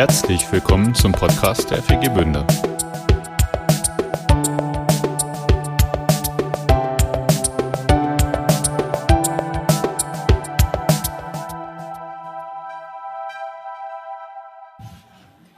Herzlich 0.00 0.50
willkommen 0.50 0.94
zum 0.94 1.12
Podcast 1.12 1.70
der 1.70 1.82
FG 1.82 2.08
Bünde. 2.14 2.46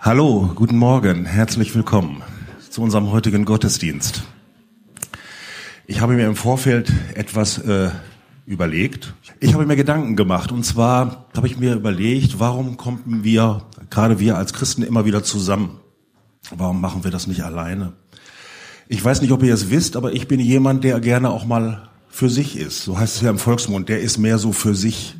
Hallo, 0.00 0.50
guten 0.56 0.76
Morgen, 0.76 1.24
herzlich 1.24 1.72
willkommen 1.76 2.24
zu 2.68 2.82
unserem 2.82 3.12
heutigen 3.12 3.44
Gottesdienst. 3.44 4.24
Ich 5.86 6.00
habe 6.00 6.14
mir 6.14 6.26
im 6.26 6.34
Vorfeld 6.34 6.92
etwas 7.14 7.58
äh, 7.58 7.90
überlegt. 8.46 9.14
Ich 9.38 9.54
habe 9.54 9.66
mir 9.66 9.76
Gedanken 9.76 10.16
gemacht 10.16 10.50
und 10.50 10.64
zwar 10.64 11.26
habe 11.36 11.46
ich 11.46 11.58
mir 11.58 11.74
überlegt, 11.74 12.40
warum 12.40 12.76
kommen 12.76 13.22
wir, 13.22 13.62
gerade 13.92 14.18
wir 14.18 14.36
als 14.36 14.52
Christen, 14.52 14.82
immer 14.82 15.04
wieder 15.04 15.22
zusammen? 15.22 15.78
Warum 16.50 16.80
machen 16.80 17.04
wir 17.04 17.10
das 17.10 17.26
nicht 17.26 17.44
alleine? 17.44 17.92
Ich 18.88 19.04
weiß 19.04 19.20
nicht, 19.20 19.32
ob 19.32 19.42
ihr 19.42 19.54
es 19.54 19.70
wisst, 19.70 19.96
aber 19.96 20.12
ich 20.12 20.26
bin 20.26 20.40
jemand, 20.40 20.82
der 20.82 20.98
gerne 20.98 21.30
auch 21.30 21.44
mal 21.44 21.88
für 22.08 22.28
sich 22.28 22.56
ist. 22.56 22.82
So 22.82 22.98
heißt 22.98 23.16
es 23.16 23.22
ja 23.22 23.30
im 23.30 23.38
Volksmund, 23.38 23.88
der 23.88 24.00
ist 24.00 24.18
mehr 24.18 24.38
so 24.38 24.52
für 24.52 24.74
sich. 24.74 25.14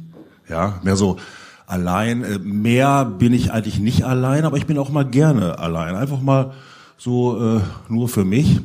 Ja, 0.49 0.81
mehr 0.83 0.97
so 0.97 1.19
allein. 1.67 2.25
Äh, 2.25 2.39
mehr 2.39 3.05
bin 3.05 3.33
ich 3.33 3.53
eigentlich 3.53 3.79
nicht 3.79 4.05
allein, 4.05 4.45
aber 4.45 4.57
ich 4.57 4.67
bin 4.67 4.79
auch 4.79 4.91
mal 4.91 5.05
gerne 5.05 5.59
allein. 5.59 5.95
Einfach 5.95 6.21
mal 6.21 6.53
so 6.97 7.57
äh, 7.57 7.61
nur 7.89 8.09
für 8.09 8.25
mich. 8.25 8.61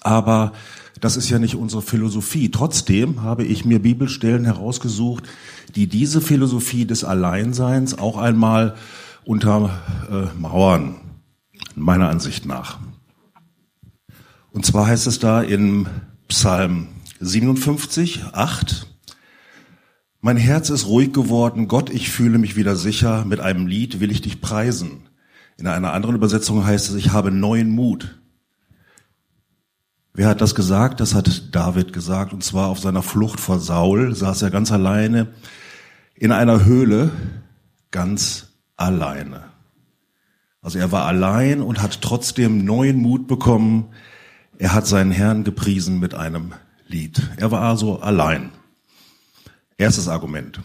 Aber 0.00 0.52
das 1.00 1.16
ist 1.16 1.30
ja 1.30 1.38
nicht 1.38 1.54
unsere 1.54 1.82
Philosophie. 1.82 2.50
Trotzdem 2.50 3.22
habe 3.22 3.44
ich 3.44 3.64
mir 3.64 3.80
Bibelstellen 3.80 4.44
herausgesucht, 4.44 5.24
die 5.74 5.86
diese 5.86 6.20
Philosophie 6.20 6.84
des 6.84 7.04
Alleinseins 7.04 7.98
auch 7.98 8.16
einmal 8.16 8.74
untermauern, 9.24 10.94
äh, 10.94 11.78
meiner 11.78 12.08
Ansicht 12.08 12.46
nach. 12.46 12.78
Und 14.52 14.64
zwar 14.64 14.86
heißt 14.86 15.06
es 15.06 15.18
da 15.18 15.42
in 15.42 15.88
Psalm 16.28 16.88
57, 17.20 18.24
8, 18.32 18.86
mein 20.20 20.36
Herz 20.38 20.70
ist 20.70 20.86
ruhig 20.86 21.12
geworden, 21.12 21.68
Gott, 21.68 21.90
ich 21.90 22.10
fühle 22.10 22.38
mich 22.38 22.56
wieder 22.56 22.76
sicher, 22.76 23.26
mit 23.26 23.40
einem 23.40 23.66
Lied 23.66 24.00
will 24.00 24.10
ich 24.10 24.22
dich 24.22 24.40
preisen. 24.40 25.02
In 25.58 25.66
einer 25.66 25.92
anderen 25.92 26.16
Übersetzung 26.16 26.64
heißt 26.64 26.88
es, 26.88 26.94
ich 26.94 27.12
habe 27.12 27.30
neuen 27.30 27.70
Mut. 27.70 28.18
Wer 30.14 30.28
hat 30.28 30.40
das 30.40 30.54
gesagt? 30.54 31.00
Das 31.00 31.14
hat 31.14 31.54
David 31.54 31.92
gesagt, 31.92 32.32
und 32.32 32.42
zwar 32.42 32.68
auf 32.68 32.78
seiner 32.78 33.02
Flucht 33.02 33.38
vor 33.38 33.60
Saul 33.60 34.14
saß 34.14 34.40
er 34.40 34.50
ganz 34.50 34.72
alleine 34.72 35.28
in 36.14 36.32
einer 36.32 36.64
Höhle, 36.64 37.10
ganz 37.90 38.53
alleine. 38.76 39.44
Also 40.62 40.78
er 40.78 40.92
war 40.92 41.06
allein 41.06 41.60
und 41.60 41.82
hat 41.82 42.00
trotzdem 42.00 42.64
neuen 42.64 42.96
Mut 42.96 43.26
bekommen. 43.26 43.88
Er 44.58 44.72
hat 44.72 44.86
seinen 44.86 45.10
Herrn 45.10 45.44
gepriesen 45.44 46.00
mit 46.00 46.14
einem 46.14 46.54
Lied. 46.86 47.20
Er 47.36 47.50
war 47.50 47.62
also 47.62 48.00
allein. 48.00 48.50
Erstes 49.76 50.08
Argument. 50.08 50.60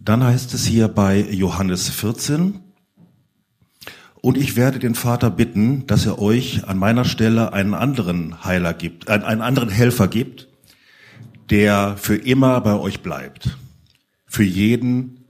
Dann 0.00 0.24
heißt 0.24 0.52
es 0.54 0.66
hier 0.66 0.88
bei 0.88 1.20
Johannes 1.20 1.88
14, 1.90 2.60
und 4.22 4.38
ich 4.38 4.54
werde 4.54 4.78
den 4.78 4.94
Vater 4.94 5.30
bitten, 5.30 5.84
dass 5.88 6.06
er 6.06 6.20
euch 6.20 6.64
an 6.68 6.78
meiner 6.78 7.04
Stelle 7.04 7.52
einen 7.52 7.74
anderen 7.74 8.44
Heiler 8.44 8.72
gibt, 8.72 9.08
äh, 9.08 9.12
einen 9.14 9.42
anderen 9.42 9.68
Helfer 9.68 10.06
gibt, 10.06 10.48
der 11.50 11.96
für 11.96 12.14
immer 12.14 12.60
bei 12.60 12.74
euch 12.74 13.00
bleibt. 13.00 13.58
Für 14.26 14.44
jeden, 14.44 15.21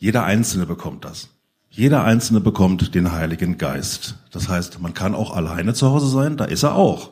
jeder 0.00 0.24
Einzelne 0.24 0.64
bekommt 0.64 1.04
das. 1.04 1.28
Jeder 1.68 2.04
Einzelne 2.04 2.40
bekommt 2.40 2.94
den 2.94 3.12
Heiligen 3.12 3.58
Geist. 3.58 4.16
Das 4.30 4.48
heißt, 4.48 4.80
man 4.80 4.94
kann 4.94 5.14
auch 5.14 5.36
alleine 5.36 5.74
zu 5.74 5.90
Hause 5.90 6.08
sein, 6.08 6.38
da 6.38 6.46
ist 6.46 6.62
er 6.62 6.74
auch. 6.74 7.10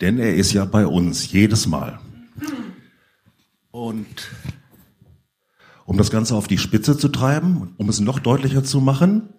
Denn 0.00 0.18
er 0.20 0.36
ist 0.36 0.52
ja 0.52 0.64
bei 0.64 0.86
uns, 0.86 1.32
jedes 1.32 1.66
Mal. 1.66 1.98
Und 3.72 4.30
um 5.86 5.98
das 5.98 6.12
Ganze 6.12 6.36
auf 6.36 6.46
die 6.46 6.56
Spitze 6.56 6.96
zu 6.96 7.08
treiben, 7.08 7.74
um 7.78 7.88
es 7.88 7.98
noch 7.98 8.20
deutlicher 8.20 8.62
zu 8.62 8.80
machen, 8.80 9.30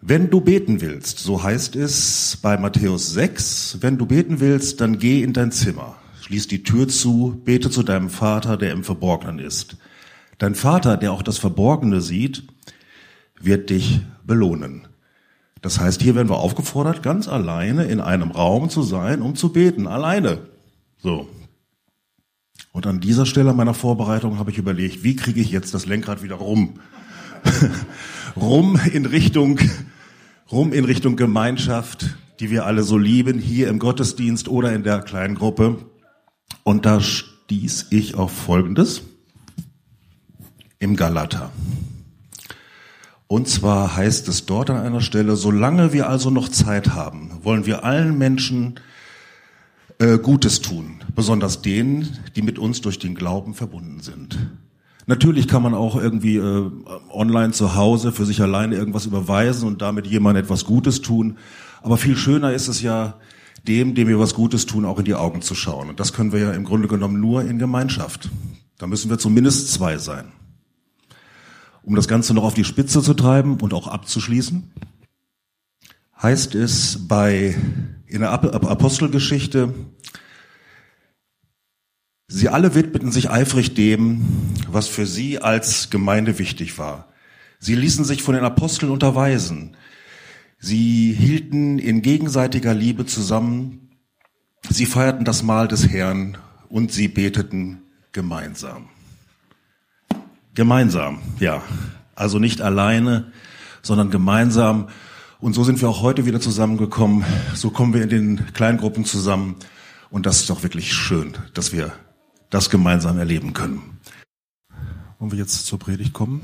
wenn 0.00 0.30
du 0.30 0.40
beten 0.40 0.80
willst, 0.80 1.18
so 1.18 1.42
heißt 1.42 1.74
es 1.74 2.38
bei 2.40 2.56
Matthäus 2.56 3.12
6, 3.14 3.78
wenn 3.80 3.98
du 3.98 4.06
beten 4.06 4.38
willst, 4.38 4.80
dann 4.80 5.00
geh 5.00 5.24
in 5.24 5.32
dein 5.32 5.50
Zimmer, 5.50 5.96
schließ 6.20 6.46
die 6.46 6.62
Tür 6.62 6.86
zu, 6.86 7.42
bete 7.44 7.68
zu 7.68 7.82
deinem 7.82 8.10
Vater, 8.10 8.56
der 8.56 8.70
im 8.70 8.84
Verborgenen 8.84 9.40
ist. 9.40 9.76
Dein 10.38 10.54
Vater, 10.54 10.96
der 10.96 11.12
auch 11.12 11.22
das 11.22 11.38
Verborgene 11.38 12.00
sieht, 12.00 12.44
wird 13.40 13.70
dich 13.70 14.00
belohnen. 14.24 14.88
Das 15.60 15.80
heißt, 15.80 16.02
hier 16.02 16.14
werden 16.14 16.28
wir 16.28 16.38
aufgefordert, 16.38 17.02
ganz 17.02 17.28
alleine 17.28 17.84
in 17.84 18.00
einem 18.00 18.30
Raum 18.30 18.68
zu 18.68 18.82
sein, 18.82 19.22
um 19.22 19.34
zu 19.34 19.52
beten, 19.52 19.86
alleine. 19.86 20.38
So, 20.98 21.28
und 22.74 22.88
an 22.88 22.98
dieser 22.98 23.24
Stelle 23.24 23.52
meiner 23.52 23.72
Vorbereitung 23.72 24.40
habe 24.40 24.50
ich 24.50 24.58
überlegt, 24.58 25.04
wie 25.04 25.14
kriege 25.14 25.40
ich 25.40 25.52
jetzt 25.52 25.74
das 25.74 25.86
Lenkrad 25.86 26.24
wieder 26.24 26.34
rum? 26.34 26.80
rum 28.36 28.80
in 28.92 29.06
Richtung, 29.06 29.60
rum 30.50 30.72
in 30.72 30.84
Richtung 30.84 31.14
Gemeinschaft, 31.14 32.16
die 32.40 32.50
wir 32.50 32.66
alle 32.66 32.82
so 32.82 32.98
lieben, 32.98 33.38
hier 33.38 33.68
im 33.68 33.78
Gottesdienst 33.78 34.48
oder 34.48 34.72
in 34.72 34.82
der 34.82 35.02
kleinen 35.02 35.36
Gruppe. 35.36 35.86
Und 36.64 36.84
da 36.84 37.00
stieß 37.00 37.86
ich 37.90 38.16
auf 38.16 38.32
Folgendes 38.32 39.02
im 40.84 40.96
Galater. 40.96 41.50
Und 43.26 43.48
zwar 43.48 43.96
heißt 43.96 44.28
es 44.28 44.46
dort 44.46 44.70
an 44.70 44.76
einer 44.76 45.00
Stelle, 45.00 45.34
solange 45.34 45.92
wir 45.92 46.08
also 46.08 46.30
noch 46.30 46.48
Zeit 46.48 46.94
haben, 46.94 47.30
wollen 47.42 47.66
wir 47.66 47.84
allen 47.84 48.16
Menschen 48.18 48.78
äh, 49.98 50.18
Gutes 50.18 50.60
tun, 50.60 51.02
besonders 51.16 51.62
denen, 51.62 52.18
die 52.36 52.42
mit 52.42 52.58
uns 52.58 52.82
durch 52.82 52.98
den 52.98 53.14
Glauben 53.14 53.54
verbunden 53.54 54.00
sind. 54.00 54.38
Natürlich 55.06 55.48
kann 55.48 55.62
man 55.62 55.74
auch 55.74 55.96
irgendwie 55.96 56.36
äh, 56.36 56.70
online 57.10 57.52
zu 57.52 57.74
Hause 57.74 58.12
für 58.12 58.26
sich 58.26 58.40
alleine 58.42 58.76
irgendwas 58.76 59.06
überweisen 59.06 59.66
und 59.66 59.82
damit 59.82 60.06
jemand 60.06 60.38
etwas 60.38 60.64
Gutes 60.64 61.00
tun. 61.00 61.38
Aber 61.82 61.96
viel 61.96 62.16
schöner 62.16 62.52
ist 62.52 62.68
es 62.68 62.82
ja, 62.82 63.14
dem, 63.66 63.94
dem 63.94 64.08
wir 64.08 64.18
was 64.18 64.34
Gutes 64.34 64.66
tun, 64.66 64.84
auch 64.84 64.98
in 64.98 65.06
die 65.06 65.14
Augen 65.14 65.40
zu 65.40 65.54
schauen. 65.54 65.88
Und 65.88 65.98
das 65.98 66.12
können 66.12 66.32
wir 66.32 66.40
ja 66.40 66.52
im 66.52 66.64
Grunde 66.64 66.88
genommen 66.88 67.20
nur 67.20 67.42
in 67.42 67.58
Gemeinschaft. 67.58 68.30
Da 68.78 68.86
müssen 68.86 69.08
wir 69.10 69.18
zumindest 69.18 69.72
zwei 69.72 69.96
sein. 69.96 70.26
Um 71.84 71.96
das 71.96 72.08
Ganze 72.08 72.32
noch 72.32 72.44
auf 72.44 72.54
die 72.54 72.64
Spitze 72.64 73.02
zu 73.02 73.12
treiben 73.12 73.60
und 73.60 73.74
auch 73.74 73.88
abzuschließen, 73.88 74.72
heißt 76.22 76.54
es 76.54 77.06
bei, 77.06 77.54
in 78.06 78.20
der 78.20 78.32
Apostelgeschichte, 78.32 79.74
sie 82.26 82.48
alle 82.48 82.74
widmeten 82.74 83.12
sich 83.12 83.30
eifrig 83.30 83.74
dem, 83.74 84.24
was 84.66 84.88
für 84.88 85.04
sie 85.04 85.40
als 85.40 85.90
Gemeinde 85.90 86.38
wichtig 86.38 86.78
war. 86.78 87.12
Sie 87.58 87.74
ließen 87.74 88.04
sich 88.04 88.22
von 88.22 88.34
den 88.34 88.44
Aposteln 88.44 88.90
unterweisen. 88.90 89.76
Sie 90.58 91.12
hielten 91.12 91.78
in 91.78 92.00
gegenseitiger 92.00 92.72
Liebe 92.72 93.04
zusammen. 93.04 93.90
Sie 94.70 94.86
feierten 94.86 95.26
das 95.26 95.42
Mahl 95.42 95.68
des 95.68 95.88
Herrn 95.88 96.38
und 96.70 96.92
sie 96.92 97.08
beteten 97.08 97.82
gemeinsam. 98.12 98.88
Gemeinsam, 100.54 101.20
ja. 101.40 101.62
Also 102.14 102.38
nicht 102.38 102.60
alleine, 102.62 103.32
sondern 103.82 104.10
gemeinsam 104.10 104.88
und 105.44 105.52
so 105.52 105.62
sind 105.62 105.80
wir 105.82 105.90
auch 105.90 106.00
heute 106.00 106.24
wieder 106.24 106.40
zusammengekommen. 106.40 107.22
So 107.54 107.68
kommen 107.68 107.92
wir 107.92 108.02
in 108.02 108.08
den 108.08 108.52
Kleingruppen 108.54 109.04
zusammen. 109.04 109.56
Und 110.10 110.24
das 110.24 110.36
ist 110.36 110.48
doch 110.48 110.62
wirklich 110.62 110.94
schön, 110.94 111.36
dass 111.52 111.72
wir 111.72 111.92
das 112.48 112.70
gemeinsam 112.70 113.18
erleben 113.18 113.52
können. 113.52 114.00
Wollen 115.18 115.32
wir 115.32 115.38
jetzt 115.38 115.66
zur 115.66 115.78
Predigt 115.78 116.14
kommen? 116.14 116.40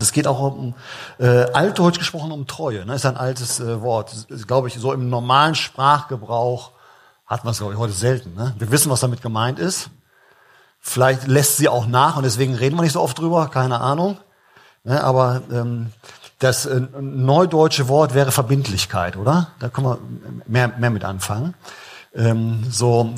Es 0.00 0.12
geht 0.12 0.26
auch 0.26 0.40
um, 0.40 0.74
äh, 1.18 1.26
altdeutsch 1.26 1.98
gesprochen, 1.98 2.32
um 2.32 2.46
Treue. 2.46 2.86
Ne? 2.86 2.94
Ist 2.94 3.04
ein 3.04 3.18
altes 3.18 3.60
äh, 3.60 3.82
Wort. 3.82 4.28
Glaube 4.46 4.68
ich, 4.68 4.74
so 4.74 4.94
im 4.94 5.10
normalen 5.10 5.54
Sprachgebrauch 5.54 6.70
hat 7.26 7.44
man 7.44 7.52
es, 7.52 7.58
glaube 7.58 7.74
ich, 7.74 7.78
heute 7.78 7.92
selten. 7.92 8.34
Ne? 8.34 8.54
Wir 8.58 8.70
wissen, 8.70 8.90
was 8.90 9.00
damit 9.00 9.20
gemeint 9.20 9.58
ist. 9.58 9.90
Vielleicht 10.80 11.26
lässt 11.26 11.58
sie 11.58 11.68
auch 11.68 11.86
nach 11.86 12.16
und 12.16 12.24
deswegen 12.24 12.54
reden 12.54 12.76
wir 12.76 12.82
nicht 12.82 12.92
so 12.92 13.00
oft 13.00 13.18
drüber, 13.18 13.48
keine 13.48 13.80
Ahnung. 13.80 14.18
Ne? 14.84 15.02
Aber 15.02 15.42
ähm, 15.52 15.90
das 16.38 16.64
äh, 16.66 16.80
neudeutsche 17.00 17.88
Wort 17.88 18.14
wäre 18.14 18.32
Verbindlichkeit, 18.32 19.16
oder? 19.16 19.48
Da 19.58 19.68
können 19.68 19.86
wir 19.86 19.98
mehr, 20.46 20.68
mehr 20.78 20.90
mit 20.90 21.04
anfangen. 21.04 21.54
Ähm, 22.14 22.64
so 22.70 23.14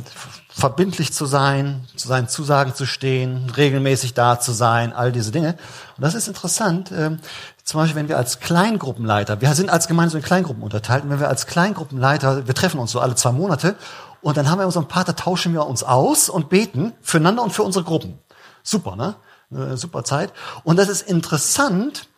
verbindlich 0.51 1.15
zu 1.15 1.25
sein, 1.25 1.87
zu 1.97 2.09
seinen 2.09 2.29
Zusagen 2.29 2.75
zu 2.75 2.85
stehen, 2.85 3.49
regelmäßig 3.57 4.13
da 4.13 4.39
zu 4.39 4.53
sein, 4.53 4.93
all 4.93 5.13
diese 5.13 5.31
Dinge. 5.31 5.57
Und 5.97 6.03
das 6.03 6.15
ist 6.15 6.29
interessant. 6.29 6.93
Ähm, 6.93 7.21
zum 7.65 7.81
Beispiel, 7.81 7.97
wenn 7.97 8.09
wir 8.09 8.19
als 8.19 8.41
Kleingruppenleiter, 8.41 9.41
wir 9.41 9.55
sind 9.55 9.71
als 9.71 9.87
Gemeinde 9.87 10.11
so 10.11 10.19
in 10.19 10.25
Kleingruppen 10.25 10.63
unterteilt, 10.63 11.05
und 11.05 11.11
wenn 11.11 11.21
wir 11.21 11.29
als 11.29 11.47
Kleingruppenleiter, 11.47 12.47
wir 12.47 12.55
treffen 12.55 12.81
uns 12.81 12.91
so 12.91 13.01
alle 13.01 13.15
zwei 13.15 13.33
Monate, 13.33 13.77
und 14.23 14.37
dann 14.37 14.49
haben 14.49 14.59
wir 14.59 14.67
unseren 14.67 14.89
Pater, 14.89 15.17
tauschen 15.17 15.53
wir 15.53 15.67
uns 15.67 15.83
aus 15.83 16.29
und 16.29 16.49
beten 16.49 16.93
füreinander 17.03 17.43
und 17.43 17.53
für 17.53 17.65
unsere 17.65 17.85
Gruppen. 17.85 18.19
Super, 18.63 18.97
ne? 18.97 19.17
Eine 19.51 19.77
super 19.77 20.05
Zeit. 20.05 20.33
Und 20.65 20.77
das 20.77 20.89
ist 20.89 21.03
interessant, 21.03 22.09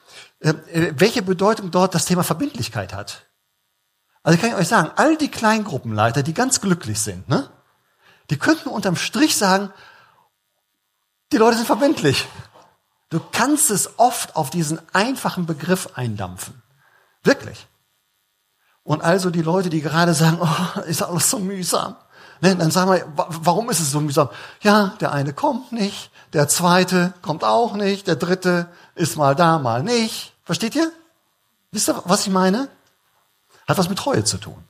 äh, 0.40 0.50
äh, 0.50 0.94
welche 0.96 1.22
Bedeutung 1.22 1.70
dort 1.70 1.94
das 1.94 2.04
Thema 2.04 2.22
Verbindlichkeit 2.22 2.92
hat. 2.92 3.26
Also 4.22 4.38
kann 4.38 4.50
ich 4.50 4.56
euch 4.56 4.68
sagen, 4.68 4.90
all 4.96 5.16
die 5.16 5.30
Kleingruppenleiter, 5.30 6.22
die 6.22 6.34
ganz 6.34 6.60
glücklich 6.60 7.00
sind, 7.00 7.28
ne, 7.28 7.50
die 8.30 8.38
könnten 8.38 8.68
unterm 8.68 8.96
Strich 8.96 9.36
sagen, 9.36 9.70
die 11.32 11.38
Leute 11.38 11.56
sind 11.56 11.66
verbindlich. 11.66 12.26
Du 13.10 13.20
kannst 13.32 13.70
es 13.70 13.98
oft 13.98 14.36
auf 14.36 14.50
diesen 14.50 14.80
einfachen 14.92 15.46
Begriff 15.46 15.90
eindampfen. 15.94 16.62
Wirklich. 17.22 17.66
Und 18.84 19.02
also 19.02 19.30
die 19.30 19.42
Leute, 19.42 19.70
die 19.70 19.80
gerade 19.80 20.14
sagen, 20.14 20.38
oh, 20.40 20.80
ist 20.82 21.02
alles 21.02 21.30
so 21.30 21.38
mühsam. 21.38 21.96
Ne, 22.40 22.54
dann 22.54 22.70
sagen 22.70 22.90
wir, 22.92 23.06
warum 23.16 23.70
ist 23.70 23.80
es 23.80 23.90
so 23.90 24.00
mühsam? 24.00 24.28
Ja, 24.60 24.94
der 25.00 25.12
eine 25.12 25.32
kommt 25.32 25.72
nicht, 25.72 26.10
der 26.34 26.48
zweite 26.48 27.14
kommt 27.22 27.42
auch 27.42 27.74
nicht, 27.74 28.06
der 28.06 28.16
dritte 28.16 28.68
ist 28.94 29.16
mal 29.16 29.34
da, 29.34 29.58
mal 29.58 29.82
nicht. 29.82 30.34
Versteht 30.44 30.74
ihr? 30.74 30.92
Wisst 31.72 31.88
ihr, 31.88 32.02
was 32.04 32.26
ich 32.26 32.32
meine? 32.32 32.68
Hat 33.66 33.78
was 33.78 33.88
mit 33.88 33.98
Treue 33.98 34.24
zu 34.24 34.36
tun. 34.36 34.62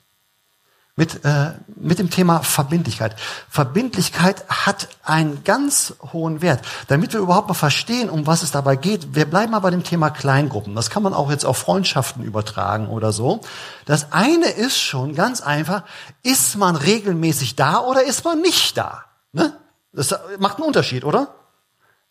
Mit, 0.97 1.25
äh, 1.25 1.51
mit 1.75 1.99
dem 1.99 2.09
Thema 2.09 2.39
Verbindlichkeit. 2.39 3.17
Verbindlichkeit 3.49 4.45
hat 4.47 4.87
einen 5.03 5.43
ganz 5.43 5.93
hohen 6.13 6.41
Wert. 6.41 6.65
Damit 6.87 7.11
wir 7.11 7.19
überhaupt 7.19 7.49
mal 7.49 7.53
verstehen, 7.53 8.09
um 8.09 8.25
was 8.27 8.43
es 8.43 8.51
dabei 8.51 8.77
geht, 8.77 9.13
wir 9.13 9.25
bleiben 9.25 9.51
mal 9.51 9.59
bei 9.59 9.71
dem 9.71 9.83
Thema 9.83 10.09
Kleingruppen. 10.09 10.73
Das 10.73 10.89
kann 10.89 11.03
man 11.03 11.13
auch 11.13 11.29
jetzt 11.29 11.45
auf 11.45 11.57
Freundschaften 11.57 12.23
übertragen 12.23 12.87
oder 12.87 13.11
so. 13.11 13.41
Das 13.83 14.13
eine 14.13 14.45
ist 14.45 14.79
schon 14.79 15.15
ganz 15.15 15.41
einfach, 15.41 15.83
ist 16.23 16.55
man 16.55 16.77
regelmäßig 16.77 17.57
da 17.57 17.79
oder 17.79 18.03
ist 18.03 18.23
man 18.23 18.39
nicht 18.39 18.77
da? 18.77 19.03
Ne? 19.33 19.53
Das 19.91 20.15
macht 20.39 20.57
einen 20.57 20.67
Unterschied, 20.67 21.03
oder? 21.03 21.35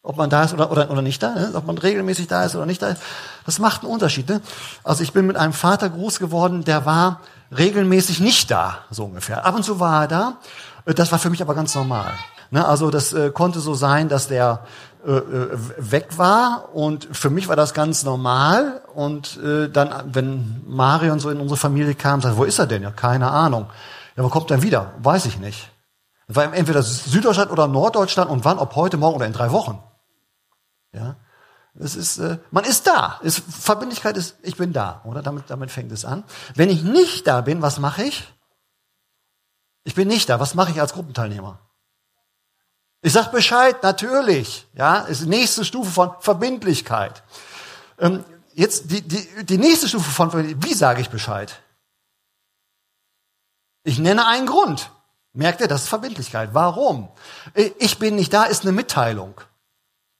Ob 0.06 0.18
man 0.18 0.28
da 0.28 0.44
ist 0.44 0.52
oder, 0.52 0.70
oder, 0.70 0.90
oder 0.90 1.00
nicht 1.00 1.22
da, 1.22 1.34
ne? 1.34 1.50
ob 1.54 1.66
man 1.66 1.78
regelmäßig 1.78 2.26
da 2.26 2.44
ist 2.44 2.54
oder 2.54 2.66
nicht 2.66 2.82
da 2.82 2.88
ist, 2.88 3.00
das 3.46 3.58
macht 3.58 3.82
einen 3.82 3.90
Unterschied. 3.90 4.28
Ne? 4.28 4.42
Also 4.84 5.02
ich 5.02 5.14
bin 5.14 5.26
mit 5.26 5.36
einem 5.36 5.54
Vater 5.54 5.88
groß 5.88 6.18
geworden, 6.18 6.62
der 6.62 6.84
war 6.84 7.22
regelmäßig 7.56 8.20
nicht 8.20 8.50
da, 8.50 8.80
so 8.90 9.06
ungefähr. 9.06 9.46
Ab 9.46 9.54
und 9.54 9.62
zu 9.62 9.80
war 9.80 10.02
er 10.02 10.08
da, 10.08 10.36
das 10.84 11.10
war 11.10 11.18
für 11.18 11.30
mich 11.30 11.40
aber 11.40 11.54
ganz 11.54 11.74
normal. 11.74 12.12
Ne? 12.50 12.68
Also 12.68 12.90
das 12.90 13.14
äh, 13.14 13.30
konnte 13.30 13.60
so 13.60 13.72
sein, 13.72 14.10
dass 14.10 14.28
der 14.28 14.66
äh, 15.06 15.10
äh 15.10 15.58
weg 15.78 16.18
war 16.18 16.68
und 16.74 17.08
für 17.10 17.30
mich 17.30 17.48
war 17.48 17.56
das 17.56 17.72
ganz 17.72 18.04
normal 18.04 18.82
und 18.94 19.38
äh, 19.42 19.70
dann, 19.70 19.90
wenn 20.12 20.62
Mario 20.66 21.14
und 21.14 21.20
so 21.20 21.30
in 21.30 21.40
unsere 21.40 21.56
Familie 21.56 21.94
kam, 21.94 22.20
sagte, 22.20 22.36
wo 22.36 22.44
ist 22.44 22.58
er 22.58 22.66
denn? 22.66 22.82
Ja, 22.82 22.90
keine 22.90 23.30
Ahnung. 23.30 23.70
Ja, 24.18 24.22
wo 24.22 24.28
kommt 24.28 24.50
er 24.50 24.60
wieder? 24.60 24.92
Weiß 25.02 25.24
ich 25.24 25.38
nicht. 25.38 25.70
Das 26.26 26.36
war 26.36 26.52
entweder 26.52 26.82
Süddeutschland 26.82 27.50
oder 27.50 27.68
Norddeutschland 27.68 28.30
und 28.30 28.44
wann, 28.44 28.58
ob 28.58 28.76
heute, 28.76 28.98
morgen 28.98 29.16
oder 29.16 29.26
in 29.26 29.32
drei 29.32 29.50
Wochen. 29.50 29.78
Ja, 30.94 31.16
es 31.78 31.96
ist, 31.96 32.18
äh, 32.18 32.38
man 32.50 32.64
ist 32.64 32.86
da. 32.86 33.20
Es, 33.24 33.38
Verbindlichkeit 33.38 34.16
ist, 34.16 34.36
ich 34.42 34.56
bin 34.56 34.72
da, 34.72 35.02
oder? 35.04 35.22
Damit, 35.22 35.44
damit 35.48 35.70
fängt 35.70 35.90
es 35.90 36.04
an. 36.04 36.24
Wenn 36.54 36.70
ich 36.70 36.82
nicht 36.82 37.26
da 37.26 37.40
bin, 37.40 37.62
was 37.62 37.78
mache 37.78 38.04
ich? 38.04 38.32
Ich 39.82 39.94
bin 39.94 40.08
nicht 40.08 40.28
da. 40.28 40.38
Was 40.38 40.54
mache 40.54 40.70
ich 40.70 40.80
als 40.80 40.92
Gruppenteilnehmer? 40.92 41.58
Ich 43.02 43.12
sag 43.12 43.32
Bescheid, 43.32 43.82
natürlich. 43.82 44.66
Ja, 44.74 45.00
ist 45.00 45.22
die 45.22 45.28
nächste 45.28 45.64
Stufe 45.64 45.90
von 45.90 46.12
Verbindlichkeit. 46.20 47.22
Ähm, 47.98 48.24
jetzt 48.54 48.90
die, 48.90 49.02
die, 49.02 49.44
die 49.44 49.58
nächste 49.58 49.88
Stufe 49.88 50.10
von 50.10 50.30
Verbindlichkeit. 50.30 50.70
Wie 50.70 50.74
sage 50.74 51.00
ich 51.00 51.10
Bescheid? 51.10 51.60
Ich 53.82 53.98
nenne 53.98 54.26
einen 54.26 54.46
Grund. 54.46 54.90
Merkt 55.32 55.60
ihr, 55.60 55.68
das 55.68 55.82
ist 55.82 55.88
Verbindlichkeit. 55.88 56.50
Warum? 56.52 57.08
Ich 57.78 57.98
bin 57.98 58.14
nicht 58.14 58.32
da, 58.32 58.44
ist 58.44 58.62
eine 58.62 58.72
Mitteilung. 58.72 59.40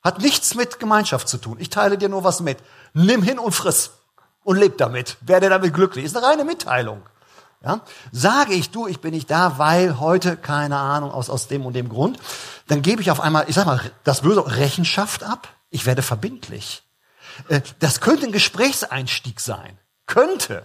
Hat 0.04 0.20
nichts 0.20 0.54
mit 0.54 0.78
Gemeinschaft 0.78 1.28
zu 1.28 1.38
tun. 1.38 1.56
Ich 1.58 1.70
teile 1.70 1.96
dir 1.96 2.10
nur 2.10 2.24
was 2.24 2.40
mit. 2.40 2.58
Nimm 2.92 3.22
hin 3.22 3.38
und 3.38 3.52
friss 3.52 3.92
und 4.44 4.58
leb 4.58 4.76
damit. 4.76 5.16
Werde 5.22 5.48
damit 5.48 5.72
glücklich. 5.72 6.04
Ist 6.04 6.16
eine 6.16 6.26
reine 6.26 6.44
Mitteilung. 6.44 7.02
Ja? 7.64 7.80
Sage 8.12 8.52
ich, 8.52 8.70
du, 8.70 8.86
ich 8.86 9.00
bin 9.00 9.14
nicht 9.14 9.30
da, 9.30 9.58
weil 9.58 9.98
heute, 9.98 10.36
keine 10.36 10.76
Ahnung, 10.76 11.10
aus, 11.10 11.30
aus 11.30 11.48
dem 11.48 11.64
und 11.64 11.72
dem 11.72 11.88
Grund, 11.88 12.18
dann 12.68 12.82
gebe 12.82 13.00
ich 13.00 13.10
auf 13.10 13.20
einmal, 13.20 13.46
ich 13.48 13.54
sag 13.54 13.64
mal, 13.64 13.80
das 14.04 14.20
böse 14.20 14.46
Rechenschaft 14.46 15.24
ab. 15.24 15.48
Ich 15.70 15.86
werde 15.86 16.02
verbindlich. 16.02 16.82
Äh, 17.48 17.62
das 17.78 18.00
könnte 18.00 18.26
ein 18.26 18.32
Gesprächseinstieg 18.32 19.40
sein. 19.40 19.78
Könnte. 20.06 20.64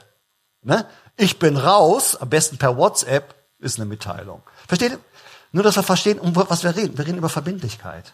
Ne? 0.62 0.86
Ich 1.16 1.40
bin 1.40 1.56
raus, 1.56 2.18
am 2.18 2.30
besten 2.30 2.58
per 2.58 2.76
WhatsApp, 2.76 3.36
ist 3.60 3.78
eine 3.78 3.86
Mitteilung. 3.86 4.44
Versteht 4.68 4.92
ihr? 4.92 5.00
Nur, 5.52 5.64
dass 5.64 5.78
wir 5.78 5.84
verstehen, 5.84 6.20
um 6.20 6.36
was 6.36 6.64
wir 6.64 6.76
reden. 6.76 6.98
Wir 6.98 7.08
reden 7.08 7.18
über 7.18 7.30
Verbindlichkeit. 7.30 8.14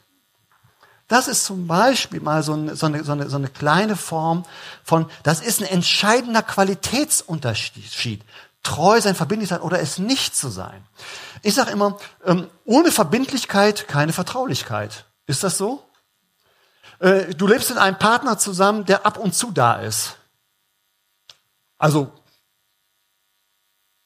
Das 1.08 1.28
ist 1.28 1.46
zum 1.46 1.68
Beispiel 1.68 2.20
mal 2.20 2.42
so 2.42 2.54
eine, 2.54 2.76
so, 2.76 2.88
eine, 2.88 3.04
so, 3.04 3.12
eine, 3.14 3.48
kleine 3.48 3.96
Form 3.96 4.44
von, 4.84 5.10
das 5.22 5.42
ist 5.42 5.62
ein 5.62 5.68
entscheidender 5.68 6.42
Qualitätsunterschied. 6.42 8.24
Treu 8.64 9.00
sein, 9.00 9.14
verbindlich 9.14 9.50
sein 9.50 9.62
oder 9.62 9.80
es 9.80 10.00
nicht 10.00 10.36
zu 10.36 10.50
sein. 10.50 10.84
Ich 11.44 11.54
sage 11.54 11.70
immer, 11.70 12.00
ähm, 12.24 12.50
ohne 12.66 12.92
Verbindlichkeit 12.92 13.88
keine 13.88 14.14
Vertraulichkeit. 14.14 15.06
Ist 15.28 15.44
das 15.44 15.60
so? 15.60 15.88
Äh, 16.98 17.36
du 17.36 17.46
lebst 17.46 17.70
mit 17.70 17.78
einem 17.78 18.00
Partner 18.00 18.40
zusammen, 18.40 18.86
der 18.86 19.06
ab 19.06 19.20
und 19.20 19.36
zu 19.36 19.52
da 19.52 19.76
ist. 19.76 20.18
Also, 21.78 22.12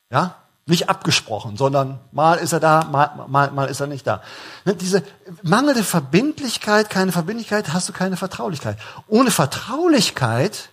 ja, 0.10 0.39
nicht 0.70 0.90
abgesprochen, 0.90 1.58
sondern 1.58 2.00
mal 2.12 2.36
ist 2.36 2.54
er 2.54 2.60
da, 2.60 2.86
mal, 2.86 3.26
mal, 3.28 3.52
mal 3.52 3.66
ist 3.68 3.80
er 3.80 3.88
nicht 3.88 4.06
da. 4.08 4.22
Ne, 4.66 4.76
diese 4.76 5.04
mangelnde 5.42 5.84
Verbindlichkeit, 5.84 6.90
keine 6.90 7.12
Verbindlichkeit, 7.12 7.74
hast 7.74 7.90
du 7.90 7.94
keine 7.94 8.18
Vertraulichkeit. 8.18 8.78
Ohne 9.08 9.32
Vertraulichkeit 9.32 10.70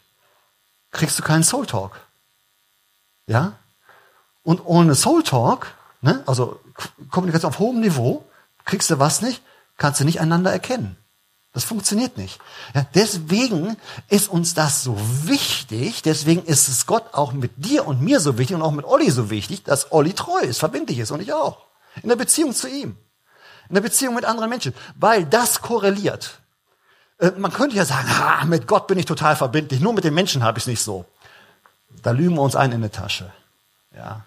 kriegst 0.90 1.19
du 1.19 1.22
keinen 1.22 1.43
Soul 1.43 1.66
Talk. 1.66 2.00
Ja? 3.26 3.52
Und 4.43 4.64
ohne 4.64 4.94
Soul 4.94 5.22
Talk, 5.22 5.69
ne, 6.00 6.22
also 6.26 6.60
Kommunikation 7.10 7.50
auf 7.50 7.58
hohem 7.58 7.81
Niveau, 7.81 8.25
kriegst 8.64 8.90
du 8.90 8.99
was 8.99 9.22
nicht, 9.22 9.42
kannst 9.78 10.00
du 10.00 10.04
nicht 10.04 10.20
einander 10.20 10.52
erkennen. 10.52 10.96
Das 11.56 11.64
funktioniert 11.64 12.19
nicht. 12.19 12.38
Ja, 12.75 12.85
deswegen 12.94 13.79
ist 14.11 14.29
uns 14.29 14.53
das 14.53 14.82
so 14.82 14.94
wichtig, 15.23 16.03
deswegen 16.03 16.44
ist 16.44 16.69
es 16.69 16.85
Gott 16.85 17.14
auch 17.14 17.32
mit 17.32 17.53
dir 17.56 17.87
und 17.87 18.03
mir 18.03 18.20
so 18.20 18.37
wichtig 18.37 18.56
und 18.56 18.61
auch 18.61 18.73
mit 18.73 18.85
Olli 18.85 19.11
so 19.11 19.31
wichtig, 19.31 19.64
dass 19.64 19.91
Olli 19.91 20.12
treu 20.12 20.41
ist, 20.41 20.58
verbindlich 20.58 20.99
ist 20.99 21.12
und 21.12 21.23
ich 21.23 21.32
auch. 21.32 21.64
In 22.03 22.11
der 22.11 22.17
Beziehung 22.17 22.53
zu 22.53 22.69
ihm. 22.69 22.99
In 23.70 23.75
der 23.75 23.80
Beziehung 23.80 24.14
mit 24.14 24.26
anderen 24.26 24.50
Menschen. 24.50 24.75
Weil 24.97 25.25
das 25.25 25.62
korreliert. 25.62 26.40
Äh, 27.21 27.30
man 27.38 27.54
könnte 27.54 27.75
ja 27.75 27.87
sagen, 27.87 28.07
ha, 28.19 28.45
mit 28.45 28.66
Gott 28.66 28.87
bin 28.87 28.99
ich 28.99 29.07
total 29.07 29.35
verbindlich, 29.35 29.80
nur 29.80 29.95
mit 29.95 30.04
den 30.04 30.12
Menschen 30.12 30.45
habe 30.45 30.59
ich 30.59 30.64
es 30.64 30.69
nicht 30.69 30.83
so. 30.83 31.07
Da 32.02 32.11
lügen 32.11 32.35
wir 32.35 32.42
uns 32.42 32.54
ein 32.54 32.71
in 32.71 32.83
die 32.83 32.90
Tasche. 32.90 33.33
Ja. 33.97 34.26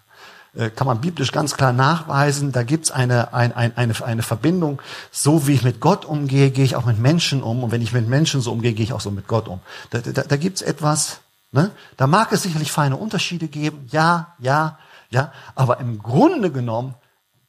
Äh, 0.54 0.70
kann 0.70 0.86
man 0.86 1.00
biblisch 1.00 1.30
ganz 1.30 1.54
klar 1.56 1.72
nachweisen. 1.72 2.52
Da 2.52 2.64
gibt's 2.64 2.90
eine, 2.90 3.32
ein, 3.32 3.52
ein, 3.54 3.76
eine, 3.76 3.94
eine 4.04 4.22
Verbindung. 4.22 4.82
So 5.12 5.46
wie 5.46 5.54
ich 5.54 5.62
mit 5.62 5.80
Gott 5.80 6.04
umgehe, 6.04 6.50
gehe 6.50 6.64
ich 6.64 6.74
auch 6.76 6.86
mit 6.86 6.98
Menschen 6.98 7.42
um. 7.42 7.62
Und 7.62 7.70
wenn 7.70 7.82
ich 7.82 7.92
mit 7.92 8.08
Menschen 8.08 8.40
so 8.40 8.52
umgehe, 8.52 8.72
gehe 8.72 8.84
ich 8.84 8.92
auch 8.92 9.00
so 9.00 9.10
mit 9.10 9.28
Gott 9.28 9.46
um. 9.46 9.60
Da, 9.90 10.00
da, 10.00 10.22
da 10.22 10.36
gibt's 10.36 10.62
etwas, 10.62 11.20
ne? 11.52 11.70
da 11.96 12.06
mag 12.06 12.32
es 12.32 12.42
sicherlich 12.42 12.72
feine 12.72 12.96
Unterschiede 12.96 13.46
geben. 13.46 13.86
Ja, 13.92 14.34
ja, 14.38 14.78
ja. 15.10 15.32
Aber 15.54 15.78
im 15.78 16.02
Grunde 16.02 16.50
genommen 16.50 16.94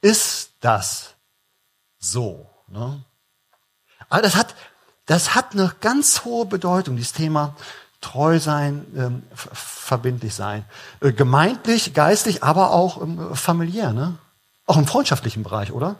ist 0.00 0.52
das 0.60 1.14
so. 1.98 2.48
Ne? 2.68 3.02
Aber 4.08 4.22
das 4.22 4.36
hat, 4.36 4.54
das 5.06 5.34
hat 5.34 5.52
eine 5.52 5.72
ganz 5.80 6.24
hohe 6.24 6.46
Bedeutung, 6.46 6.96
dieses 6.96 7.12
Thema 7.12 7.56
treu 8.02 8.38
sein, 8.38 8.84
ähm, 8.94 9.22
verbindlich 9.32 10.34
sein. 10.34 10.64
Äh, 11.00 11.12
gemeintlich, 11.12 11.94
geistlich, 11.94 12.42
aber 12.42 12.72
auch 12.72 13.00
ähm, 13.00 13.34
familiär, 13.34 13.94
ne? 13.94 14.18
Auch 14.66 14.76
im 14.76 14.86
freundschaftlichen 14.86 15.42
Bereich, 15.42 15.72
oder? 15.72 15.96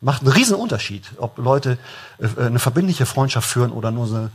Macht 0.00 0.22
einen 0.22 0.32
riesen 0.32 0.56
Unterschied, 0.56 1.04
ob 1.18 1.38
Leute 1.38 1.78
äh, 2.18 2.40
eine 2.40 2.58
verbindliche 2.58 3.06
Freundschaft 3.06 3.48
führen 3.48 3.70
oder 3.70 3.92
nur 3.92 4.06
so 4.08 4.16
eine, 4.16 4.30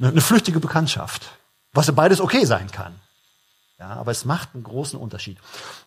eine 0.00 0.20
flüchtige 0.20 0.60
Bekanntschaft. 0.60 1.30
Was 1.72 1.90
beides 1.92 2.20
okay 2.20 2.44
sein 2.44 2.70
kann. 2.70 2.94
Ja, 3.78 3.90
aber 3.90 4.10
es 4.10 4.24
macht 4.24 4.50
einen 4.54 4.64
großen 4.64 4.98
Unterschied. 4.98 5.38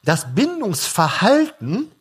Das 0.04 0.34
Bindungsverhalten, 0.34 1.92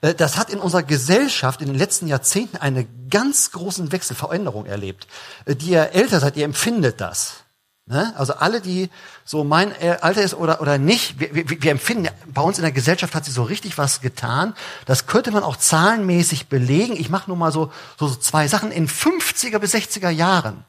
äh, 0.00 0.14
das 0.14 0.36
hat 0.36 0.50
in 0.50 0.60
unserer 0.60 0.82
Gesellschaft 0.82 1.60
in 1.60 1.68
den 1.68 1.78
letzten 1.78 2.06
Jahrzehnten 2.06 2.58
eine 2.58 2.86
ganz 3.10 3.50
großen 3.50 3.90
Wechselveränderung 3.92 4.66
erlebt. 4.66 5.06
Äh, 5.44 5.56
die 5.56 5.70
ihr 5.70 5.92
älter 5.92 6.20
seid, 6.20 6.36
ihr 6.36 6.44
empfindet 6.44 7.00
das. 7.00 7.43
Ne? 7.86 8.14
Also 8.16 8.34
alle, 8.34 8.62
die 8.62 8.88
so 9.26 9.44
mein 9.44 9.72
Alter 10.00 10.22
ist 10.22 10.34
oder, 10.34 10.62
oder 10.62 10.78
nicht, 10.78 11.20
wir, 11.20 11.34
wir, 11.34 11.62
wir 11.62 11.70
empfinden, 11.70 12.08
bei 12.26 12.40
uns 12.40 12.56
in 12.58 12.62
der 12.62 12.72
Gesellschaft 12.72 13.14
hat 13.14 13.26
sie 13.26 13.30
so 13.30 13.42
richtig 13.42 13.76
was 13.76 14.00
getan. 14.00 14.54
Das 14.86 15.06
könnte 15.06 15.32
man 15.32 15.42
auch 15.42 15.56
zahlenmäßig 15.56 16.48
belegen. 16.48 16.94
Ich 16.96 17.10
mache 17.10 17.28
nur 17.28 17.36
mal 17.36 17.52
so, 17.52 17.70
so, 17.98 18.08
so 18.08 18.16
zwei 18.16 18.48
Sachen. 18.48 18.72
In 18.72 18.88
50er 18.88 19.58
bis 19.58 19.74
60er 19.74 20.08
Jahren 20.08 20.64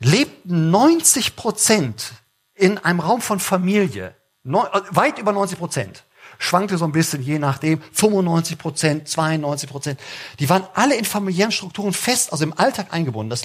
lebten 0.00 0.70
90 0.70 1.34
Prozent 1.34 2.12
in 2.54 2.76
einem 2.76 3.00
Raum 3.00 3.22
von 3.22 3.40
Familie. 3.40 4.14
Neu, 4.42 4.64
äh, 4.64 4.82
weit 4.90 5.18
über 5.18 5.32
90 5.32 5.58
Prozent. 5.58 6.04
Schwankte 6.38 6.76
so 6.76 6.84
ein 6.84 6.92
bisschen, 6.92 7.22
je 7.22 7.38
nachdem. 7.38 7.80
95 7.92 8.58
Prozent, 8.58 9.08
92 9.08 9.68
Prozent. 9.70 10.00
Die 10.40 10.48
waren 10.50 10.66
alle 10.74 10.94
in 10.94 11.06
familiären 11.06 11.52
Strukturen 11.52 11.94
fest, 11.94 12.32
also 12.32 12.44
im 12.44 12.56
Alltag 12.56 12.88
eingebunden. 12.92 13.30
Das, 13.30 13.42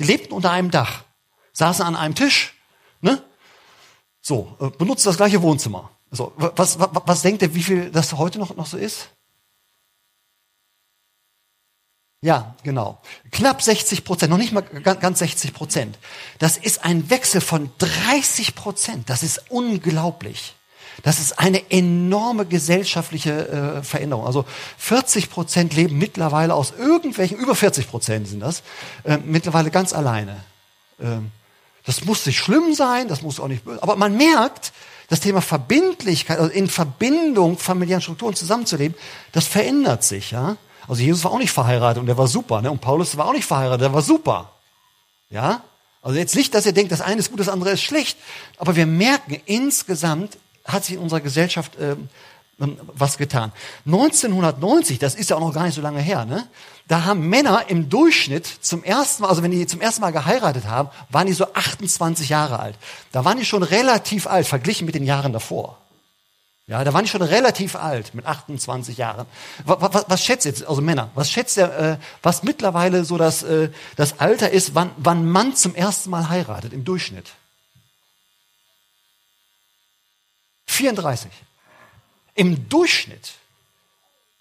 die 0.00 0.04
lebten 0.04 0.34
unter 0.34 0.50
einem 0.50 0.72
Dach. 0.72 1.04
Saßen 1.54 1.84
an 1.84 1.96
einem 1.96 2.14
Tisch, 2.14 2.54
ne? 3.00 3.22
So, 4.20 4.56
äh, 4.60 4.70
benutzen 4.70 5.08
das 5.08 5.16
gleiche 5.16 5.42
Wohnzimmer. 5.42 5.90
So, 6.10 6.32
was, 6.36 6.78
was, 6.78 6.90
was 6.92 7.22
denkt 7.22 7.42
ihr, 7.42 7.54
wie 7.54 7.62
viel 7.62 7.90
das 7.90 8.12
heute 8.12 8.38
noch, 8.38 8.54
noch 8.54 8.66
so 8.66 8.76
ist? 8.76 9.08
Ja, 12.22 12.54
genau. 12.62 13.02
Knapp 13.32 13.60
60 13.60 14.02
Prozent, 14.02 14.30
noch 14.30 14.38
nicht 14.38 14.52
mal 14.52 14.62
ganz 14.62 15.18
60 15.18 15.52
Prozent. 15.52 15.98
Das 16.38 16.56
ist 16.56 16.82
ein 16.82 17.10
Wechsel 17.10 17.42
von 17.42 17.70
30 17.78 18.54
Prozent. 18.54 19.10
Das 19.10 19.22
ist 19.22 19.50
unglaublich. 19.50 20.54
Das 21.02 21.18
ist 21.20 21.38
eine 21.38 21.70
enorme 21.70 22.46
gesellschaftliche 22.46 23.48
äh, 23.48 23.82
Veränderung. 23.82 24.24
Also 24.24 24.46
40 24.78 25.28
Prozent 25.28 25.74
leben 25.74 25.98
mittlerweile 25.98 26.54
aus 26.54 26.72
irgendwelchen, 26.78 27.36
über 27.36 27.54
40 27.54 27.90
Prozent 27.90 28.28
sind 28.28 28.40
das, 28.40 28.62
äh, 29.02 29.18
mittlerweile 29.18 29.70
ganz 29.70 29.92
alleine. 29.92 30.42
Ähm, 31.00 31.30
das 31.84 32.04
muss 32.04 32.24
nicht 32.26 32.38
schlimm 32.38 32.74
sein, 32.74 33.08
das 33.08 33.22
muss 33.22 33.40
auch 33.40 33.48
nicht 33.48 33.64
böse, 33.64 33.82
aber 33.82 33.96
man 33.96 34.16
merkt, 34.16 34.72
das 35.08 35.20
Thema 35.20 35.42
Verbindlichkeit, 35.42 36.38
also 36.38 36.50
in 36.50 36.68
Verbindung 36.68 37.58
familiären 37.58 38.00
Strukturen 38.00 38.34
zusammenzuleben, 38.34 38.96
das 39.32 39.46
verändert 39.46 40.02
sich, 40.02 40.30
ja. 40.30 40.56
Also 40.88 41.02
Jesus 41.02 41.24
war 41.24 41.32
auch 41.32 41.38
nicht 41.38 41.52
verheiratet 41.52 42.00
und 42.00 42.06
der 42.06 42.18
war 42.18 42.26
super, 42.26 42.60
ne? 42.62 42.70
Und 42.70 42.80
Paulus 42.80 43.16
war 43.16 43.26
auch 43.26 43.32
nicht 43.32 43.46
verheiratet, 43.46 43.82
der 43.82 43.92
war 43.92 44.02
super. 44.02 44.52
Ja? 45.30 45.62
Also 46.02 46.18
jetzt 46.18 46.36
nicht, 46.36 46.54
dass 46.54 46.66
ihr 46.66 46.72
denkt, 46.72 46.92
das 46.92 47.00
eine 47.00 47.20
ist 47.20 47.30
gut, 47.30 47.40
das 47.40 47.48
andere 47.48 47.70
ist 47.70 47.82
schlecht, 47.82 48.18
aber 48.58 48.76
wir 48.76 48.86
merken, 48.86 49.40
insgesamt 49.46 50.36
hat 50.64 50.84
sich 50.84 50.94
in 50.94 51.00
unserer 51.00 51.20
Gesellschaft 51.20 51.72
ähm 51.80 52.08
was 52.58 53.18
getan. 53.18 53.52
1990, 53.86 54.98
das 54.98 55.14
ist 55.14 55.30
ja 55.30 55.36
auch 55.36 55.40
noch 55.40 55.52
gar 55.52 55.64
nicht 55.64 55.74
so 55.74 55.80
lange 55.80 56.00
her, 56.00 56.24
ne? 56.24 56.48
Da 56.86 57.04
haben 57.04 57.28
Männer 57.28 57.64
im 57.68 57.88
Durchschnitt 57.88 58.46
zum 58.46 58.84
ersten 58.84 59.22
Mal, 59.22 59.28
also 59.28 59.42
wenn 59.42 59.50
die 59.50 59.66
zum 59.66 59.80
ersten 59.80 60.02
Mal 60.02 60.12
geheiratet 60.12 60.66
haben, 60.66 60.90
waren 61.08 61.26
die 61.26 61.32
so 61.32 61.46
28 61.54 62.28
Jahre 62.28 62.60
alt. 62.60 62.76
Da 63.10 63.24
waren 63.24 63.38
die 63.38 63.46
schon 63.46 63.62
relativ 63.62 64.26
alt, 64.26 64.46
verglichen 64.46 64.84
mit 64.84 64.94
den 64.94 65.04
Jahren 65.04 65.32
davor. 65.32 65.78
Ja, 66.66 66.82
da 66.84 66.94
waren 66.94 67.04
die 67.04 67.10
schon 67.10 67.22
relativ 67.22 67.76
alt, 67.76 68.14
mit 68.14 68.26
28 68.26 68.96
Jahren. 68.96 69.26
Was, 69.64 69.80
was, 69.80 70.04
was 70.08 70.24
schätzt 70.24 70.46
jetzt, 70.46 70.66
also 70.66 70.80
Männer, 70.80 71.10
was 71.14 71.30
schätzt 71.30 71.56
ihr, 71.56 71.72
äh, 71.72 71.96
was 72.22 72.42
mittlerweile 72.42 73.04
so 73.04 73.18
das, 73.18 73.42
äh, 73.42 73.70
das 73.96 74.20
Alter 74.20 74.50
ist, 74.50 74.74
wann, 74.74 74.90
wann 74.96 75.28
Mann 75.28 75.56
zum 75.56 75.74
ersten 75.74 76.10
Mal 76.10 76.28
heiratet, 76.28 76.72
im 76.72 76.84
Durchschnitt? 76.84 77.32
34. 80.66 81.30
Im 82.34 82.68
Durchschnitt. 82.68 83.34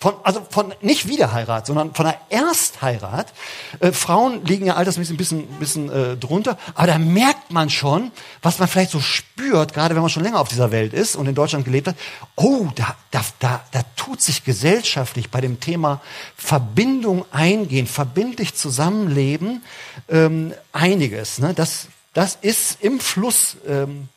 Von, 0.03 0.15
also 0.23 0.45
von 0.49 0.73
nicht 0.81 1.07
Wiederheirat, 1.07 1.65
sondern 1.65 1.95
von 1.95 2.05
einer 2.05 2.17
Erstheirat. 2.27 3.31
Äh, 3.79 3.93
Frauen 3.93 4.43
liegen 4.43 4.65
ja 4.65 4.75
altersmäßig 4.75 5.13
ein 5.13 5.17
bisschen, 5.17 5.47
bisschen 5.59 5.89
äh, 5.89 6.17
drunter, 6.17 6.57
aber 6.75 6.87
da 6.87 6.97
merkt 6.97 7.51
man 7.51 7.69
schon, 7.69 8.11
was 8.41 8.59
man 8.59 8.67
vielleicht 8.67 8.91
so 8.91 8.99
spürt, 8.99 9.73
gerade 9.73 9.95
wenn 9.95 10.01
man 10.01 10.09
schon 10.09 10.23
länger 10.23 10.41
auf 10.41 10.49
dieser 10.49 10.71
Welt 10.71 10.91
ist 10.91 11.15
und 11.15 11.25
in 11.27 11.35
Deutschland 11.35 11.63
gelebt 11.63 11.87
hat. 11.87 11.95
Oh, 12.35 12.67
da, 12.75 12.97
da, 13.11 13.21
da, 13.39 13.63
da 13.71 13.83
tut 13.95 14.21
sich 14.21 14.43
gesellschaftlich 14.43 15.29
bei 15.29 15.39
dem 15.39 15.61
Thema 15.61 16.01
Verbindung 16.35 17.23
eingehen, 17.31 17.87
verbindlich 17.87 18.55
zusammenleben 18.55 19.63
ähm, 20.09 20.53
einiges. 20.73 21.39
Ne? 21.39 21.53
Das, 21.53 21.87
das 22.13 22.37
ist 22.41 22.79
im 22.81 22.99
Fluss 22.99 23.55
ähm, 23.65 24.09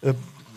äh, 0.00 0.14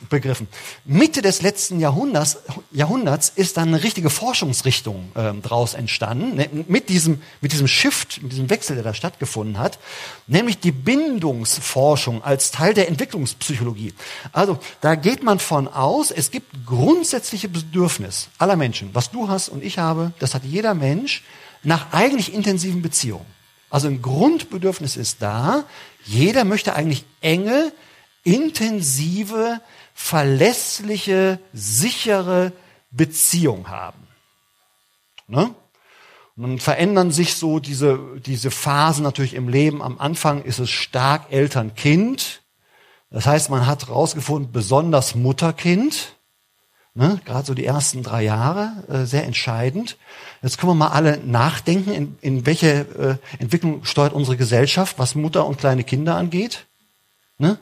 begriffen. 0.10 0.48
Mitte 0.86 1.22
des 1.22 1.42
letzten 1.42 1.80
Jahrhunderts, 1.80 2.40
Jahrhunderts 2.72 3.32
ist 3.36 3.58
dann 3.58 3.70
eine 3.70 3.84
richtige 3.84 4.10
Forschungsrichtung 4.10 5.12
äh, 5.16 5.34
daraus 5.42 5.74
entstanden, 5.74 6.36
ne, 6.36 6.50
mit 6.68 6.90
diesem, 6.90 7.22
mit 7.42 7.52
diesem 7.52 7.68
Shift, 7.68 8.22
mit 8.22 8.32
diesem 8.32 8.50
Wechsel, 8.50 8.76
der 8.76 8.84
da 8.84 8.94
stattgefunden 8.94 9.60
hat, 9.60 9.80
nämlich 10.28 10.60
die 10.60 10.72
Bindungsforschung 10.72 12.24
als 12.24 12.52
Teil 12.52 12.74
der 12.74 12.88
Entwicklungspsychologie. 12.88 13.94
Also 14.32 14.60
da 14.82 14.96
geht 14.96 15.24
man 15.24 15.40
von 15.40 15.68
aus, 15.68 16.12
es 16.12 16.32
gibt 16.32 16.66
grundsätzliche 16.66 17.50
Bedürfnis 17.50 18.30
aller 18.38 18.56
Menschen. 18.56 18.90
Was 18.94 19.12
du 19.12 19.28
hast 19.28 19.50
und 19.50 19.64
ich 19.64 19.78
habe, 19.78 20.14
das 20.20 20.34
hat 20.34 20.44
jeder 20.44 20.74
Mensch 20.74 21.24
nach 21.64 21.92
eigentlich 21.92 22.34
intensiven 22.34 22.82
Beziehungen. 22.82 23.26
Also 23.70 23.88
ein 23.88 24.02
Grundbedürfnis 24.02 24.96
ist 24.96 25.22
da. 25.22 25.66
Jeder 26.06 26.46
möchte 26.46 26.74
eigentlich 26.74 27.04
enge, 27.22 27.74
intensive 28.24 29.60
verlässliche, 29.98 31.40
sichere 31.54 32.54
Beziehung 32.92 33.68
haben. 33.68 34.08
Ne? 35.28 35.56
Und 36.36 36.44
dann 36.44 36.60
verändern 36.60 37.12
sich 37.12 37.34
so 37.34 37.60
diese, 37.60 38.00
diese 38.24 38.52
Phasen 38.52 39.04
natürlich 39.04 39.34
im 39.34 39.50
Leben. 39.50 39.82
Am 39.82 39.98
Anfang 39.98 40.44
ist 40.44 40.60
es 40.60 40.70
stark 40.70 41.34
Eltern-Kind. 41.34 42.44
Das 43.10 43.26
heißt, 43.26 43.50
man 43.50 43.66
hat 43.66 43.88
herausgefunden, 43.88 44.52
besonders 44.52 45.16
Mutter-Kind. 45.16 46.14
Ne? 46.94 47.20
Gerade 47.26 47.48
so 47.48 47.56
die 47.56 47.66
ersten 47.66 48.04
drei 48.04 48.22
Jahre, 48.22 48.84
äh, 48.88 49.06
sehr 49.06 49.26
entscheidend. 49.26 49.98
Jetzt 50.44 50.60
können 50.60 50.74
wir 50.74 50.76
mal 50.76 50.90
alle 50.90 51.18
nachdenken, 51.26 51.92
in, 51.92 52.18
in 52.22 52.46
welche 52.46 53.20
äh, 53.32 53.42
Entwicklung 53.42 53.84
steuert 53.84 54.14
unsere 54.14 54.38
Gesellschaft, 54.38 55.00
was 55.00 55.16
Mutter 55.16 55.48
und 55.48 55.58
kleine 55.58 55.84
Kinder 55.84 56.16
angeht. 56.16 56.68
Ne? 57.40 57.58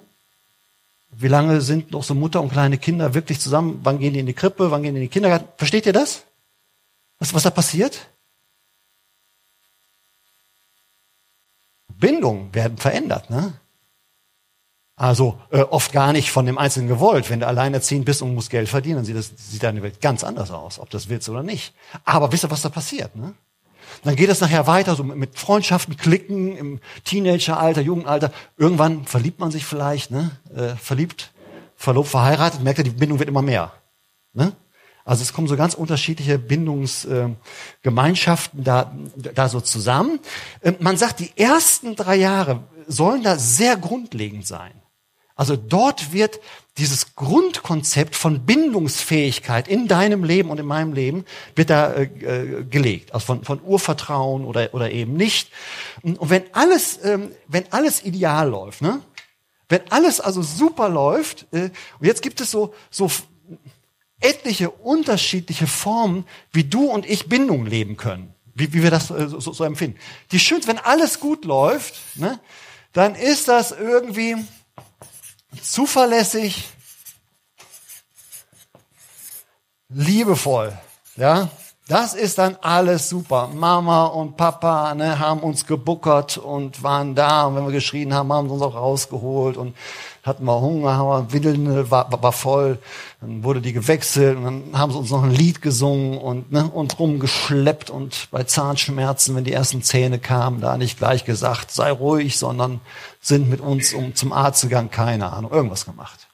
Wie 1.10 1.28
lange 1.28 1.62
sind 1.62 1.92
noch 1.92 2.04
so 2.04 2.14
Mutter 2.14 2.42
und 2.42 2.52
kleine 2.52 2.78
Kinder 2.78 3.14
wirklich 3.14 3.40
zusammen? 3.40 3.80
Wann 3.84 4.00
gehen 4.00 4.14
die 4.14 4.20
in 4.20 4.26
die 4.26 4.34
Krippe? 4.34 4.72
Wann 4.72 4.84
gehen 4.84 4.96
die 4.96 5.02
in 5.02 5.06
den 5.06 5.12
Kindergarten? 5.12 5.48
Versteht 5.58 5.86
ihr 5.86 5.94
das? 5.94 6.26
Was, 7.20 7.34
was 7.34 7.44
da 7.44 7.50
passiert? 7.50 8.10
Bindungen 11.88 12.54
werden 12.54 12.78
verändert, 12.78 13.30
ne? 13.30 13.54
Also 14.98 15.40
äh, 15.52 15.60
oft 15.60 15.92
gar 15.92 16.14
nicht 16.14 16.32
von 16.32 16.46
dem 16.46 16.58
Einzelnen 16.58 16.88
gewollt. 16.88 17.30
Wenn 17.30 17.42
du 17.42 17.48
alleinerziehend 17.48 18.06
bist 18.06 18.22
und 18.22 18.34
musst 18.34 18.50
Geld 18.50 18.70
verdienen, 18.70 18.98
dann 18.98 19.06
sieht, 19.06 19.18
das, 19.18 19.32
sieht 19.36 19.64
deine 19.64 19.84
Welt 19.84 20.00
ganz 20.00 20.24
anders 20.24 20.52
aus, 20.52 20.80
ob 20.80 20.90
das 20.90 21.10
willst 21.10 21.28
oder 21.28 21.44
nicht. 21.44 21.74
Aber 22.06 22.32
wisst 22.32 22.46
ihr, 22.46 22.52
was 22.52 22.62
da 22.62 22.70
passiert? 22.70 23.16
Ne? 23.16 23.34
Dann 24.06 24.16
geht 24.16 24.30
es 24.30 24.40
nachher 24.40 24.68
weiter, 24.68 24.96
so 24.96 25.04
mit 25.04 25.38
Freundschaften, 25.38 25.98
Klicken 25.98 26.56
im 26.56 26.80
Teenageralter, 27.04 27.82
Jugendalter. 27.82 28.32
Irgendwann 28.56 29.06
verliebt 29.06 29.40
man 29.40 29.50
sich 29.50 29.66
vielleicht, 29.66 30.12
ne? 30.12 30.30
Äh, 30.56 30.76
verliebt, 30.76 31.32
verlobt, 31.76 32.10
verheiratet, 32.10 32.64
merkt 32.64 32.80
er, 32.80 32.84
die 32.84 32.92
Bindung 32.92 33.18
wird 33.18 33.30
immer 33.30 33.42
mehr. 33.42 33.72
Ne? 34.34 34.52
Also 35.06 35.24
es 35.24 35.34
kommen 35.34 35.48
so 35.48 35.58
ganz 35.58 35.74
unterschiedliche 35.74 36.38
Bindungsgemeinschaften 36.38 38.60
äh, 38.60 38.64
da, 38.64 38.94
da 39.34 39.50
so 39.50 39.60
zusammen. 39.60 40.20
Äh, 40.62 40.74
man 40.80 40.98
sagt, 40.98 41.20
die 41.20 41.32
ersten 41.36 41.96
drei 41.96 42.18
Jahre 42.18 42.62
sollen 42.88 43.24
da 43.24 43.38
sehr 43.38 43.76
grundlegend 43.76 44.46
sein. 44.46 44.74
Also 45.36 45.58
dort 45.58 46.14
wird 46.14 46.40
dieses 46.78 47.16
Grundkonzept 47.16 48.16
von 48.16 48.46
Bindungsfähigkeit 48.46 49.68
in 49.68 49.88
deinem 49.88 50.24
Leben 50.24 50.50
und 50.50 50.60
in 50.60 50.66
meinem 50.66 50.94
Leben 50.94 51.26
wird 51.56 51.70
da 51.70 51.94
äh, 51.94 52.04
äh, 52.04 52.64
gelegt, 52.64 53.14
also 53.14 53.26
von, 53.26 53.44
von 53.44 53.62
Urvertrauen 53.62 54.46
oder, 54.46 54.74
oder 54.74 54.92
eben 54.92 55.14
nicht. 55.14 55.52
Und 56.02 56.30
wenn 56.30 56.44
alles, 56.54 57.00
ähm, 57.04 57.32
wenn 57.48 57.72
alles 57.72 58.04
ideal 58.04 58.50
läuft, 58.50 58.82
ne? 58.82 59.02
wenn 59.70 59.90
alles 59.90 60.20
also 60.20 60.42
super 60.42 60.90
läuft, 60.90 61.48
äh, 61.52 61.70
und 62.00 62.08
jetzt 62.08 62.22
gibt 62.22 62.42
es 62.42 62.52
so, 62.52 62.74
so 62.90 63.10
etliche 64.20 64.70
unterschiedliche 64.70 65.68
Formen, 65.68 66.26
wie 66.52 66.64
du 66.64 66.86
und 66.86 67.06
ich 67.06 67.28
Bindung 67.28 67.66
leben 67.66 67.96
können, 67.96 68.34
wie, 68.54 68.74
wie 68.74 68.84
wir 68.84 68.92
das 68.92 69.12
äh, 69.12 69.28
so, 69.28 69.40
so 69.40 69.64
empfinden. 69.64 69.98
Die 70.32 70.40
schönste, 70.40 70.68
wenn 70.70 70.80
alles 70.80 71.20
gut 71.20 71.46
läuft, 71.46 71.96
ne? 72.16 72.40
dann 72.92 73.16
ist 73.16 73.48
das 73.48 73.72
irgendwie 73.72 74.36
zuverlässig, 75.64 76.64
liebevoll. 79.90 80.78
Ja, 81.16 81.50
das 81.88 82.16
ist 82.16 82.40
dann 82.40 82.58
alles 82.62 83.10
super. 83.10 83.48
Mama 83.54 84.06
und 84.06 84.38
Papa 84.38 84.96
ne, 84.96 85.20
haben 85.20 85.42
uns 85.42 85.68
gebuckert 85.68 86.38
und 86.38 86.82
waren 86.82 87.14
da. 87.14 87.46
Und 87.46 87.56
wenn 87.56 87.66
wir 87.66 87.74
geschrien 87.74 88.12
haben, 88.12 88.34
haben 88.34 88.48
sie 88.48 88.56
uns 88.56 88.64
auch 88.64 88.74
rausgeholt 88.74 89.56
und 89.56 89.76
hatten 90.24 90.46
wir 90.46 90.60
Hunger, 90.60 90.98
haben 90.98 91.28
wir 91.28 91.34
Windeln, 91.34 91.92
war, 91.92 92.10
war 92.24 92.32
voll. 92.32 92.80
Dann 93.22 93.44
wurde 93.44 93.62
die 93.62 93.72
gewechselt 93.72 94.36
und 94.36 94.44
dann 94.46 94.64
haben 94.74 94.92
sie 94.92 94.98
uns 94.98 95.12
noch 95.12 95.24
ein 95.24 95.30
Lied 95.30 95.62
gesungen 95.62 96.18
und 96.18 96.52
ne, 96.52 96.68
uns 96.68 96.98
rumgeschleppt 96.98 97.92
und 97.92 98.30
bei 98.32 98.44
Zahnschmerzen, 98.44 99.36
wenn 99.36 99.44
die 99.44 99.54
ersten 99.54 99.84
Zähne 99.84 100.18
kamen, 100.18 100.62
da 100.62 100.78
nicht 100.78 100.98
gleich 100.98 101.24
gesagt, 101.24 101.70
sei 101.70 101.92
ruhig, 101.92 102.40
sondern 102.40 102.82
sind 103.22 103.48
mit 103.48 103.62
uns 103.62 103.94
um 103.94 104.16
zum 104.16 104.34
Arzt 104.34 104.64
gegangen, 104.64 104.90
keine 104.90 105.32
Ahnung, 105.32 105.52
irgendwas 105.52 105.86
gemacht. 105.86 106.28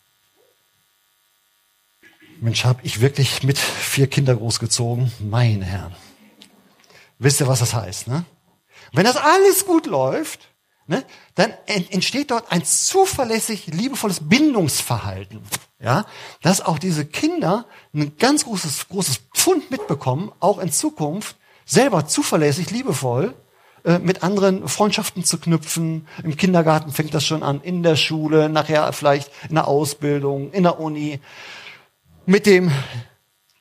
Mensch, 2.41 2.65
habe 2.65 2.79
ich 2.81 3.01
wirklich 3.01 3.43
mit 3.43 3.59
vier 3.59 4.07
Kinder 4.07 4.35
großgezogen? 4.35 5.11
Meine 5.19 5.63
Herren. 5.63 5.95
Wisst 7.19 7.39
ihr, 7.39 7.47
was 7.47 7.59
das 7.59 7.75
heißt? 7.75 8.07
Ne? 8.07 8.25
Wenn 8.93 9.03
das 9.03 9.15
alles 9.15 9.67
gut 9.67 9.85
läuft, 9.85 10.49
ne, 10.87 11.05
dann 11.35 11.53
entsteht 11.67 12.31
dort 12.31 12.51
ein 12.51 12.65
zuverlässig 12.65 13.67
liebevolles 13.67 14.27
Bindungsverhalten. 14.27 15.41
Ja, 15.79 16.05
dass 16.41 16.61
auch 16.61 16.79
diese 16.79 17.05
Kinder 17.05 17.65
ein 17.93 18.17
ganz 18.17 18.45
großes, 18.45 18.87
großes 18.89 19.17
Pfund 19.35 19.69
mitbekommen, 19.69 20.31
auch 20.39 20.57
in 20.57 20.71
Zukunft 20.71 21.35
selber 21.65 22.07
zuverlässig, 22.07 22.71
liebevoll 22.71 23.35
äh, 23.83 23.99
mit 23.99 24.23
anderen 24.23 24.67
Freundschaften 24.67 25.23
zu 25.23 25.37
knüpfen. 25.37 26.07
Im 26.23 26.37
Kindergarten 26.37 26.91
fängt 26.91 27.13
das 27.13 27.23
schon 27.23 27.43
an, 27.43 27.61
in 27.61 27.83
der 27.83 27.95
Schule, 27.95 28.49
nachher 28.49 28.91
vielleicht 28.93 29.31
in 29.47 29.55
der 29.55 29.67
Ausbildung, 29.67 30.51
in 30.51 30.63
der 30.63 30.79
Uni, 30.79 31.19
mit 32.31 32.45
dem 32.45 32.71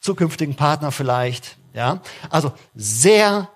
zukünftigen 0.01 0.55
Partner 0.55 0.93
vielleicht. 0.93 1.57
Ja, 1.75 2.01
also 2.31 2.53
sehr 2.75 3.49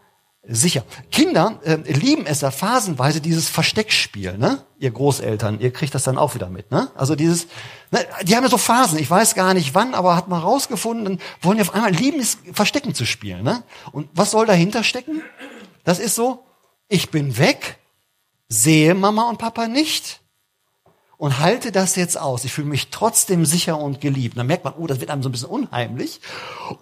sicher. 0.46 0.84
Kinder 1.10 1.58
äh, 1.64 1.76
lieben 1.90 2.26
es 2.26 2.42
ja 2.42 2.50
phasenweise 2.50 3.20
dieses 3.20 3.48
Versteckspiel, 3.48 4.36
ne? 4.36 4.64
Ihr 4.78 4.90
Großeltern, 4.90 5.58
ihr 5.58 5.72
kriegt 5.72 5.94
das 5.94 6.02
dann 6.02 6.18
auch 6.18 6.34
wieder 6.34 6.50
mit, 6.50 6.70
ne? 6.70 6.90
Also 6.94 7.16
dieses, 7.16 7.46
ne, 7.90 8.04
die 8.22 8.36
haben 8.36 8.44
ja 8.44 8.50
so 8.50 8.58
Phasen, 8.58 8.98
ich 8.98 9.10
weiß 9.10 9.34
gar 9.34 9.54
nicht 9.54 9.74
wann, 9.74 9.94
aber 9.94 10.16
hat 10.16 10.28
man 10.28 10.42
rausgefunden, 10.42 11.04
dann 11.04 11.18
wollen 11.40 11.56
die 11.56 11.62
auf 11.62 11.74
einmal 11.74 11.92
lieben 11.92 12.20
es, 12.20 12.38
Verstecken 12.52 12.94
zu 12.94 13.06
spielen, 13.06 13.42
ne? 13.42 13.62
Und 13.90 14.10
was 14.12 14.32
soll 14.32 14.46
dahinter 14.46 14.84
stecken? 14.84 15.22
Das 15.82 15.98
ist 15.98 16.14
so, 16.14 16.44
ich 16.88 17.10
bin 17.10 17.38
weg, 17.38 17.78
sehe 18.48 18.94
Mama 18.94 19.28
und 19.30 19.38
Papa 19.38 19.66
nicht 19.66 20.20
und 21.16 21.38
halte 21.38 21.72
das 21.72 21.96
jetzt 21.96 22.18
aus. 22.18 22.44
Ich 22.44 22.52
fühle 22.52 22.68
mich 22.68 22.90
trotzdem 22.90 23.44
sicher 23.46 23.78
und 23.78 24.00
geliebt. 24.00 24.36
dann 24.36 24.46
merkt 24.46 24.64
man, 24.64 24.74
oh, 24.74 24.86
das 24.86 25.00
wird 25.00 25.10
einem 25.10 25.22
so 25.22 25.28
ein 25.28 25.32
bisschen 25.32 25.48
unheimlich. 25.48 26.20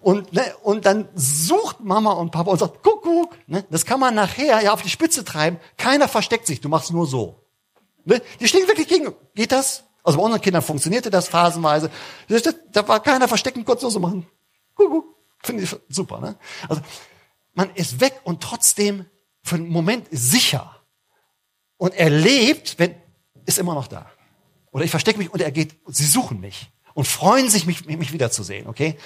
Und, 0.01 0.33
ne, 0.33 0.43
und 0.63 0.87
dann 0.87 1.09
sucht 1.15 1.81
Mama 1.81 2.13
und 2.13 2.31
Papa 2.31 2.51
und 2.51 2.59
sagt, 2.59 2.79
guck, 2.83 3.03
guck. 3.03 3.37
Ne, 3.47 3.65
das 3.71 3.85
kann 3.85 4.01
man 4.01 4.15
nachher 4.15 4.63
ja 4.63 4.73
auf 4.73 4.83
die 4.83 4.89
Spitze 4.89 5.25
treiben. 5.25 5.59
Keiner 5.77 6.09
versteckt 6.09 6.47
sich, 6.47 6.61
du 6.61 6.69
machst 6.69 6.93
nur 6.93 7.07
so. 7.07 7.45
Ne, 8.05 8.23
die 8.41 8.49
stehen 8.49 8.67
wirklich 8.67 8.89
gegen. 8.89 9.15
Geht 9.35 9.53
das? 9.53 9.85
Also 10.03 10.19
bei 10.19 10.25
unseren 10.25 10.41
Kindern 10.41 10.63
funktionierte 10.63 11.11
das 11.11 11.29
phasenweise. 11.29 11.91
Da 12.73 12.89
war 12.89 13.01
keiner 13.01 13.29
verstecken, 13.29 13.65
kurz 13.65 13.83
so 13.83 14.01
machen. 14.01 14.27
Guck, 14.75 14.91
guck. 14.91 15.05
Finde 15.43 15.65
ich 15.65 15.77
super. 15.89 16.21
Ne? 16.21 16.37
Also 16.69 16.83
man 17.55 17.71
ist 17.75 18.01
weg 18.01 18.21
und 18.25 18.43
trotzdem 18.43 19.07
für 19.43 19.57
einen 19.57 19.69
Moment 19.69 20.07
sicher. 20.11 20.77
Und 21.77 21.95
er 21.95 22.11
lebt, 22.11 22.79
wenn, 22.79 22.95
ist 23.45 23.59
immer 23.59 23.75
noch 23.75 23.89
da. 23.89 24.11
Oder 24.73 24.85
ich 24.85 24.91
verstecke 24.91 25.19
mich 25.19 25.33
und 25.33 25.41
er 25.41 25.53
geht, 25.53 25.77
sie 25.87 26.07
suchen 26.07 26.41
mich 26.41 26.71
und 26.95 27.07
freuen 27.07 27.49
sich, 27.49 27.67
mich, 27.67 27.87
mich 27.87 28.13
wiederzusehen, 28.13 28.67
okay? 28.67 28.97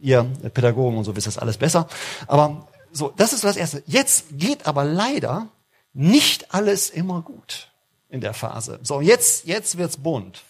Ihr 0.00 0.24
Pädagogen 0.52 0.98
und 0.98 1.04
so 1.04 1.16
wisst 1.16 1.28
das 1.28 1.38
alles 1.38 1.56
besser. 1.56 1.88
Aber 2.26 2.68
so, 2.90 3.12
das 3.16 3.32
ist 3.32 3.44
das 3.44 3.56
Erste. 3.56 3.82
Jetzt 3.86 4.26
geht 4.32 4.66
aber 4.66 4.84
leider 4.84 5.48
nicht 5.92 6.54
alles 6.54 6.90
immer 6.90 7.22
gut 7.22 7.72
in 8.08 8.20
der 8.20 8.34
Phase. 8.34 8.80
So, 8.82 9.00
jetzt, 9.00 9.46
jetzt 9.46 9.78
wird's 9.78 9.96
bunt. 9.96 10.42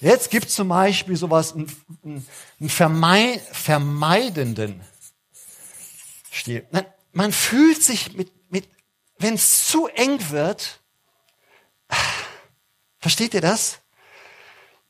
Jetzt 0.00 0.30
gibt's 0.30 0.54
zum 0.54 0.68
Beispiel 0.68 1.16
sowas, 1.16 1.54
einen, 1.54 2.26
einen 2.60 2.68
vermei 2.68 3.40
vermeidenden 3.52 4.80
Stil. 6.30 6.66
Man 7.12 7.32
fühlt 7.32 7.82
sich 7.82 8.14
mit, 8.16 8.30
mit 8.50 8.68
wenn 9.18 9.34
es 9.34 9.66
zu 9.68 9.86
eng 9.88 10.30
wird, 10.30 10.80
versteht 12.98 13.34
ihr 13.34 13.40
das? 13.40 13.78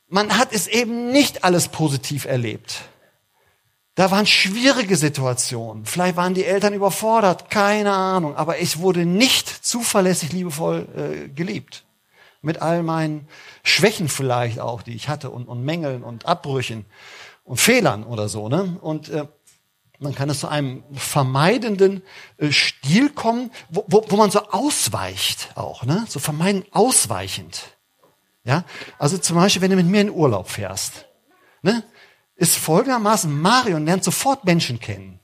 Man 0.07 0.37
hat 0.37 0.53
es 0.53 0.67
eben 0.67 1.11
nicht 1.11 1.43
alles 1.43 1.67
positiv 1.67 2.25
erlebt. 2.25 2.81
Da 3.95 4.11
waren 4.11 4.27
schwierige 4.27 4.95
Situationen. 4.95 5.85
Vielleicht 5.85 6.17
waren 6.17 6.35
die 6.35 6.45
Eltern 6.45 6.73
überfordert, 6.73 7.49
keine 7.49 7.93
Ahnung. 7.93 8.35
Aber 8.35 8.59
ich 8.59 8.77
wurde 8.77 9.05
nicht 9.07 9.49
zuverlässig 9.49 10.31
liebevoll 10.31 10.87
äh, 10.95 11.29
geliebt. 11.29 11.83
Mit 12.43 12.61
all 12.61 12.83
meinen 12.83 13.27
Schwächen 13.63 14.07
vielleicht 14.07 14.59
auch, 14.59 14.83
die 14.83 14.93
ich 14.93 15.09
hatte 15.09 15.31
und, 15.31 15.47
und 15.47 15.63
Mängeln 15.63 16.03
und 16.03 16.27
Abbrüchen 16.27 16.85
und 17.43 17.59
Fehlern 17.59 18.03
oder 18.03 18.29
so. 18.29 18.49
Ne? 18.49 18.77
Und 18.81 19.09
äh, 19.09 19.25
man 19.97 20.13
kann 20.13 20.29
es 20.29 20.41
zu 20.41 20.47
einem 20.47 20.83
vermeidenden 20.93 22.03
äh, 22.37 22.51
Stil 22.51 23.09
kommen, 23.09 23.49
wo, 23.69 23.83
wo, 23.87 24.05
wo 24.09 24.15
man 24.15 24.29
so 24.29 24.41
ausweicht 24.51 25.53
auch. 25.55 25.83
Ne? 25.85 26.05
So 26.07 26.19
vermeiden 26.19 26.65
ausweichend. 26.69 27.76
Ja, 28.47 28.63
also 28.97 29.17
zum 29.17 29.35
Beispiel, 29.35 29.61
wenn 29.61 29.71
du 29.71 29.75
mit 29.75 29.87
mir 29.87 29.99
in 29.99 30.09
Urlaub 30.09 30.47
fährst, 30.49 31.05
ne, 31.63 31.83
ist 32.37 32.55
folgendermaßen, 32.55 33.41
Marion 33.41 33.83
lernt 33.83 34.05
sofort 34.05 34.45
Menschen 34.45 34.79
kennen. 34.79 35.19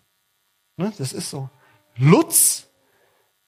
Ne, 0.76 0.92
das 0.98 1.14
ist 1.14 1.30
so. 1.30 1.50
Lutz 1.96 2.66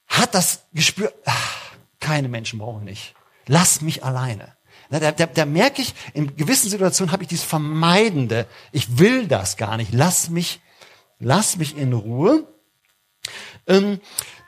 hat 0.07 0.33
das 0.33 0.61
Gespür, 0.71 1.13
ach, 1.25 1.73
keine 1.99 2.29
Menschen 2.29 2.59
brauche 2.59 2.79
ich 2.79 2.85
nicht. 2.85 3.15
Lass 3.47 3.81
mich 3.81 4.05
alleine. 4.05 4.55
Da, 4.89 5.11
da, 5.11 5.25
da 5.25 5.45
merke 5.45 5.81
ich, 5.81 5.93
in 6.13 6.37
gewissen 6.37 6.69
Situationen 6.69 7.11
habe 7.11 7.23
ich 7.23 7.29
dieses 7.29 7.43
Vermeidende. 7.43 8.47
Ich 8.71 8.97
will 8.97 9.27
das 9.27 9.57
gar 9.57 9.75
nicht. 9.75 9.91
Lass 9.91 10.29
mich, 10.29 10.61
lass 11.19 11.57
mich 11.57 11.75
in 11.75 11.91
Ruhe. 11.91 12.47
Ähm, 13.67 13.99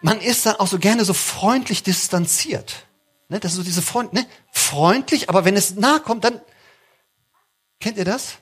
man 0.01 0.21
ist 0.21 0.45
dann 0.45 0.55
auch 0.55 0.67
so 0.67 0.79
gerne 0.79 1.03
so 1.03 1.13
freundlich 1.13 1.83
distanziert. 1.83 2.86
Ne, 3.29 3.39
das 3.39 3.51
ist 3.51 3.57
so 3.57 3.63
diese 3.63 3.81
Freund, 3.81 4.13
ne, 4.13 4.25
freundlich, 4.51 5.29
aber 5.29 5.43
wenn 5.45 5.57
es 5.57 5.75
nahe 5.75 5.99
kommt, 5.99 6.23
dann 6.23 6.39
kennt 7.79 7.97
ihr 7.97 8.05
das? 8.05 8.37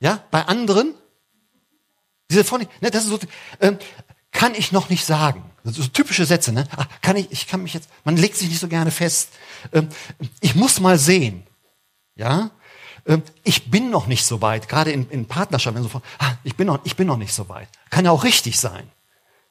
Ja, 0.00 0.24
bei 0.30 0.42
anderen 0.46 0.94
diese 2.30 2.44
freundlich, 2.44 2.70
ne, 2.80 2.90
das 2.90 3.04
ist 3.04 3.10
so, 3.10 3.18
ähm, 3.60 3.78
kann 4.32 4.54
ich 4.54 4.72
noch 4.72 4.88
nicht 4.88 5.04
sagen. 5.04 5.50
Das 5.64 5.74
sind 5.74 5.84
so 5.84 5.90
typische 5.90 6.26
Sätze, 6.26 6.52
ne? 6.52 6.66
Ach, 6.76 6.86
kann 7.00 7.16
ich, 7.16 7.30
ich 7.30 7.46
kann 7.46 7.62
mich 7.62 7.74
jetzt, 7.74 7.88
man 8.04 8.16
legt 8.16 8.36
sich 8.36 8.48
nicht 8.48 8.60
so 8.60 8.68
gerne 8.68 8.90
fest. 8.90 9.30
Ähm, 9.72 9.88
ich 10.40 10.54
muss 10.54 10.80
mal 10.80 10.98
sehen, 10.98 11.46
ja. 12.14 12.50
Ähm, 13.06 13.22
ich 13.44 13.70
bin 13.70 13.90
noch 13.90 14.06
nicht 14.06 14.24
so 14.24 14.42
weit, 14.42 14.68
gerade 14.68 14.90
in, 14.90 15.08
in 15.10 15.26
Partnerschaften, 15.26 15.82
so, 15.82 16.02
ah, 16.18 16.32
ich 16.42 16.56
bin 16.56 16.66
noch, 16.66 16.84
ich 16.84 16.96
bin 16.96 17.06
noch 17.06 17.16
nicht 17.16 17.32
so 17.32 17.48
weit. 17.48 17.68
Kann 17.90 18.04
ja 18.04 18.10
auch 18.10 18.24
richtig 18.24 18.58
sein. 18.58 18.90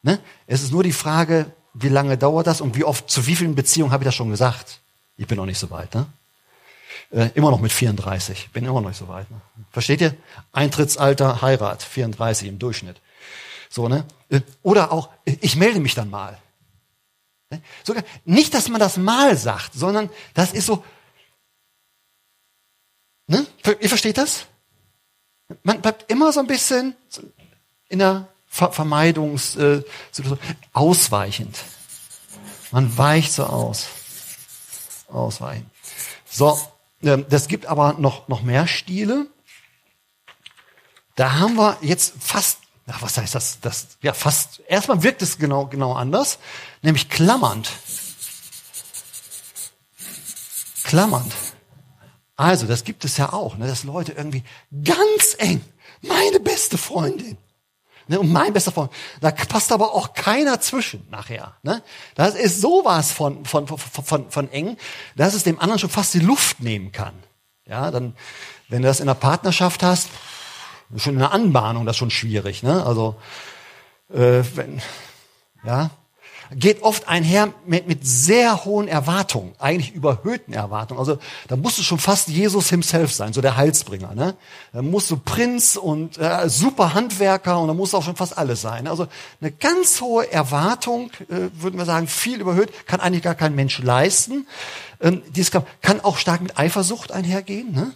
Ne? 0.04 0.20
Es 0.46 0.62
ist 0.62 0.72
nur 0.72 0.84
die 0.84 0.92
Frage, 0.92 1.52
wie 1.76 1.90
lange 1.90 2.18
dauert 2.18 2.48
das 2.48 2.62
und 2.62 2.76
wie 2.76 2.86
oft, 2.86 3.10
zu 3.10 3.28
wie 3.28 3.36
vielen 3.36 3.54
Beziehungen 3.54 3.92
habe 3.92 4.04
ich 4.04 4.08
das 4.08 4.16
schon 4.16 4.30
gesagt? 4.30 4.80
Ich 5.18 5.28
bin 5.28 5.38
noch 5.38 5.46
nicht 5.46 5.60
so 5.60 5.70
weit, 5.70 5.94
ne? 5.94 6.08
Äh, 7.12 7.30
immer 7.36 7.52
noch 7.52 7.60
mit 7.60 7.72
34, 7.72 8.50
bin 8.52 8.64
immer 8.66 8.82
noch 8.82 8.90
nicht 8.90 8.98
so 8.98 9.08
weit. 9.08 9.30
Ne? 9.30 9.40
Versteht 9.72 10.02
ihr? 10.02 10.16
Eintrittsalter, 10.54 11.42
Heirat, 11.42 11.84
34 11.84 12.48
im 12.48 12.58
Durchschnitt. 12.58 13.00
So, 13.70 13.88
ne? 13.88 14.06
Äh, 14.30 14.42
oder 14.64 14.92
auch, 14.92 15.10
ich 15.26 15.56
melde 15.56 15.80
mich 15.80 15.94
dann 15.94 16.10
mal. 16.10 16.40
Ne? 17.52 17.62
Sogar, 17.84 18.04
nicht, 18.24 18.54
dass 18.54 18.70
man 18.70 18.80
das 18.80 18.98
mal 18.98 19.38
sagt, 19.38 19.74
sondern 19.74 20.10
das 20.34 20.54
ist 20.54 20.66
so, 20.66 20.84
ne? 23.28 23.46
Ihr 23.82 23.90
versteht 23.90 24.18
das? 24.18 24.46
Man 25.62 25.82
bleibt 25.82 26.10
immer 26.10 26.32
so 26.32 26.40
ein 26.40 26.48
bisschen 26.48 26.96
in 27.88 28.00
der 28.00 28.28
Ver 28.56 28.72
Vermeidungssituation, 28.72 30.38
äh, 30.38 30.56
ausweichend. 30.72 31.60
Man 32.72 32.98
weicht 32.98 33.34
so 33.34 33.44
aus. 33.44 33.88
Ausweichen. 35.10 35.70
So, 36.24 36.58
ähm, 37.04 37.26
das 37.30 37.50
gibt 37.50 37.66
aber 37.66 37.96
noch, 38.00 38.30
noch 38.30 38.44
mehr 38.44 38.66
Stile. 38.66 39.28
Da 41.16 41.34
haben 41.34 41.56
wir 41.56 41.78
jetzt 41.82 42.14
fast, 42.18 42.60
ach, 42.88 43.02
was 43.02 43.18
heißt 43.18 43.36
das? 43.36 43.60
das? 43.60 43.98
Ja, 44.02 44.14
fast, 44.14 44.62
erstmal 44.70 45.04
wirkt 45.04 45.22
es 45.22 45.38
genau, 45.38 45.66
genau 45.66 45.92
anders, 45.92 46.40
nämlich 46.82 47.10
klammernd. 47.10 47.70
Klammernd. 50.86 51.34
Also, 52.38 52.68
das 52.68 52.86
gibt 52.86 53.04
es 53.04 53.18
ja 53.18 53.34
auch, 53.34 53.58
ne, 53.58 53.68
dass 53.68 53.84
Leute 53.84 54.14
irgendwie 54.14 54.46
ganz 54.82 55.36
eng, 55.40 55.60
meine 56.02 56.40
beste 56.40 56.78
Freundin, 56.78 57.38
Ne, 58.08 58.20
und 58.20 58.32
mein 58.32 58.54
bester 58.54 58.72
Freund. 58.72 58.92
Da 59.20 59.32
passt 59.32 59.72
aber 59.72 59.94
auch 59.94 60.14
keiner 60.14 60.60
zwischen 60.60 61.08
nachher. 61.10 61.56
Ne? 61.64 61.82
Das 62.14 62.36
ist 62.36 62.62
sowas 62.62 63.12
von, 63.12 63.46
von, 63.46 63.68
von, 63.68 63.78
von, 63.80 64.30
von 64.30 64.52
eng, 64.52 64.78
dass 65.16 65.34
es 65.34 65.44
dem 65.44 65.60
anderen 65.60 65.80
schon 65.80 65.90
fast 65.90 66.14
die 66.14 66.20
Luft 66.20 66.60
nehmen 66.60 66.92
kann. 66.92 67.16
Ja, 67.68 67.90
dann, 67.90 68.16
wenn 68.70 68.84
du 68.84 68.88
das 68.88 69.00
in 69.00 69.10
einer 69.10 69.16
Partnerschaft 69.16 69.82
hast, 69.82 70.10
schon 70.98 71.14
in 71.14 71.20
der 71.20 71.32
Anbahnung, 71.32 71.86
das 71.86 71.96
ist 71.96 72.00
schon 72.00 72.12
schwierig. 72.12 72.62
Ne? 72.62 72.86
Also, 72.86 73.16
äh, 74.14 74.44
wenn, 74.54 74.82
ja, 75.64 75.90
geht 76.54 76.84
oft 76.84 77.08
einher 77.08 77.54
mit, 77.66 77.88
mit 77.88 78.06
sehr 78.06 78.66
hohen 78.66 78.88
Erwartungen, 78.88 79.54
eigentlich 79.60 79.94
überhöhten 79.94 80.54
Erwartungen. 80.54 81.00
Also 81.00 81.18
da 81.48 81.56
musst 81.56 81.78
du 81.78 81.84
schon 81.84 81.98
fast 81.98 82.28
Jesus 82.28 82.70
himself 82.70 83.14
sein, 83.14 83.34
so 83.34 83.42
der 83.42 83.58
Heilsbringer. 83.58 84.14
Ne? 84.14 84.36
Da 84.74 84.82
musst 84.82 85.10
du 85.10 85.18
Prinz 85.18 85.76
und 85.76 86.18
äh, 86.18 86.50
super 86.50 86.94
Handwerker 86.94 87.60
und 87.60 87.68
da 87.68 87.74
musst 87.74 87.94
du 87.94 87.98
auch 87.98 88.04
schon 88.04 88.16
fast 88.16 88.38
alles 88.38 88.62
sein. 88.62 88.88
Also 88.88 89.08
eine 89.42 89.52
ganz 89.52 90.02
hohe 90.02 90.32
Erwartung, 90.32 91.12
äh, 91.30 91.50
würden 91.54 91.78
wir 91.78 91.86
sagen, 91.86 92.08
viel 92.08 92.40
überhöht, 92.40 92.72
kann 92.86 93.00
eigentlich 93.00 93.24
gar 93.24 93.36
kein 93.36 93.56
Mensch 93.56 93.80
leisten. 93.80 94.48
Ähm, 95.02 95.24
dies 95.30 95.52
kann, 95.52 95.64
kann 95.82 96.02
auch 96.02 96.18
stark 96.18 96.42
mit 96.42 96.58
Eifersucht 96.58 97.12
einhergehen. 97.12 97.74
Ne? 97.74 97.94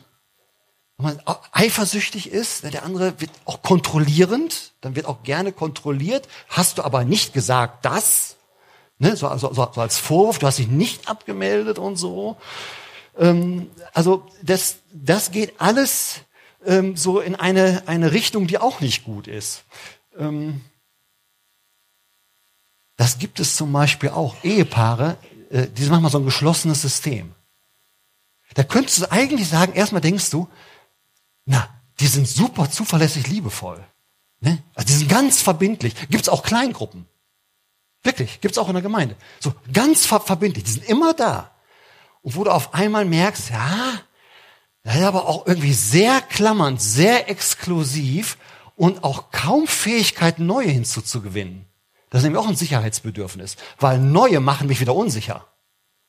Wenn 0.99 1.15
man 1.15 1.35
eifersüchtig 1.53 2.29
ist, 2.29 2.65
ne, 2.65 2.71
der 2.71 2.83
andere 2.83 3.21
wird 3.21 3.31
auch 3.45 3.61
kontrollierend, 3.61 4.73
dann 4.81 4.97
wird 4.97 5.05
auch 5.05 5.23
gerne 5.23 5.53
kontrolliert. 5.53 6.27
Hast 6.49 6.77
du 6.77 6.83
aber 6.83 7.05
nicht 7.05 7.31
gesagt, 7.33 7.85
das, 7.85 8.35
Ne, 8.99 9.15
so, 9.15 9.35
so, 9.37 9.53
so 9.53 9.63
als 9.63 9.97
Vorwurf, 9.97 10.39
du 10.39 10.47
hast 10.47 10.59
dich 10.59 10.67
nicht 10.67 11.07
abgemeldet 11.07 11.79
und 11.79 11.95
so. 11.95 12.37
Ähm, 13.17 13.69
also 13.93 14.25
das, 14.43 14.77
das 14.91 15.31
geht 15.31 15.59
alles 15.59 16.21
ähm, 16.65 16.97
so 16.97 17.21
in 17.21 17.35
eine, 17.35 17.83
eine 17.87 18.11
Richtung, 18.11 18.47
die 18.47 18.57
auch 18.57 18.81
nicht 18.81 19.05
gut 19.05 19.27
ist. 19.27 19.63
Ähm, 20.17 20.61
das 22.97 23.17
gibt 23.17 23.39
es 23.39 23.55
zum 23.55 23.71
Beispiel 23.71 24.09
auch 24.09 24.35
Ehepaare, 24.43 25.17
äh, 25.49 25.67
die 25.67 25.85
machen 25.85 26.03
mal 26.03 26.09
so 26.09 26.19
ein 26.19 26.25
geschlossenes 26.25 26.81
System. 26.81 27.33
Da 28.55 28.63
könntest 28.63 28.99
du 28.99 29.11
eigentlich 29.11 29.47
sagen, 29.47 29.73
erstmal 29.73 30.01
denkst 30.01 30.29
du, 30.31 30.49
na, 31.45 31.69
die 31.99 32.07
sind 32.07 32.27
super 32.27 32.69
zuverlässig 32.69 33.27
liebevoll. 33.27 33.83
Ne? 34.41 34.61
Also 34.73 34.87
die 34.87 34.93
sind 34.93 35.09
ganz 35.09 35.41
verbindlich. 35.41 35.95
Gibt 36.09 36.23
es 36.23 36.29
auch 36.29 36.43
Kleingruppen. 36.43 37.05
Wirklich, 38.03 38.41
gibt 38.41 38.53
es 38.53 38.57
auch 38.57 38.67
in 38.67 38.75
der 38.75 38.81
Gemeinde. 38.81 39.15
So 39.39 39.53
ganz 39.71 40.05
ver 40.05 40.19
verbindlich, 40.19 40.63
die 40.63 40.71
sind 40.71 40.87
immer 40.87 41.13
da. 41.13 41.51
Und 42.21 42.35
wo 42.35 42.43
du 42.43 42.51
auf 42.51 42.73
einmal 42.73 43.05
merkst, 43.05 43.49
ja, 43.49 43.93
das 44.83 44.95
ist 44.95 45.03
aber 45.03 45.27
auch 45.27 45.45
irgendwie 45.45 45.73
sehr 45.73 46.21
klammernd, 46.21 46.81
sehr 46.81 47.29
exklusiv 47.29 48.37
und 48.75 49.03
auch 49.03 49.31
kaum 49.31 49.67
Fähigkeit, 49.67 50.39
neue 50.39 50.69
hinzuzugewinnen. 50.69 51.65
Das 52.09 52.19
ist 52.19 52.23
nämlich 52.23 52.41
auch 52.41 52.47
ein 52.47 52.55
Sicherheitsbedürfnis, 52.55 53.57
weil 53.79 53.99
neue 53.99 54.39
machen 54.39 54.67
mich 54.67 54.79
wieder 54.79 54.95
unsicher. 54.95 55.45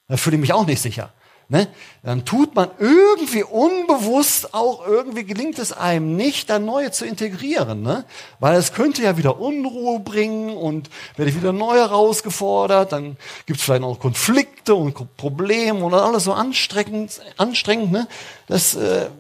Da 0.09 0.17
fühle 0.17 0.37
ich 0.37 0.41
mich 0.41 0.53
auch 0.53 0.67
nicht 0.67 0.81
sicher 0.81 1.13
ne, 1.51 1.69
dann 2.03 2.25
tut 2.25 2.55
man 2.55 2.71
irgendwie 2.79 3.43
unbewusst 3.43 4.55
auch, 4.55 4.87
irgendwie 4.87 5.25
gelingt 5.25 5.59
es 5.59 5.73
einem 5.73 6.17
nicht, 6.17 6.49
da 6.49 6.59
neue 6.59 6.93
zu 6.93 7.05
integrieren. 7.05 7.83
Ne? 7.83 8.05
Weil 8.39 8.57
es 8.57 8.73
könnte 8.73 9.03
ja 9.03 9.17
wieder 9.17 9.39
Unruhe 9.39 9.99
bringen 10.01 10.57
und 10.57 10.89
werde 11.17 11.31
ich 11.31 11.37
wieder 11.37 11.53
neu 11.53 11.77
herausgefordert, 11.77 12.93
dann 12.93 13.17
gibt 13.47 13.59
es 13.59 13.65
vielleicht 13.65 13.83
auch 13.83 13.99
Konflikte 13.99 14.75
und 14.77 15.17
Probleme 15.17 15.85
und 15.85 15.93
alles 15.93 16.25
so 16.25 16.33
anstrengend. 16.33 17.21
anstrengend 17.37 17.93
ne? 17.93 18.09
Das, 18.47 18.77
äh, 18.77 19.11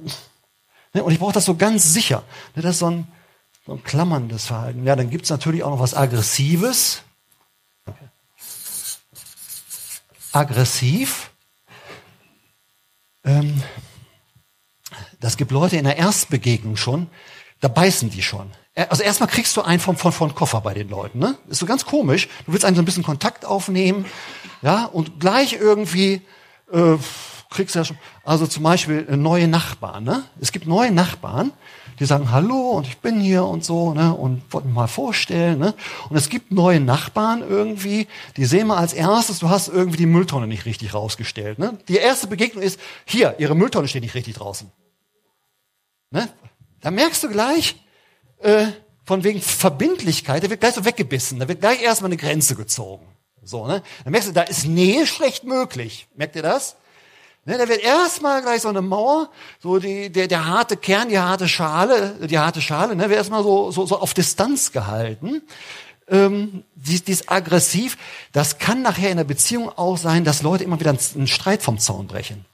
ne? 0.94 1.02
Und 1.02 1.12
ich 1.12 1.18
brauche 1.18 1.32
das 1.32 1.44
so 1.44 1.56
ganz 1.56 1.92
sicher. 1.92 2.22
Ne? 2.54 2.62
Das 2.62 2.76
ist 2.76 2.78
so 2.78 2.90
ein, 2.90 3.08
so 3.66 3.72
ein 3.72 3.82
klammerndes 3.82 4.46
Verhalten. 4.46 4.86
Ja, 4.86 4.94
dann 4.94 5.10
gibt 5.10 5.24
es 5.24 5.30
natürlich 5.30 5.64
auch 5.64 5.70
noch 5.70 5.80
was 5.80 5.94
Aggressives. 5.94 7.02
Aggressiv 10.32 11.30
ähm, 13.30 13.62
das 15.20 15.36
gibt 15.36 15.50
Leute 15.50 15.76
in 15.76 15.84
der 15.84 15.96
Erstbegegnung 15.96 16.76
schon, 16.76 17.08
da 17.60 17.68
beißen 17.68 18.10
die 18.10 18.22
schon. 18.22 18.50
Also 18.74 19.02
erstmal 19.02 19.28
kriegst 19.28 19.56
du 19.56 19.62
einen 19.62 19.80
von, 19.80 19.96
von, 19.96 20.12
von 20.12 20.34
Koffer 20.34 20.60
bei 20.60 20.74
den 20.74 20.88
Leuten, 20.88 21.18
ne? 21.18 21.36
Ist 21.48 21.58
so 21.58 21.66
ganz 21.66 21.84
komisch. 21.84 22.28
Du 22.46 22.52
willst 22.52 22.64
einen 22.64 22.76
so 22.76 22.82
ein 22.82 22.84
bisschen 22.84 23.02
Kontakt 23.02 23.44
aufnehmen, 23.44 24.06
ja, 24.62 24.84
und 24.84 25.20
gleich 25.20 25.54
irgendwie 25.54 26.22
äh, 26.72 26.96
kriegst 27.50 27.74
du 27.74 27.80
ja 27.80 27.84
schon, 27.84 27.98
also 28.24 28.46
zum 28.46 28.62
Beispiel 28.62 29.06
äh, 29.08 29.16
neue 29.16 29.48
Nachbarn, 29.48 30.04
ne? 30.04 30.24
Es 30.40 30.52
gibt 30.52 30.66
neue 30.66 30.92
Nachbarn, 30.92 31.52
die 32.00 32.06
sagen 32.06 32.30
Hallo 32.32 32.70
und 32.70 32.86
ich 32.86 32.98
bin 32.98 33.20
hier 33.20 33.44
und 33.44 33.64
so, 33.64 33.92
ne? 33.92 34.14
Und 34.14 34.42
wollte 34.52 34.66
mich 34.66 34.74
mal 34.74 34.88
vorstellen, 34.88 35.58
ne? 35.58 35.74
Und 36.08 36.16
es 36.16 36.30
gibt 36.30 36.50
neue 36.50 36.80
Nachbarn 36.80 37.42
irgendwie, 37.42 38.08
die 38.36 38.46
sehen 38.46 38.68
mal 38.68 38.78
als 38.78 38.94
erstes, 38.94 39.38
du 39.38 39.50
hast 39.50 39.68
irgendwie 39.68 39.98
die 39.98 40.06
Mülltonne 40.06 40.46
nicht 40.46 40.64
richtig 40.64 40.94
rausgestellt, 40.94 41.58
ne? 41.58 41.78
Die 41.88 41.96
erste 41.96 42.26
Begegnung 42.26 42.62
ist, 42.62 42.80
hier, 43.04 43.36
ihre 43.38 43.54
Mülltonne 43.54 43.86
steht 43.86 44.02
nicht 44.02 44.14
richtig 44.14 44.34
draußen. 44.34 44.72
Ne? 46.10 46.28
Da 46.80 46.90
merkst 46.90 47.22
du 47.22 47.28
gleich, 47.28 47.76
äh, 48.38 48.68
von 49.04 49.22
wegen 49.22 49.40
Verbindlichkeit, 49.40 50.42
da 50.42 50.50
wird 50.50 50.60
gleich 50.60 50.74
so 50.74 50.84
weggebissen, 50.84 51.38
da 51.38 51.48
wird 51.48 51.60
gleich 51.60 51.82
erstmal 51.82 52.08
eine 52.08 52.16
Grenze 52.16 52.56
gezogen. 52.56 53.06
So, 53.42 53.66
ne? 53.66 53.82
Dann 54.04 54.12
merkst 54.12 54.30
du, 54.30 54.32
da 54.32 54.42
ist 54.42 54.66
Nähe 54.66 55.06
schlecht 55.06 55.44
möglich. 55.44 56.08
Merkt 56.14 56.36
ihr 56.36 56.42
das? 56.42 56.76
Ne, 57.46 57.57
da 57.57 57.68
wird 57.68 57.83
erstmal 57.83 58.42
gleich 58.42 58.62
so 58.62 58.68
eine 58.68 58.83
Mauer, 58.83 59.31
so 59.61 59.79
die, 59.79 60.11
der, 60.11 60.29
der 60.29 60.46
harte 60.46 60.76
Kern, 60.76 61.09
die 61.09 61.18
harte 61.18 61.48
Schale, 61.48 62.14
die 62.29 62.38
harte 62.38 62.61
Schale, 62.61 62.94
ne, 62.94 63.09
wird 63.09 63.16
erstmal 63.16 63.42
so, 63.42 63.70
so, 63.70 63.87
so 63.87 63.98
auf 63.98 64.12
Distanz 64.12 64.72
gehalten. 64.72 65.42
Ähm, 66.07 66.64
dies, 66.74 67.05
dies 67.05 67.29
aggressiv, 67.29 67.96
das 68.33 68.59
kann 68.59 68.83
nachher 68.83 69.11
in 69.11 69.16
der 69.16 69.24
Beziehung 69.24 69.70
auch 69.70 69.96
sein, 69.96 70.24
dass 70.24 70.42
Leute 70.42 70.64
immer 70.64 70.81
wieder 70.81 70.90
einen 70.90 71.26
Streit 71.26 71.62
vom 71.62 71.79
Zaun 71.79 72.09
brechen. 72.09 72.44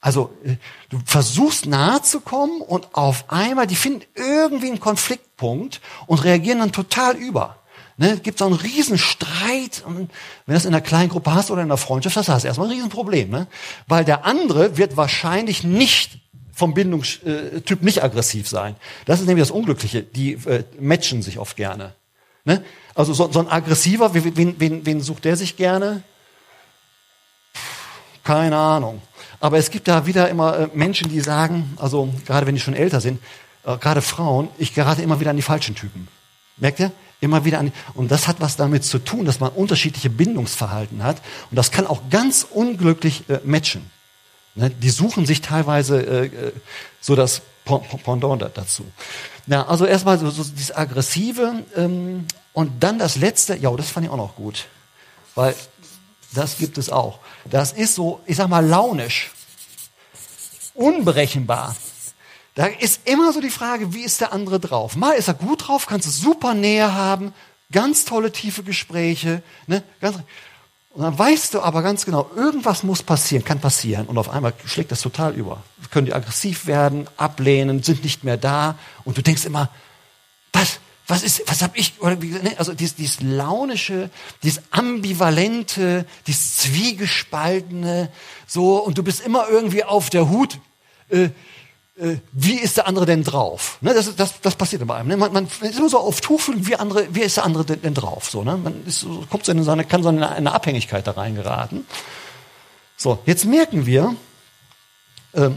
Also 0.00 0.30
äh, 0.44 0.56
du 0.90 1.00
versuchst 1.04 1.66
nahe 1.66 2.02
zu 2.02 2.20
kommen 2.20 2.60
und 2.60 2.94
auf 2.94 3.24
einmal, 3.28 3.66
die 3.66 3.76
finden 3.76 4.04
irgendwie 4.14 4.68
einen 4.68 4.80
Konfliktpunkt 4.80 5.80
und 6.06 6.22
reagieren 6.22 6.60
dann 6.60 6.72
total 6.72 7.16
über. 7.16 7.61
Ne, 8.02 8.16
gibt 8.16 8.40
so 8.40 8.46
einen 8.46 8.54
Riesenstreit. 8.54 9.84
Und 9.86 9.96
wenn 9.96 10.08
du 10.48 10.52
das 10.54 10.64
in 10.64 10.74
einer 10.74 10.80
kleinen 10.80 11.08
Gruppe 11.08 11.32
hast 11.32 11.52
oder 11.52 11.62
in 11.62 11.68
einer 11.68 11.76
Freundschaft 11.76 12.16
hast, 12.16 12.28
hast 12.28 12.42
du 12.42 12.48
erstmal 12.48 12.66
ein 12.66 12.72
Riesenproblem. 12.72 13.30
Ne? 13.30 13.46
Weil 13.86 14.04
der 14.04 14.24
andere 14.24 14.76
wird 14.76 14.96
wahrscheinlich 14.96 15.62
nicht 15.62 16.18
vom 16.52 16.74
Bindungstyp 16.74 17.80
nicht 17.80 18.02
aggressiv 18.02 18.48
sein. 18.48 18.74
Das 19.04 19.20
ist 19.20 19.28
nämlich 19.28 19.46
das 19.46 19.52
Unglückliche. 19.52 20.02
Die 20.02 20.32
äh, 20.32 20.64
matchen 20.80 21.22
sich 21.22 21.38
oft 21.38 21.56
gerne. 21.56 21.94
Ne? 22.44 22.64
Also 22.96 23.14
so, 23.14 23.30
so 23.30 23.38
ein 23.38 23.48
aggressiver, 23.48 24.12
wen, 24.14 24.58
wen, 24.58 24.84
wen 24.84 25.00
sucht 25.00 25.24
der 25.24 25.36
sich 25.36 25.56
gerne? 25.56 26.02
Keine 28.24 28.56
Ahnung. 28.56 29.00
Aber 29.38 29.58
es 29.58 29.70
gibt 29.70 29.86
da 29.86 30.06
wieder 30.06 30.28
immer 30.28 30.58
äh, 30.58 30.68
Menschen, 30.74 31.08
die 31.08 31.20
sagen, 31.20 31.74
also 31.76 32.12
gerade 32.26 32.48
wenn 32.48 32.56
die 32.56 32.60
schon 32.60 32.74
älter 32.74 33.00
sind, 33.00 33.22
äh, 33.64 33.76
gerade 33.76 34.02
Frauen, 34.02 34.48
ich 34.58 34.74
gerate 34.74 35.02
immer 35.02 35.20
wieder 35.20 35.30
an 35.30 35.36
die 35.36 35.42
falschen 35.42 35.76
Typen. 35.76 36.08
Merkt 36.56 36.80
ihr? 36.80 36.90
Immer 37.22 37.46
wieder 37.46 37.60
an. 37.60 37.72
Und 37.94 38.10
das 38.10 38.28
hat 38.28 38.40
was 38.40 38.56
damit 38.56 38.84
zu 38.84 38.98
tun, 38.98 39.24
dass 39.24 39.40
man 39.40 39.50
unterschiedliche 39.52 40.10
Bindungsverhalten 40.10 41.02
hat. 41.02 41.22
Und 41.50 41.56
das 41.56 41.70
kann 41.70 41.86
auch 41.86 42.02
ganz 42.10 42.46
unglücklich 42.48 43.30
äh, 43.30 43.38
matchen. 43.44 43.90
Ne? 44.56 44.70
Die 44.70 44.90
suchen 44.90 45.24
sich 45.24 45.40
teilweise 45.40 46.02
äh, 46.02 46.26
äh 46.26 46.52
so 47.00 47.16
das 47.16 47.42
Pendant 47.64 48.42
dazu. 48.54 48.84
Na, 49.46 49.66
also 49.68 49.86
erstmal 49.86 50.18
so, 50.18 50.30
so 50.30 50.42
dieses 50.42 50.74
Aggressive 50.74 51.64
ähm, 51.76 52.26
und 52.52 52.82
dann 52.82 52.98
das 52.98 53.16
Letzte, 53.16 53.56
ja, 53.56 53.70
das 53.76 53.90
fand 53.90 54.06
ich 54.06 54.12
auch 54.12 54.16
noch 54.16 54.34
gut. 54.34 54.66
Weil 55.36 55.54
das 56.34 56.58
gibt 56.58 56.76
es 56.76 56.90
auch. 56.90 57.20
Das 57.44 57.72
ist 57.72 57.94
so, 57.94 58.20
ich 58.26 58.36
sag 58.36 58.48
mal, 58.48 58.66
launisch. 58.66 59.30
Unberechenbar. 60.74 61.76
Da 62.54 62.66
ist 62.66 63.08
immer 63.08 63.32
so 63.32 63.40
die 63.40 63.50
Frage, 63.50 63.94
wie 63.94 64.02
ist 64.02 64.20
der 64.20 64.32
andere 64.32 64.60
drauf? 64.60 64.96
Mal 64.96 65.12
ist 65.12 65.28
er 65.28 65.34
gut 65.34 65.68
drauf, 65.68 65.86
kannst 65.86 66.06
du 66.06 66.10
super 66.10 66.54
Nähe 66.54 66.92
haben, 66.92 67.32
ganz 67.70 68.04
tolle 68.04 68.30
tiefe 68.30 68.62
Gespräche, 68.62 69.42
ne? 69.66 69.82
Ganz, 70.00 70.18
und 70.94 71.02
dann 71.02 71.18
weißt 71.18 71.54
du 71.54 71.62
aber 71.62 71.82
ganz 71.82 72.04
genau, 72.04 72.30
irgendwas 72.36 72.82
muss 72.82 73.02
passieren, 73.02 73.44
kann 73.44 73.60
passieren. 73.60 74.06
Und 74.06 74.18
auf 74.18 74.28
einmal 74.28 74.52
schlägt 74.66 74.92
das 74.92 75.00
total 75.00 75.32
über. 75.32 75.62
Können 75.90 76.04
die 76.04 76.12
aggressiv 76.12 76.66
werden, 76.66 77.08
ablehnen, 77.16 77.82
sind 77.82 78.04
nicht 78.04 78.24
mehr 78.24 78.36
da. 78.36 78.78
Und 79.04 79.16
du 79.16 79.22
denkst 79.22 79.46
immer, 79.46 79.70
was, 80.52 80.80
was 81.06 81.22
ist, 81.22 81.44
was 81.46 81.62
hab 81.62 81.78
ich, 81.78 81.94
oder 82.00 82.20
wie, 82.20 82.32
ne? 82.32 82.52
also 82.58 82.74
dieses, 82.74 82.96
dieses 82.96 83.22
launische, 83.22 84.10
dieses 84.42 84.62
ambivalente, 84.70 86.04
dieses 86.26 86.58
zwiegespaltene, 86.58 88.10
so, 88.46 88.76
und 88.76 88.98
du 88.98 89.02
bist 89.02 89.24
immer 89.24 89.48
irgendwie 89.48 89.84
auf 89.84 90.10
der 90.10 90.28
Hut, 90.28 90.58
äh, 91.08 91.30
äh, 92.02 92.18
wie 92.32 92.58
ist 92.58 92.78
der 92.78 92.88
andere 92.88 93.06
denn 93.06 93.22
drauf? 93.22 93.78
Ne, 93.80 93.94
das, 93.94 94.16
das, 94.16 94.40
das 94.40 94.56
passiert 94.56 94.84
bei 94.86 94.96
einem. 94.96 95.08
Ne? 95.08 95.16
Man, 95.16 95.32
man 95.32 95.46
ist 95.46 95.78
immer 95.78 95.88
so 95.88 96.00
auf 96.00 96.20
Tuchel, 96.20 96.66
wie, 96.66 96.74
andere, 96.74 97.14
wie 97.14 97.20
ist 97.20 97.36
der 97.36 97.44
andere 97.44 97.64
denn, 97.64 97.80
denn 97.80 97.94
drauf? 97.94 98.28
So, 98.28 98.42
ne? 98.42 98.56
Man 98.56 98.84
ist, 98.86 99.06
kommt 99.30 99.44
so 99.44 99.52
in 99.52 99.62
seine, 99.62 99.84
kann 99.84 100.02
so 100.02 100.08
in 100.08 100.20
eine 100.20 100.52
Abhängigkeit 100.52 101.06
da 101.06 101.12
reingeraten. 101.12 101.86
So, 102.96 103.20
jetzt 103.24 103.44
merken 103.44 103.86
wir, 103.86 104.16
äh, 105.32 105.50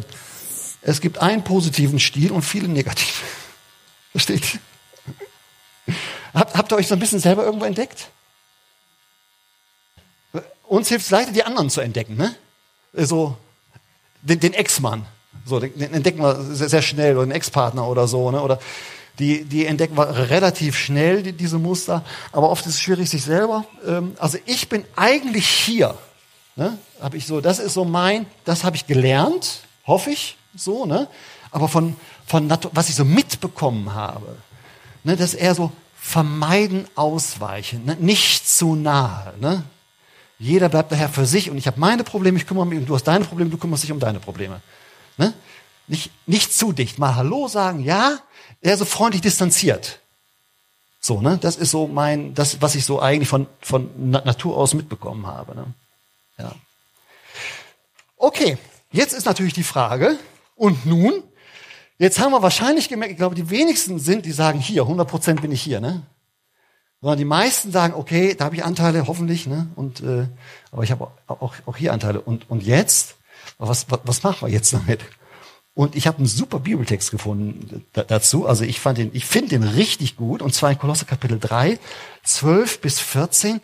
es 0.84 1.02
gibt 1.02 1.18
einen 1.18 1.44
positiven 1.44 2.00
Stil 2.00 2.32
und 2.32 2.44
viele 2.44 2.68
negative. 2.68 3.24
Versteht? 4.12 4.60
Habt, 6.32 6.56
habt 6.56 6.72
ihr 6.72 6.76
euch 6.76 6.88
so 6.88 6.94
ein 6.94 7.00
bisschen 7.00 7.20
selber 7.20 7.44
irgendwo 7.44 7.66
entdeckt? 7.66 8.10
Uns 10.68 10.90
hilft 10.90 11.06
es 11.06 11.12
leider, 11.12 11.32
die 11.32 11.44
anderen 11.44 11.72
zu 11.72 11.82
entdecken, 11.82 12.18
ne? 12.18 12.36
So, 12.94 13.36
den, 14.22 14.40
den 14.40 14.54
Ex-Mann. 14.54 15.08
So, 15.46 15.60
den, 15.60 15.94
entdecken 15.94 16.22
wir 16.22 16.42
sehr, 16.42 16.70
sehr 16.70 16.82
schnell, 16.82 17.14
oder 17.14 17.24
einen 17.24 17.32
Ex-Partner 17.32 17.88
oder 17.88 18.08
so, 18.08 18.32
ne? 18.32 18.42
Oder 18.42 18.60
die, 19.20 19.46
die 19.46 19.66
entdecken 19.66 19.98
wir 19.98 20.30
relativ 20.30 20.78
schnell, 20.78 21.24
die, 21.24 21.32
diese 21.32 21.58
Muster. 21.58 22.04
Aber 22.32 22.50
oft 22.50 22.66
ist 22.66 22.76
es 22.76 22.82
schwierig, 22.82 23.10
sich 23.10 23.24
selber. 23.24 23.66
Ähm, 23.88 24.14
also 24.20 24.38
ich 24.46 24.68
bin 24.68 24.84
eigentlich 24.96 25.48
hier. 25.48 25.96
Ne? 26.56 26.78
Hab 27.02 27.14
ich 27.14 27.26
so, 27.26 27.42
das 27.42 27.60
ist 27.60 27.74
so 27.74 27.86
mein, 27.86 28.26
das 28.46 28.64
habe 28.64 28.76
ich 28.76 28.88
gelernt, 28.88 29.62
hoffe 29.86 30.12
ich, 30.12 30.38
so, 30.56 30.86
ne? 30.86 31.08
Aber 31.52 31.68
von, 31.68 31.96
von 32.26 32.50
was 32.72 32.90
ich 32.90 32.96
so 32.96 33.06
mitbekommen 33.06 33.94
habe, 33.94 34.38
ne, 35.04 35.16
das 35.16 35.34
ist 35.34 35.40
eher 35.40 35.56
so 35.56 35.72
vermeiden, 35.96 36.86
ausweichen, 36.96 37.86
ne? 37.86 37.98
nicht 38.00 38.48
zu 38.48 38.76
nahe. 38.76 39.34
Ne? 39.40 39.64
Jeder 40.38 40.70
bleibt 40.70 40.92
daher 40.92 41.10
für 41.10 41.26
sich 41.26 41.50
und 41.50 41.58
ich 41.58 41.68
habe 41.68 41.80
meine 41.80 42.04
Probleme, 42.04 42.38
ich 42.38 42.46
kümmere 42.46 42.66
mich 42.66 42.80
und 42.80 42.86
du 42.88 42.96
hast 42.96 43.06
deine 43.06 43.26
Probleme, 43.26 43.50
du 43.50 43.58
kümmerst 43.58 43.84
dich 43.84 43.92
um 43.92 44.00
deine 44.00 44.20
Probleme. 44.20 44.62
Ne? 45.18 45.34
Nicht, 45.88 46.12
nicht 46.28 46.54
zu 46.54 46.72
dicht. 46.72 47.00
Mal 47.00 47.16
Hallo 47.16 47.48
sagen, 47.48 47.80
ja, 47.80 48.20
er 48.62 48.78
so 48.78 48.86
freundlich 48.86 49.22
distanziert. 49.22 50.00
So, 51.00 51.22
ne? 51.22 51.38
Das 51.40 51.56
ist 51.56 51.72
so 51.72 51.88
mein, 51.88 52.34
das, 52.34 52.62
was 52.62 52.76
ich 52.76 52.86
so 52.86 53.00
eigentlich 53.00 53.30
von, 53.30 53.48
von 53.62 54.10
Natur 54.10 54.58
aus 54.58 54.74
mitbekommen 54.74 55.28
habe. 55.28 55.56
Ne? 55.56 55.66
Ja. 56.40 56.52
Okay, 58.18 58.58
jetzt 58.92 59.14
ist 59.14 59.26
natürlich 59.26 59.54
die 59.54 59.64
Frage, 59.64 60.18
und 60.56 60.86
nun? 60.86 61.24
Jetzt 61.98 62.20
haben 62.20 62.32
wir 62.32 62.42
wahrscheinlich 62.42 62.90
gemerkt, 62.90 63.12
ich 63.12 63.18
glaube, 63.18 63.36
die 63.36 63.50
wenigsten 63.50 64.00
sind, 64.00 64.26
die 64.26 64.32
sagen, 64.32 64.60
hier, 64.60 64.82
100 64.82 65.08
Prozent 65.08 65.42
bin 65.42 65.52
ich 65.52 65.62
hier, 65.62 65.80
ne? 65.80 66.02
Sondern 67.02 67.18
die 67.18 67.26
meisten 67.26 67.72
sagen, 67.72 67.94
okay, 67.94 68.36
da 68.36 68.46
habe 68.46 68.56
ich 68.56 68.64
Anteile, 68.64 69.08
hoffentlich, 69.08 69.48
ne? 69.48 69.68
Und 69.76 70.02
äh, 70.02 70.28
aber 70.72 70.84
ich 70.84 70.92
habe 70.92 71.06
auch, 71.28 71.42
auch, 71.42 71.56
auch 71.66 71.78
hier 71.78 71.94
Anteile. 71.94 72.20
Und, 72.20 72.50
und 72.50 72.64
jetzt, 72.64 73.16
was, 73.58 73.90
was, 73.90 74.00
was 74.04 74.24
machen 74.24 74.48
wir 74.48 74.54
jetzt 74.54 74.74
damit? 74.74 75.02
Und 75.74 75.96
ich 75.96 76.08
habe 76.08 76.20
einen 76.20 76.28
super 76.28 76.60
Bibeltext 76.60 77.12
gefunden 77.12 77.86
dazu. 77.92 78.48
Also 78.48 78.64
ich 78.64 78.80
fand 78.80 78.98
den, 78.98 79.12
ich 79.14 79.26
finde 79.26 79.50
den 79.50 79.64
richtig 79.64 80.16
gut. 80.16 80.42
Und 80.42 80.54
zwar 80.54 80.72
in 80.72 80.80
Kolosser 80.80 81.06
Kapitel 81.06 81.38
3, 81.38 81.78
12 82.24 82.80
bis 82.80 83.00
14, 83.02 83.60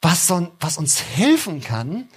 was, 0.00 0.26
so, 0.26 0.48
was 0.58 0.78
uns 0.78 1.02
helfen 1.02 1.60
kann, 1.60 2.08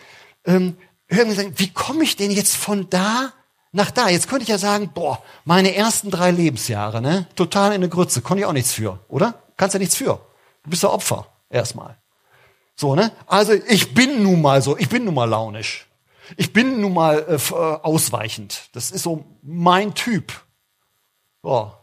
ähm, 0.46 0.78
irgendwie 1.10 1.36
sagen, 1.36 1.54
wie 1.58 1.74
komme 1.74 2.04
ich 2.04 2.16
denn 2.16 2.32
jetzt 2.32 2.56
von 2.56 2.90
da 2.90 3.34
nach 3.74 3.92
da? 3.92 4.08
Jetzt 4.08 4.30
könnte 4.30 4.44
ich 4.44 4.50
ja 4.50 4.58
sagen, 4.58 4.92
boah, 4.94 5.22
meine 5.44 5.76
ersten 5.76 6.10
drei 6.10 6.32
Lebensjahre, 6.32 7.02
ne, 7.02 7.28
total 7.36 7.74
in 7.74 7.82
der 7.82 7.90
Grütze, 7.90 8.22
konnte 8.22 8.42
ich 8.42 8.46
auch 8.46 8.54
nichts 8.54 8.72
für, 8.72 9.00
oder? 9.10 9.42
Kannst 9.58 9.74
ja 9.74 9.80
nichts 9.80 9.96
für. 9.96 10.22
Du 10.64 10.70
bist 10.70 10.84
ja 10.84 10.90
Opfer, 10.90 11.28
erstmal. 11.50 11.98
So, 12.76 12.96
ne? 12.96 13.12
Also 13.28 13.54
ich 13.54 13.94
bin 13.94 14.24
nun 14.24 14.42
mal 14.42 14.62
so, 14.62 14.78
ich 14.78 14.88
bin 14.88 15.04
nun 15.04 15.14
mal 15.14 15.30
launisch. 15.30 15.88
Ich 16.38 16.54
bin 16.54 16.82
nun 16.82 16.94
mal 16.94 17.20
äh, 17.28 17.36
äh, 17.36 17.54
ausweichend. 17.54 18.70
Das 18.74 18.92
ist 18.92 19.04
so 19.04 19.26
mein 19.42 19.94
Typ. 19.94 20.34
So. 21.42 21.74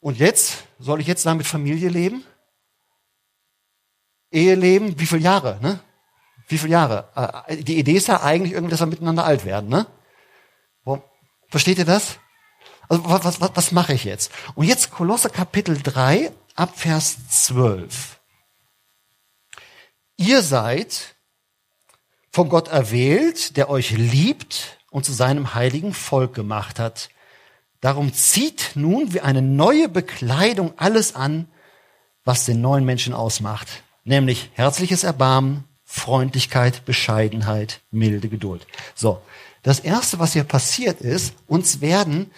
Und 0.00 0.18
jetzt, 0.18 0.64
soll 0.78 1.00
ich 1.00 1.06
jetzt 1.06 1.26
da 1.26 1.34
mit 1.34 1.46
Familie 1.46 1.88
leben? 1.88 2.24
Ehe 4.30 4.54
leben? 4.54 4.98
Wie 4.98 5.06
viele 5.06 5.22
Jahre? 5.22 5.58
Ne? 5.62 5.80
Wie 6.48 6.58
viele 6.58 6.72
Jahre? 6.72 7.44
Äh, 7.46 7.62
die 7.62 7.78
Idee 7.78 7.92
ist 7.92 8.08
ja 8.08 8.22
eigentlich 8.22 8.52
irgendwie, 8.52 8.70
dass 8.70 8.80
wir 8.80 8.86
miteinander 8.86 9.24
alt 9.24 9.44
werden. 9.44 9.68
Ne? 9.68 9.86
Versteht 11.52 11.76
ihr 11.76 11.84
das? 11.84 12.18
Also 12.88 13.04
was, 13.04 13.40
was, 13.42 13.50
was 13.54 13.72
mache 13.72 13.92
ich 13.92 14.04
jetzt? 14.04 14.32
Und 14.54 14.66
jetzt 14.66 14.90
Kolosser 14.90 15.28
Kapitel 15.28 15.80
3 15.80 16.32
ab 16.54 16.78
Vers 16.78 17.18
12. 17.28 18.18
Ihr 20.16 20.40
seid 20.40 21.14
von 22.32 22.48
Gott 22.48 22.68
erwählt, 22.68 23.56
der 23.56 23.68
euch 23.68 23.90
liebt 23.90 24.78
und 24.90 25.04
zu 25.04 25.12
seinem 25.12 25.54
heiligen 25.54 25.92
Volk 25.92 26.34
gemacht 26.34 26.78
hat. 26.78 27.10
Darum 27.80 28.12
zieht 28.14 28.72
nun 28.74 29.12
wie 29.12 29.20
eine 29.20 29.42
neue 29.42 29.88
Bekleidung 29.88 30.72
alles 30.76 31.14
an, 31.14 31.48
was 32.24 32.44
den 32.44 32.60
neuen 32.60 32.84
Menschen 32.84 33.12
ausmacht, 33.12 33.68
nämlich 34.04 34.50
herzliches 34.54 35.04
Erbarmen, 35.04 35.64
Freundlichkeit, 35.84 36.84
Bescheidenheit, 36.84 37.80
milde 37.90 38.28
Geduld. 38.28 38.66
So, 38.94 39.20
das 39.62 39.80
erste, 39.80 40.18
was 40.18 40.32
hier 40.32 40.44
passiert 40.44 41.00
ist, 41.00 41.34
uns 41.46 41.80
werden 41.80 42.30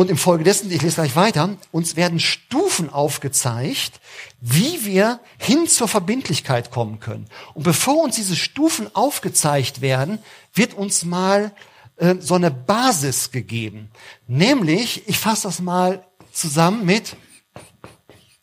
und 0.00 0.08
im 0.08 0.16
Folge 0.16 0.44
dessen, 0.44 0.70
ich 0.70 0.80
lese 0.80 0.94
gleich 0.94 1.14
weiter, 1.14 1.58
uns 1.72 1.94
werden 1.94 2.20
Stufen 2.20 2.88
aufgezeigt, 2.88 4.00
wie 4.40 4.86
wir 4.86 5.20
hin 5.36 5.66
zur 5.66 5.88
Verbindlichkeit 5.88 6.70
kommen 6.70 7.00
können. 7.00 7.26
Und 7.52 7.64
bevor 7.64 8.02
uns 8.02 8.16
diese 8.16 8.34
Stufen 8.34 8.88
aufgezeigt 8.96 9.82
werden, 9.82 10.18
wird 10.54 10.72
uns 10.72 11.04
mal 11.04 11.54
äh, 11.96 12.14
so 12.18 12.34
eine 12.34 12.50
Basis 12.50 13.30
gegeben. 13.30 13.90
Nämlich, 14.26 15.06
ich 15.06 15.18
fasse 15.18 15.48
das 15.48 15.60
mal 15.60 16.06
zusammen 16.32 16.86
mit 16.86 17.14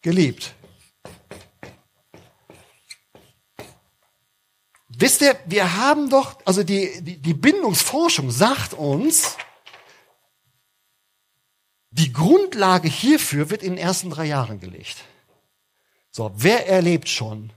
geliebt. 0.04 0.54
Wisst 4.90 5.22
ihr, 5.22 5.36
wir 5.48 5.76
haben 5.76 6.12
doch, 6.12 6.38
also 6.46 6.62
die, 6.62 7.02
die, 7.02 7.18
die 7.18 7.34
Bindungsforschung 7.34 8.30
sagt 8.30 8.76
uns, 8.76 9.38
die 11.98 12.14
Grundlage 12.14 12.88
hierfür 12.88 13.50
wird 13.50 13.64
in 13.64 13.74
den 13.74 13.78
ersten 13.80 14.10
drei 14.10 14.26
Jahren 14.26 14.60
gelegt. 14.60 14.98
So, 16.12 16.32
wer 16.36 16.68
erlebt 16.68 17.10
schon 17.10 17.52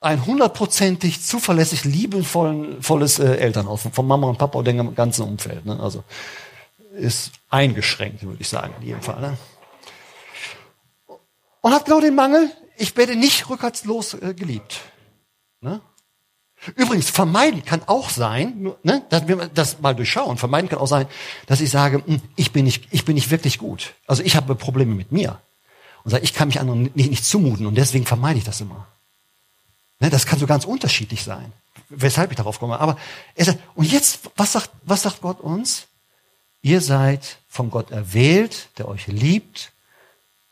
ein 0.00 0.24
hundertprozentig 0.24 1.22
zuverlässig 1.22 1.84
liebevolles 1.84 3.18
äh, 3.18 3.36
Elternhaus 3.36 3.88
von 3.92 4.06
Mama 4.06 4.28
und 4.28 4.38
Papa 4.38 4.58
und 4.58 4.64
dem 4.64 4.94
ganzen 4.94 5.22
Umfeld? 5.22 5.64
Ne? 5.66 5.78
Also 5.78 6.04
ist 6.92 7.32
eingeschränkt, 7.48 8.22
würde 8.22 8.40
ich 8.40 8.48
sagen, 8.48 8.74
in 8.80 8.86
jedem 8.86 9.02
Fall. 9.02 9.20
Ne? 9.20 9.36
Und 11.60 11.72
hat 11.72 11.84
genau 11.84 12.00
den 12.00 12.14
Mangel, 12.14 12.50
ich 12.76 12.96
werde 12.96 13.14
nicht 13.14 13.48
rückhaltslos 13.48 14.14
äh, 14.14 14.34
geliebt. 14.34 14.80
Ne? 15.60 15.80
Übrigens, 16.76 17.08
vermeiden 17.08 17.64
kann 17.64 17.82
auch 17.86 18.10
sein, 18.10 18.72
ne, 18.82 19.02
dass 19.08 19.26
wir 19.26 19.48
das 19.48 19.80
mal 19.80 19.94
durchschauen, 19.94 20.36
vermeiden 20.36 20.68
kann 20.68 20.78
auch 20.78 20.86
sein, 20.86 21.06
dass 21.46 21.60
ich 21.60 21.70
sage, 21.70 22.02
hm, 22.04 22.20
ich 22.36 22.52
bin 22.52 22.64
nicht, 22.64 22.88
ich 22.90 23.04
bin 23.04 23.14
nicht 23.14 23.30
wirklich 23.30 23.58
gut. 23.58 23.94
Also 24.06 24.22
ich 24.22 24.36
habe 24.36 24.54
Probleme 24.54 24.94
mit 24.94 25.10
mir. 25.10 25.40
Und 26.04 26.10
sage, 26.10 26.24
ich 26.24 26.34
kann 26.34 26.48
mich 26.48 26.60
anderen 26.60 26.90
nicht, 26.94 27.10
nicht 27.10 27.24
zumuten 27.24 27.66
und 27.66 27.74
deswegen 27.76 28.06
vermeide 28.06 28.38
ich 28.38 28.44
das 28.44 28.60
immer. 28.60 28.86
Ne, 30.00 30.10
das 30.10 30.26
kann 30.26 30.38
so 30.38 30.46
ganz 30.46 30.64
unterschiedlich 30.64 31.24
sein, 31.24 31.52
weshalb 31.88 32.30
ich 32.30 32.36
darauf 32.36 32.58
komme. 32.58 32.78
Aber 32.78 32.98
er 33.34 33.44
sagt, 33.46 33.58
und 33.74 33.90
jetzt, 33.90 34.30
was 34.36 34.52
sagt, 34.52 34.70
was 34.82 35.02
sagt 35.02 35.22
Gott 35.22 35.40
uns? 35.40 35.86
Ihr 36.62 36.82
seid 36.82 37.38
von 37.48 37.70
Gott 37.70 37.90
erwählt, 37.90 38.68
der 38.76 38.88
euch 38.88 39.06
liebt 39.06 39.72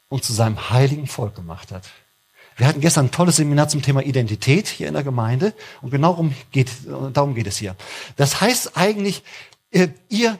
und 0.08 0.24
zu 0.24 0.32
seinem 0.32 0.70
heiligen 0.70 1.06
Volk 1.06 1.34
gemacht 1.34 1.70
hat. 1.70 1.84
Wir 2.58 2.66
hatten 2.66 2.80
gestern 2.80 3.06
ein 3.06 3.10
tolles 3.12 3.36
Seminar 3.36 3.68
zum 3.68 3.82
Thema 3.82 4.02
Identität 4.02 4.66
hier 4.66 4.88
in 4.88 4.94
der 4.94 5.04
Gemeinde 5.04 5.54
und 5.80 5.90
genau 5.90 6.10
darum 6.10 6.34
geht, 6.50 6.68
darum 7.12 7.36
geht 7.36 7.46
es 7.46 7.56
hier. 7.56 7.76
Das 8.16 8.40
heißt 8.40 8.76
eigentlich, 8.76 9.22
äh, 9.70 9.88
ihr 10.08 10.38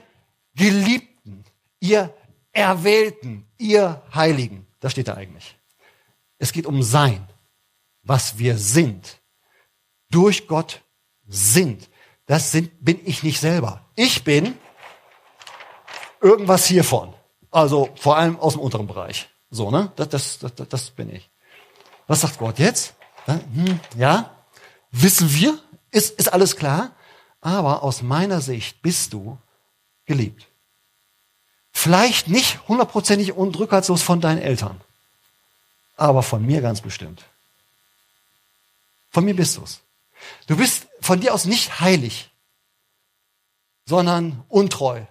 Geliebten, 0.57 1.45
ihr 1.79 2.13
Erwählten, 2.51 3.47
ihr 3.57 4.03
Heiligen, 4.13 4.67
das 4.81 4.93
steht 4.93 5.07
da 5.07 5.15
eigentlich. 5.15 5.57
Es 6.39 6.53
geht 6.53 6.67
um 6.67 6.83
Sein, 6.83 7.25
was 8.03 8.37
wir 8.37 8.59
sind, 8.59 9.21
durch 10.11 10.49
Gott 10.49 10.83
sind. 11.29 11.89
Das 12.27 12.51
sind, 12.51 12.85
bin 12.85 12.99
ich 13.05 13.23
nicht 13.23 13.39
selber. 13.39 13.87
Ich 13.95 14.25
bin 14.25 14.55
irgendwas 16.21 16.67
hiervon. 16.67 17.15
Also 17.53 17.91
vor 17.95 18.17
allem 18.17 18.41
aus 18.41 18.55
dem 18.55 18.63
unteren 18.63 18.89
Bereich. 18.89 19.29
So, 19.51 19.71
ne? 19.71 19.93
Das, 19.95 20.09
das, 20.09 20.39
das, 20.39 20.69
das 20.69 20.91
bin 20.91 21.15
ich. 21.15 21.31
Was 22.09 22.23
sagt 22.23 22.39
Gott 22.39 22.59
jetzt? 22.59 22.95
Hm, 23.27 23.79
ja, 23.97 24.35
wissen 24.91 25.33
wir, 25.35 25.59
ist, 25.91 26.19
ist 26.19 26.33
alles 26.33 26.57
klar. 26.57 26.91
Aber 27.41 27.85
aus 27.85 28.03
meiner 28.03 28.41
Sicht 28.41 28.83
bist 28.83 29.13
du 29.13 29.39
geliebt. 30.07 30.49
Vielleicht 31.71 32.27
nicht 32.27 32.67
hundertprozentig 32.67 33.33
und 33.33 33.57
rückhaltslos 33.57 34.03
von 34.03 34.21
deinen 34.21 34.43
Eltern, 34.43 34.81
aber 35.97 36.25
von 36.25 36.45
mir 36.45 36.61
ganz 36.61 36.81
bestimmt. 36.81 37.25
Von 39.11 39.25
mir 39.25 39.37
bist 39.37 39.57
du's. 39.57 39.81
Du 40.49 40.57
bist 40.57 40.89
von 41.01 41.21
dir 41.21 41.33
aus 41.33 41.45
nicht 41.45 41.79
heilig, 41.79 42.31
sondern 43.87 44.43
untreu. 44.49 45.05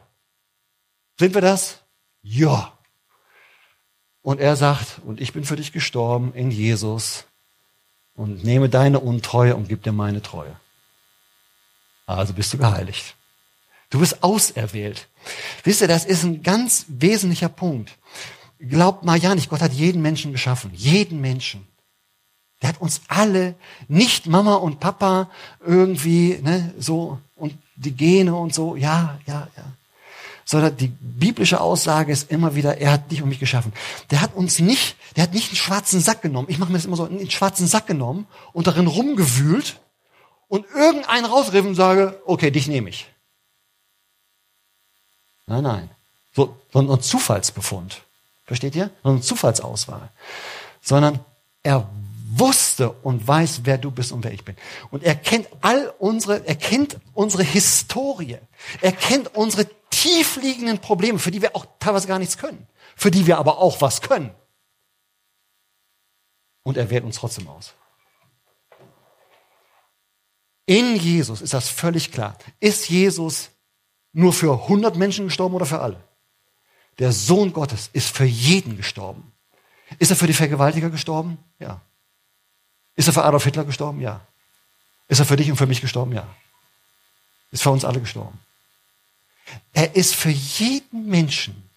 Sind 1.18 1.34
wir 1.34 1.42
das? 1.42 1.80
Ja. 2.22 2.77
Und 4.28 4.42
er 4.42 4.58
sagt, 4.58 5.00
und 5.06 5.22
ich 5.22 5.32
bin 5.32 5.46
für 5.46 5.56
dich 5.56 5.72
gestorben 5.72 6.34
in 6.34 6.52
Jesus 6.52 7.24
und 8.14 8.44
nehme 8.44 8.68
deine 8.68 9.00
Untreue 9.00 9.56
und 9.56 9.70
gib 9.70 9.84
dir 9.84 9.94
meine 9.94 10.22
Treue. 10.22 10.54
Also 12.06 12.34
bist 12.34 12.52
du 12.52 12.58
geheiligt. 12.58 13.16
Du 13.90 14.02
bist 14.02 14.24
auserwählt. 14.24 15.08
Wisst 15.64 15.80
ihr, 15.80 15.88
das 15.88 16.04
ist 16.04 16.24
ein 16.24 16.44
ganz 16.44 16.88
wesentlicher 16.90 17.48
Punkt. 17.48 17.98
Glaubt 18.60 19.06
mal 19.06 19.18
ja 19.18 19.34
nicht, 19.34 19.50
Gott 19.50 19.62
hat 19.62 19.72
jeden 19.72 20.02
Menschen 20.02 20.34
geschaffen. 20.34 20.72
Jeden 20.74 21.22
Menschen. 21.22 21.66
Der 22.62 22.68
hat 22.68 22.82
uns 22.82 23.00
alle, 23.08 23.56
nicht 23.88 24.28
Mama 24.28 24.56
und 24.56 24.82
Papa 24.82 25.30
irgendwie, 25.66 26.38
ne, 26.42 26.74
so, 26.78 27.18
und 27.38 27.58
die 27.78 27.94
Gene 27.94 28.36
und 28.36 28.54
so, 28.54 28.76
ja, 28.76 29.22
ja, 29.26 29.48
ja 29.56 29.64
sondern 30.50 30.78
die 30.78 30.88
biblische 30.88 31.60
Aussage 31.60 32.14
ist 32.14 32.32
immer 32.32 32.56
wieder, 32.56 32.78
er 32.78 32.94
hat 32.94 33.12
dich 33.12 33.22
und 33.22 33.28
mich 33.28 33.40
geschaffen. 33.40 33.74
Der 34.12 34.22
hat 34.22 34.34
uns 34.34 34.60
nicht, 34.60 34.96
der 35.18 35.24
hat 35.24 35.34
nicht 35.34 35.50
einen 35.50 35.58
schwarzen 35.58 36.00
Sack 36.00 36.22
genommen. 36.22 36.48
Ich 36.50 36.58
mache 36.58 36.72
mir 36.72 36.78
das 36.78 36.86
immer 36.86 36.96
so, 36.96 37.04
einen 37.04 37.30
schwarzen 37.30 37.68
Sack 37.68 37.86
genommen 37.86 38.28
und 38.54 38.66
darin 38.66 38.88
rumgewühlt 38.88 39.78
und 40.48 40.66
irgendeinen 40.74 41.26
rausriffen 41.26 41.72
und 41.72 41.76
sage, 41.76 42.22
okay, 42.26 42.50
dich 42.50 42.70
nehme 42.70 42.90
ich. 42.90 43.12
Nein, 45.48 45.64
nein. 45.64 45.90
So, 46.34 46.56
sondern 46.72 46.98
ein 47.00 47.02
Zufallsbefund. 47.02 48.02
Versteht 48.46 48.74
ihr? 48.78 48.90
Sondern 49.04 49.24
Zufallsauswahl. 49.24 50.10
Sondern 50.82 51.20
er 51.62 51.90
wusste 52.40 52.92
und 52.92 53.28
weiß, 53.28 53.62
wer 53.64 53.78
du 53.78 53.92
bist 53.92 54.12
und 54.12 54.24
wer 54.24 54.34
ich 54.34 54.44
bin. 54.44 54.56
Und 54.92 55.04
er 55.04 55.16
kennt 55.16 55.48
all 55.62 55.94
unsere, 56.00 56.46
er 56.46 56.56
kennt 56.56 56.98
unsere 57.14 57.44
Historie. 57.44 58.38
Er 58.82 58.92
kennt 58.92 59.36
unsere 59.36 59.68
tiefliegenden 59.90 60.80
Probleme, 60.80 61.20
für 61.20 61.32
die 61.32 61.42
wir 61.42 61.56
auch 61.56 61.66
teilweise 61.80 62.08
gar 62.08 62.20
nichts 62.20 62.38
können. 62.38 62.68
Für 62.96 63.12
die 63.12 63.28
wir 63.28 63.38
aber 63.38 63.58
auch 63.60 63.82
was 63.82 64.02
können. 64.02 64.34
Und 66.64 66.78
er 66.78 66.90
wählt 66.90 67.04
uns 67.04 67.18
trotzdem 67.18 67.48
aus. 67.48 67.74
In 70.66 70.98
Jesus 70.98 71.42
ist 71.42 71.54
das 71.54 71.70
völlig 71.70 72.12
klar. 72.12 72.38
Ist 72.60 72.90
Jesus 72.90 73.52
nur 74.12 74.34
für 74.34 74.52
100 74.64 74.98
Menschen 74.98 75.26
gestorben 75.26 75.56
oder 75.56 75.66
für 75.66 75.80
alle? 75.80 76.04
Der 77.00 77.12
Sohn 77.12 77.54
Gottes 77.54 77.90
ist 77.94 78.16
für 78.16 78.26
jeden 78.26 78.76
gestorben. 78.76 79.32
Ist 80.00 80.12
er 80.12 80.18
für 80.18 80.28
die 80.28 80.34
Vergewaltiger 80.34 80.90
gestorben? 80.90 81.38
Ja. 81.60 81.82
Ist 82.98 83.08
er 83.08 83.14
für 83.14 83.24
Adolf 83.24 83.46
Hitler 83.46 83.64
gestorben? 83.64 84.02
Ja. 84.02 84.20
Ist 85.08 85.20
er 85.20 85.26
für 85.26 85.38
dich 85.38 85.50
und 85.50 85.56
für 85.56 85.68
mich 85.68 85.80
gestorben? 85.80 86.12
Ja. 86.12 86.28
Ist 87.52 87.64
für 87.64 87.70
uns 87.70 87.86
alle 87.86 88.02
gestorben. 88.02 88.38
Er 89.72 89.96
ist 89.96 90.16
für 90.16 90.32
jeden 90.32 91.06
Menschen, 91.06 91.70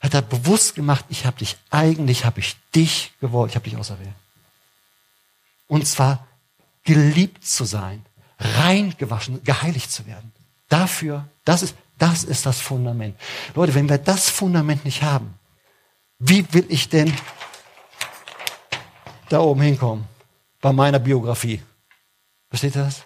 hat 0.00 0.14
er 0.14 0.22
bewusst 0.22 0.76
gemacht, 0.76 1.06
ich 1.08 1.26
habe 1.26 1.38
dich, 1.38 1.56
eigentlich 1.70 2.24
habe 2.24 2.38
ich 2.38 2.54
dich 2.74 3.12
gewollt, 3.20 3.50
ich 3.50 3.56
habe 3.56 3.68
dich 3.68 3.76
auserwählt. 3.76 4.14
Und 5.66 5.88
zwar 5.88 6.24
geliebt 6.84 7.44
zu 7.44 7.64
sein, 7.64 8.04
rein 8.38 8.94
gewaschen, 8.98 9.42
geheiligt 9.42 9.90
zu 9.90 10.06
werden. 10.06 10.30
Dafür, 10.68 11.26
das 11.44 11.62
ist, 11.62 11.74
das 11.98 12.22
ist 12.22 12.46
das 12.46 12.60
Fundament. 12.60 13.18
Leute, 13.54 13.74
wenn 13.74 13.88
wir 13.88 13.98
das 13.98 14.28
Fundament 14.28 14.84
nicht 14.84 15.02
haben, 15.02 15.34
wie 16.18 16.52
will 16.52 16.66
ich 16.68 16.88
denn 16.88 17.12
da 19.30 19.40
oben 19.40 19.62
hinkommen? 19.62 20.15
Bei 20.66 20.72
meiner 20.72 20.98
Biografie. 20.98 21.62
Versteht 22.48 22.74
ihr 22.74 22.82
das? 22.82 23.02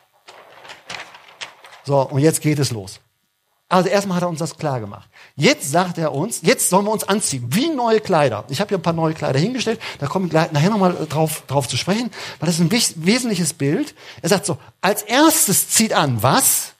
So, 1.84 2.00
und 2.08 2.20
jetzt 2.20 2.40
geht 2.40 2.58
es 2.58 2.70
los. 2.70 3.00
Also 3.68 3.90
erstmal 3.90 4.16
hat 4.16 4.22
er 4.22 4.30
uns 4.30 4.38
das 4.38 4.56
klar 4.56 4.80
gemacht. 4.80 5.10
Jetzt 5.36 5.70
sagt 5.70 5.98
er 5.98 6.14
uns, 6.14 6.40
jetzt 6.40 6.70
sollen 6.70 6.86
wir 6.86 6.90
uns 6.90 7.04
anziehen, 7.04 7.44
wie 7.50 7.68
neue 7.68 8.00
Kleider. 8.00 8.46
Ich 8.48 8.62
habe 8.62 8.68
hier 8.70 8.78
ein 8.78 8.82
paar 8.82 8.94
neue 8.94 9.12
Kleider 9.12 9.38
hingestellt, 9.38 9.78
da 9.98 10.06
komme 10.06 10.24
ich 10.24 10.30
gleich, 10.30 10.50
nachher 10.52 10.70
nochmal 10.70 11.06
drauf, 11.06 11.42
drauf 11.48 11.68
zu 11.68 11.76
sprechen, 11.76 12.10
weil 12.38 12.46
das 12.46 12.58
ist 12.58 12.62
ein 12.62 12.72
wesentliches 12.72 13.52
Bild. 13.52 13.94
Er 14.22 14.30
sagt 14.30 14.46
so, 14.46 14.56
als 14.80 15.02
erstes 15.02 15.68
zieht 15.68 15.92
an, 15.92 16.22
was? 16.22 16.72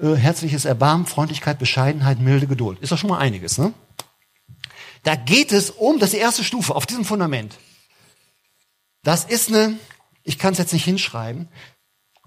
Äh, 0.00 0.14
herzliches 0.14 0.64
Erbarmen, 0.64 1.04
Freundlichkeit, 1.04 1.58
Bescheidenheit, 1.58 2.18
milde 2.18 2.46
Geduld. 2.46 2.78
Ist 2.80 2.92
doch 2.92 2.98
schon 2.98 3.10
mal 3.10 3.18
einiges, 3.18 3.58
ne? 3.58 3.74
Da 5.02 5.16
geht 5.16 5.52
es 5.52 5.68
um, 5.68 5.98
das 5.98 6.08
ist 6.08 6.14
die 6.14 6.20
erste 6.20 6.44
Stufe 6.44 6.74
auf 6.74 6.86
diesem 6.86 7.04
Fundament. 7.04 7.58
Das 9.02 9.24
ist 9.24 9.48
eine, 9.48 9.78
ich 10.22 10.38
kann 10.38 10.52
es 10.52 10.58
jetzt 10.58 10.72
nicht 10.72 10.84
hinschreiben, 10.84 11.48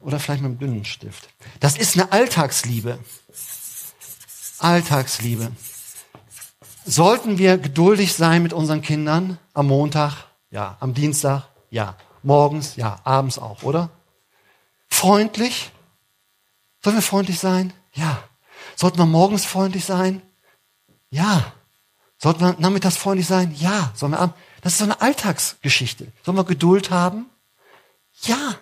oder 0.02 0.20
vielleicht 0.20 0.42
mit 0.42 0.52
einem 0.52 0.60
dünnen 0.60 0.86
Stift. 0.86 1.30
Das 1.60 1.78
ist 1.78 1.96
eine 1.96 2.12
Alltagsliebe. 2.12 3.00
Alltagsliebe. 4.60 5.52
Sollten 6.86 7.38
wir 7.38 7.58
geduldig 7.58 8.14
sein 8.14 8.44
mit 8.44 8.54
unseren 8.54 8.82
Kindern 8.82 9.40
am 9.54 9.68
Montag? 9.68 10.26
Ja. 10.52 10.78
Am 10.80 10.94
Dienstag? 10.94 11.48
Ja. 11.72 11.96
Morgens? 12.22 12.76
Ja. 12.76 13.00
Abends 13.04 13.40
auch, 13.40 13.64
oder? 13.64 13.90
Freundlich? 14.90 15.72
Sollen 16.84 16.98
wir 16.98 17.02
freundlich 17.02 17.40
sein? 17.40 17.74
Ja. 17.94 18.24
Sollten 18.76 19.00
wir 19.00 19.06
morgens 19.08 19.46
freundlich 19.46 19.86
sein? 19.86 20.22
Ja. 21.10 21.52
Sollten 22.18 22.42
wir 22.42 22.56
nachmittags 22.60 22.98
freundlich 22.98 23.28
sein? 23.28 23.56
Ja. 23.56 23.92
Sollen 23.96 24.12
wir 24.12 24.20
abends? 24.20 24.38
Das 24.66 24.74
ist 24.74 24.80
so 24.80 24.86
eine 24.86 25.00
Alltagsgeschichte. 25.00 26.08
Sollen 26.24 26.38
wir 26.38 26.44
Geduld 26.44 26.90
haben? 26.90 27.28
Ja. 28.24 28.56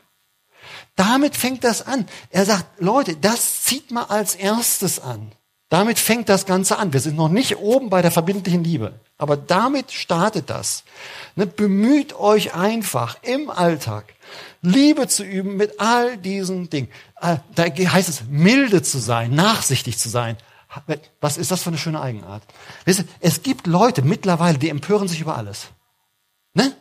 Damit 0.97 1.37
fängt 1.37 1.63
das 1.63 1.87
an. 1.87 2.07
Er 2.29 2.45
sagt, 2.45 2.81
Leute, 2.81 3.15
das 3.15 3.63
zieht 3.63 3.89
mal 3.89 4.03
als 4.03 4.35
erstes 4.35 4.99
an. 4.99 5.31
Damit 5.69 5.99
fängt 5.99 6.27
das 6.27 6.45
Ganze 6.45 6.77
an. 6.77 6.91
Wir 6.91 6.99
sind 6.99 7.15
noch 7.15 7.29
nicht 7.29 7.55
oben 7.55 7.89
bei 7.89 8.01
der 8.01 8.11
verbindlichen 8.11 8.65
Liebe. 8.65 8.99
Aber 9.17 9.37
damit 9.37 9.93
startet 9.93 10.49
das. 10.49 10.83
Ne, 11.37 11.47
bemüht 11.47 12.19
euch 12.19 12.53
einfach 12.53 13.17
im 13.21 13.49
Alltag 13.49 14.13
Liebe 14.61 15.07
zu 15.07 15.23
üben 15.23 15.55
mit 15.55 15.79
all 15.79 16.17
diesen 16.17 16.69
Dingen. 16.69 16.89
Äh, 17.21 17.37
da 17.55 17.63
heißt 17.63 18.09
es, 18.09 18.23
milde 18.27 18.81
zu 18.81 18.99
sein, 18.99 19.33
nachsichtig 19.33 19.97
zu 19.97 20.09
sein. 20.09 20.35
Was 21.21 21.37
ist 21.37 21.49
das 21.49 21.63
für 21.63 21.69
eine 21.69 21.77
schöne 21.77 22.01
Eigenart? 22.01 22.43
Es 23.21 23.41
gibt 23.41 23.67
Leute 23.67 24.01
mittlerweile, 24.01 24.57
die 24.57 24.67
empören 24.67 25.07
sich 25.07 25.21
über 25.21 25.37
alles. 25.37 25.69
Ne? 26.53 26.75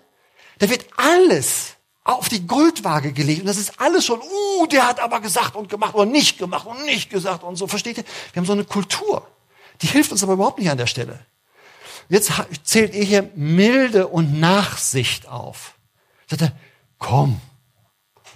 Da 0.58 0.68
wird 0.68 0.86
alles 0.96 1.76
auf 2.04 2.28
die 2.28 2.46
Goldwaage 2.46 3.12
gelegt. 3.12 3.40
Und 3.40 3.46
das 3.46 3.56
ist 3.56 3.80
alles 3.80 4.04
schon, 4.04 4.20
uh, 4.20 4.66
der 4.66 4.86
hat 4.86 5.00
aber 5.00 5.20
gesagt 5.20 5.54
und 5.54 5.68
gemacht 5.68 5.94
oder 5.94 6.06
nicht 6.06 6.38
gemacht 6.38 6.66
und 6.66 6.84
nicht 6.84 7.10
gesagt 7.10 7.44
und 7.44 7.56
so. 7.56 7.66
Versteht 7.66 7.98
ihr? 7.98 8.04
Wir 8.32 8.40
haben 8.40 8.46
so 8.46 8.52
eine 8.52 8.64
Kultur. 8.64 9.26
Die 9.80 9.86
hilft 9.86 10.12
uns 10.12 10.22
aber 10.22 10.34
überhaupt 10.34 10.58
nicht 10.58 10.70
an 10.70 10.78
der 10.78 10.86
Stelle. 10.86 11.24
Jetzt 12.08 12.32
zählt 12.64 12.94
ihr 12.94 13.04
hier 13.04 13.30
Milde 13.34 14.08
und 14.08 14.38
Nachsicht 14.38 15.28
auf. 15.28 15.74
Sagt 16.28 16.42
er, 16.42 16.52
komm, 16.98 17.40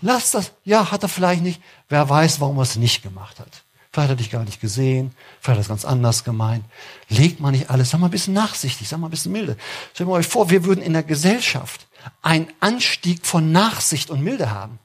lass 0.00 0.30
das. 0.30 0.52
Ja, 0.64 0.90
hat 0.90 1.02
er 1.02 1.08
vielleicht 1.08 1.42
nicht. 1.42 1.60
Wer 1.88 2.08
weiß, 2.08 2.40
warum 2.40 2.58
er 2.58 2.62
es 2.62 2.76
nicht 2.76 3.02
gemacht 3.02 3.40
hat. 3.40 3.64
Vielleicht 3.96 4.10
hat 4.10 4.18
er 4.18 4.22
dich 4.22 4.30
gar 4.30 4.44
nicht 4.44 4.60
gesehen. 4.60 5.14
Vielleicht 5.40 5.46
hat 5.46 5.56
er 5.56 5.60
es 5.60 5.68
ganz 5.68 5.84
anders 5.86 6.22
gemeint. 6.22 6.66
Legt 7.08 7.40
man 7.40 7.52
nicht 7.52 7.70
alles. 7.70 7.88
Sag 7.88 7.98
mal 7.98 8.08
ein 8.08 8.10
bisschen 8.10 8.34
nachsichtig. 8.34 8.86
Sag 8.86 9.00
mal 9.00 9.06
ein 9.06 9.10
bisschen 9.10 9.32
milde. 9.32 9.56
Stellt 9.94 10.06
mal 10.06 10.16
euch 10.16 10.26
vor, 10.26 10.50
wir 10.50 10.66
würden 10.66 10.82
in 10.82 10.92
der 10.92 11.02
Gesellschaft 11.02 11.88
einen 12.20 12.52
Anstieg 12.60 13.24
von 13.24 13.52
Nachsicht 13.52 14.10
und 14.10 14.22
Milde 14.22 14.50
haben. 14.50 14.78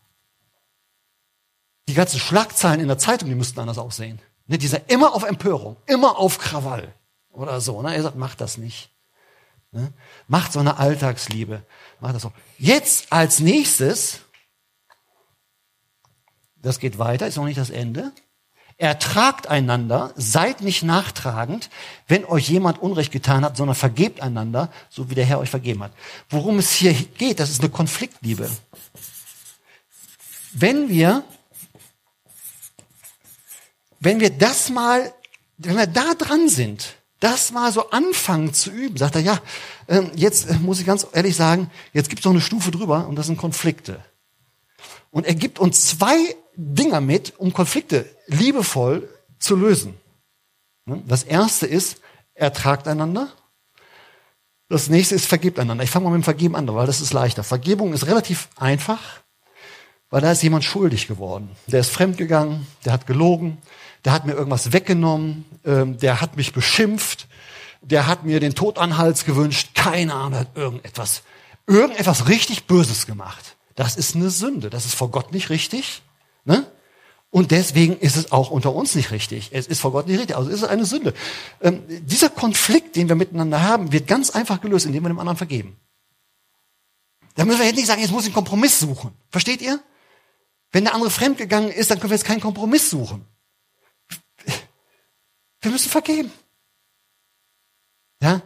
Die 1.89 1.93
ganzen 1.93 2.21
Schlagzeilen 2.21 2.79
in 2.79 2.87
der 2.87 2.99
Zeitung, 2.99 3.27
die 3.27 3.35
müssten 3.35 3.59
anders 3.59 3.79
aussehen. 3.79 4.21
Ne, 4.47 4.57
dieser 4.57 4.89
immer 4.89 5.13
auf 5.13 5.23
Empörung, 5.23 5.75
immer 5.87 6.17
auf 6.17 6.37
Krawall 6.37 6.93
oder 7.33 7.59
so. 7.59 7.81
Ne? 7.81 7.93
Er 7.93 8.03
sagt, 8.03 8.15
macht 8.15 8.39
das 8.39 8.57
nicht. 8.57 8.91
Ne? 9.71 9.91
Macht 10.29 10.53
so 10.53 10.61
eine 10.61 10.77
Alltagsliebe. 10.77 11.65
Macht 11.99 12.15
das 12.15 12.21
so. 12.21 12.31
Jetzt 12.57 13.11
als 13.11 13.41
nächstes, 13.41 14.21
das 16.55 16.79
geht 16.79 16.97
weiter, 16.97 17.27
ist 17.27 17.35
noch 17.35 17.43
nicht 17.43 17.59
das 17.59 17.71
Ende. 17.71 18.13
Ertragt 18.81 19.45
einander, 19.45 20.11
seid 20.15 20.61
nicht 20.61 20.81
nachtragend, 20.81 21.69
wenn 22.07 22.25
euch 22.25 22.49
jemand 22.49 22.81
Unrecht 22.81 23.11
getan 23.11 23.45
hat, 23.45 23.55
sondern 23.55 23.75
vergebt 23.75 24.21
einander, 24.21 24.71
so 24.89 25.11
wie 25.11 25.13
der 25.13 25.23
Herr 25.23 25.37
euch 25.37 25.51
vergeben 25.51 25.83
hat. 25.83 25.91
Worum 26.31 26.57
es 26.57 26.71
hier 26.71 26.91
geht, 26.91 27.39
das 27.39 27.51
ist 27.51 27.61
eine 27.61 27.69
Konfliktliebe. 27.69 28.49
Wenn 30.53 30.89
wir, 30.89 31.23
wenn 33.99 34.19
wir 34.19 34.31
das 34.31 34.71
mal, 34.71 35.13
wenn 35.59 35.77
wir 35.77 35.85
da 35.85 36.15
dran 36.15 36.49
sind, 36.49 36.95
das 37.19 37.51
mal 37.51 37.71
so 37.71 37.91
anfangen 37.91 38.51
zu 38.51 38.71
üben, 38.71 38.97
sagt 38.97 39.13
er, 39.13 39.21
ja, 39.21 39.39
ähm, 39.89 40.09
jetzt 40.15 40.49
äh, 40.49 40.55
muss 40.55 40.79
ich 40.79 40.87
ganz 40.87 41.05
ehrlich 41.13 41.35
sagen, 41.35 41.69
jetzt 41.93 42.09
gibt 42.09 42.21
es 42.21 42.25
noch 42.25 42.31
eine 42.31 42.41
Stufe 42.41 42.71
drüber 42.71 43.07
und 43.07 43.15
das 43.15 43.27
sind 43.27 43.37
Konflikte. 43.37 44.03
Und 45.11 45.27
er 45.27 45.35
gibt 45.35 45.59
uns 45.59 45.85
zwei 45.85 46.35
Dinger 46.55 46.99
mit, 46.99 47.37
um 47.37 47.53
Konflikte 47.53 48.09
liebevoll 48.31 49.09
zu 49.39 49.55
lösen. 49.55 49.95
Ne? 50.85 51.01
Das 51.07 51.23
erste 51.23 51.67
ist, 51.67 52.01
ertragt 52.33 52.87
einander. 52.87 53.29
Das 54.69 54.89
nächste 54.89 55.15
ist, 55.15 55.25
vergebt 55.25 55.59
einander. 55.59 55.83
Ich 55.83 55.89
fange 55.89 56.05
mal 56.05 56.11
mit 56.11 56.21
dem 56.21 56.23
Vergeben 56.23 56.55
an, 56.55 56.67
weil 56.73 56.87
das 56.87 57.01
ist 57.01 57.13
leichter. 57.13 57.43
Vergebung 57.43 57.93
ist 57.93 58.07
relativ 58.07 58.49
einfach, 58.55 59.01
weil 60.09 60.21
da 60.21 60.31
ist 60.31 60.43
jemand 60.43 60.63
schuldig 60.63 61.07
geworden. 61.07 61.49
Der 61.67 61.81
ist 61.81 61.91
fremdgegangen, 61.91 62.65
der 62.85 62.93
hat 62.93 63.05
gelogen, 63.05 63.57
der 64.05 64.13
hat 64.13 64.25
mir 64.25 64.33
irgendwas 64.33 64.71
weggenommen, 64.71 65.45
ähm, 65.65 65.97
der 65.97 66.21
hat 66.21 66.37
mich 66.37 66.53
beschimpft, 66.53 67.27
der 67.81 68.07
hat 68.07 68.23
mir 68.23 68.39
den 68.39 68.55
Tod 68.55 68.77
an 68.77 68.97
Hals 68.97 69.25
gewünscht, 69.25 69.71
keine 69.73 70.13
Ahnung, 70.13 70.39
hat 70.39 70.55
irgendetwas, 70.55 71.23
irgendetwas 71.67 72.27
richtig 72.27 72.65
Böses 72.65 73.05
gemacht. 73.05 73.57
Das 73.75 73.95
ist 73.95 74.15
eine 74.15 74.29
Sünde. 74.29 74.69
Das 74.69 74.85
ist 74.85 74.95
vor 74.95 75.11
Gott 75.11 75.31
nicht 75.31 75.49
richtig. 75.49 76.01
Ne? 76.45 76.65
Und 77.31 77.51
deswegen 77.51 77.97
ist 77.97 78.17
es 78.17 78.33
auch 78.33 78.51
unter 78.51 78.75
uns 78.75 78.93
nicht 78.93 79.11
richtig. 79.11 79.49
Es 79.53 79.65
ist 79.65 79.79
vor 79.79 79.93
Gott 79.93 80.05
nicht 80.05 80.19
richtig. 80.19 80.35
Also 80.35 80.49
ist 80.49 80.61
es 80.61 80.67
eine 80.67 80.85
Sünde. 80.85 81.13
Ähm, 81.61 81.81
dieser 81.87 82.29
Konflikt, 82.29 82.97
den 82.97 83.07
wir 83.07 83.15
miteinander 83.15 83.63
haben, 83.63 83.93
wird 83.93 84.05
ganz 84.05 84.31
einfach 84.31 84.59
gelöst, 84.59 84.85
indem 84.85 85.03
wir 85.03 85.09
dem 85.09 85.19
anderen 85.19 85.37
vergeben. 85.37 85.77
Da 87.35 87.45
müssen 87.45 87.59
wir 87.59 87.65
jetzt 87.65 87.77
nicht 87.77 87.87
sagen, 87.87 88.01
jetzt 88.01 88.11
muss 88.11 88.23
ich 88.23 88.29
einen 88.29 88.35
Kompromiss 88.35 88.79
suchen. 88.79 89.13
Versteht 89.29 89.61
ihr? 89.61 89.81
Wenn 90.73 90.83
der 90.83 90.93
andere 90.93 91.09
fremdgegangen 91.09 91.71
ist, 91.71 91.89
dann 91.89 91.99
können 91.99 92.11
wir 92.11 92.17
jetzt 92.17 92.27
keinen 92.27 92.41
Kompromiss 92.41 92.89
suchen. 92.89 93.25
Wir 95.61 95.71
müssen 95.71 95.89
vergeben. 95.89 96.31
Ja? 98.21 98.41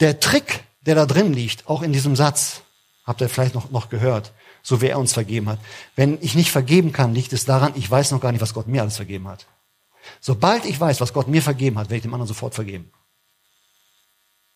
Der 0.00 0.18
Trick, 0.18 0.64
der 0.80 0.96
da 0.96 1.06
drin 1.06 1.32
liegt, 1.32 1.68
auch 1.68 1.82
in 1.82 1.92
diesem 1.92 2.16
Satz, 2.16 2.62
habt 3.04 3.20
ihr 3.20 3.28
vielleicht 3.28 3.54
noch, 3.54 3.70
noch 3.70 3.90
gehört, 3.90 4.32
so 4.68 4.82
wie 4.82 4.88
er 4.88 4.98
uns 4.98 5.14
vergeben 5.14 5.48
hat. 5.48 5.58
Wenn 5.96 6.18
ich 6.20 6.34
nicht 6.34 6.50
vergeben 6.50 6.92
kann, 6.92 7.14
liegt 7.14 7.32
es 7.32 7.46
daran, 7.46 7.72
ich 7.74 7.90
weiß 7.90 8.10
noch 8.10 8.20
gar 8.20 8.32
nicht, 8.32 8.42
was 8.42 8.52
Gott 8.52 8.66
mir 8.66 8.82
alles 8.82 8.96
vergeben 8.96 9.26
hat. 9.26 9.46
Sobald 10.20 10.66
ich 10.66 10.78
weiß, 10.78 11.00
was 11.00 11.14
Gott 11.14 11.26
mir 11.26 11.40
vergeben 11.40 11.78
hat, 11.78 11.86
werde 11.86 11.96
ich 11.96 12.02
dem 12.02 12.12
anderen 12.12 12.28
sofort 12.28 12.54
vergeben. 12.54 12.92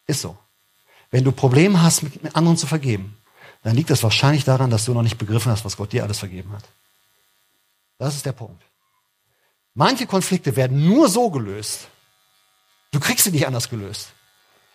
Ist 0.07 0.21
so. 0.21 0.37
Wenn 1.11 1.25
du 1.25 1.33
Probleme 1.33 1.81
hast, 1.81 2.03
mit 2.03 2.37
anderen 2.37 2.59
zu 2.59 2.67
vergeben, 2.67 3.17
dann 3.63 3.75
liegt 3.75 3.89
das 3.89 4.03
wahrscheinlich 4.03 4.45
daran, 4.45 4.69
dass 4.69 4.85
du 4.85 4.93
noch 4.93 5.03
nicht 5.03 5.17
begriffen 5.17 5.51
hast, 5.51 5.65
was 5.65 5.79
Gott 5.79 5.95
dir 5.95 6.03
alles 6.03 6.19
vergeben 6.19 6.53
hat. 6.53 6.65
Das 7.97 8.15
ist 8.15 8.27
der 8.27 8.33
Punkt. 8.33 8.63
Manche 9.73 10.07
Konflikte 10.07 10.57
werden 10.57 10.87
nur 10.87 11.09
so 11.09 11.31
gelöst. 11.31 11.89
Du 12.91 13.01
kriegst 13.01 13.25
sie 13.25 13.31
nicht 13.31 13.47
anders 13.47 13.71
gelöst. 13.71 14.09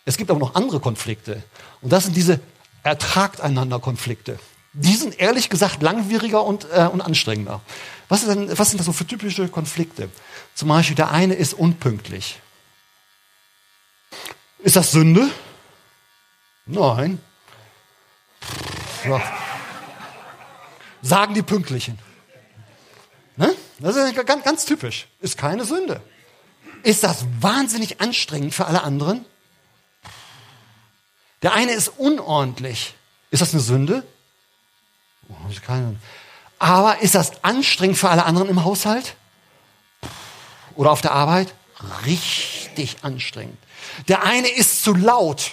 Es 0.04 0.16
gibt 0.16 0.32
aber 0.32 0.40
noch 0.40 0.56
andere 0.56 0.80
Konflikte. 0.80 1.44
Und 1.80 1.92
das 1.92 2.06
sind 2.06 2.16
diese 2.16 2.40
ertragt 2.82 3.40
einander 3.40 3.78
Konflikte. 3.78 4.40
Die 4.80 4.94
sind 4.94 5.18
ehrlich 5.18 5.50
gesagt 5.50 5.82
langwieriger 5.82 6.44
und, 6.44 6.68
äh, 6.72 6.86
und 6.86 7.00
anstrengender. 7.00 7.60
Was, 8.08 8.24
denn, 8.24 8.56
was 8.56 8.70
sind 8.70 8.78
das 8.78 8.86
so 8.86 8.92
für 8.92 9.06
typische 9.06 9.48
Konflikte? 9.48 10.08
Zum 10.54 10.68
Beispiel 10.68 10.94
der 10.94 11.10
eine 11.10 11.34
ist 11.34 11.52
unpünktlich. 11.52 12.38
Ist 14.60 14.76
das 14.76 14.92
Sünde? 14.92 15.28
Nein. 16.66 17.20
Ja. 19.04 19.20
Sagen 21.02 21.34
die 21.34 21.42
Pünktlichen. 21.42 21.98
Ne? 23.36 23.52
Das 23.80 23.96
ist 23.96 24.26
ganz, 24.26 24.44
ganz 24.44 24.64
typisch. 24.64 25.08
Ist 25.20 25.36
keine 25.36 25.64
Sünde. 25.64 26.00
Ist 26.84 27.02
das 27.02 27.24
wahnsinnig 27.40 28.00
anstrengend 28.00 28.54
für 28.54 28.66
alle 28.66 28.84
anderen? 28.84 29.24
Der 31.42 31.54
eine 31.54 31.72
ist 31.72 31.88
unordentlich. 31.88 32.94
Ist 33.32 33.42
das 33.42 33.52
eine 33.52 33.62
Sünde? 33.62 34.04
Aber 36.58 37.00
ist 37.00 37.14
das 37.14 37.44
anstrengend 37.44 37.98
für 37.98 38.08
alle 38.08 38.24
anderen 38.24 38.48
im 38.48 38.64
Haushalt? 38.64 39.14
Oder 40.74 40.90
auf 40.90 41.00
der 41.00 41.12
Arbeit? 41.12 41.54
Richtig 42.04 42.96
anstrengend. 43.02 43.58
Der 44.08 44.22
eine 44.24 44.48
ist 44.48 44.82
zu 44.82 44.94
laut. 44.94 45.52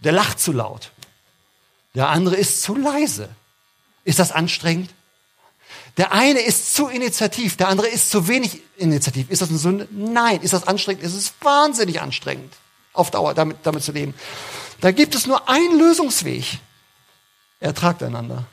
Der 0.00 0.12
lacht 0.12 0.40
zu 0.40 0.52
laut. 0.52 0.90
Der 1.94 2.08
andere 2.08 2.36
ist 2.36 2.62
zu 2.62 2.74
leise. 2.74 3.28
Ist 4.04 4.18
das 4.18 4.32
anstrengend? 4.32 4.90
Der 5.96 6.12
eine 6.12 6.40
ist 6.40 6.74
zu 6.74 6.88
initiativ, 6.88 7.56
der 7.56 7.68
andere 7.68 7.88
ist 7.88 8.10
zu 8.10 8.28
wenig 8.28 8.60
initiativ. 8.76 9.30
Ist 9.30 9.40
das 9.40 9.48
eine 9.48 9.58
Sünde? 9.58 9.88
Nein. 9.90 10.42
Ist 10.42 10.52
das 10.52 10.66
anstrengend? 10.66 11.02
Es 11.02 11.14
ist 11.14 11.34
wahnsinnig 11.40 12.00
anstrengend, 12.00 12.52
auf 12.92 13.10
Dauer 13.10 13.32
damit, 13.34 13.58
damit 13.62 13.82
zu 13.82 13.92
leben. 13.92 14.14
Da 14.80 14.90
gibt 14.90 15.14
es 15.14 15.26
nur 15.26 15.48
einen 15.48 15.78
Lösungsweg. 15.78 16.58
Ertragt 17.60 18.02
einander. 18.02 18.44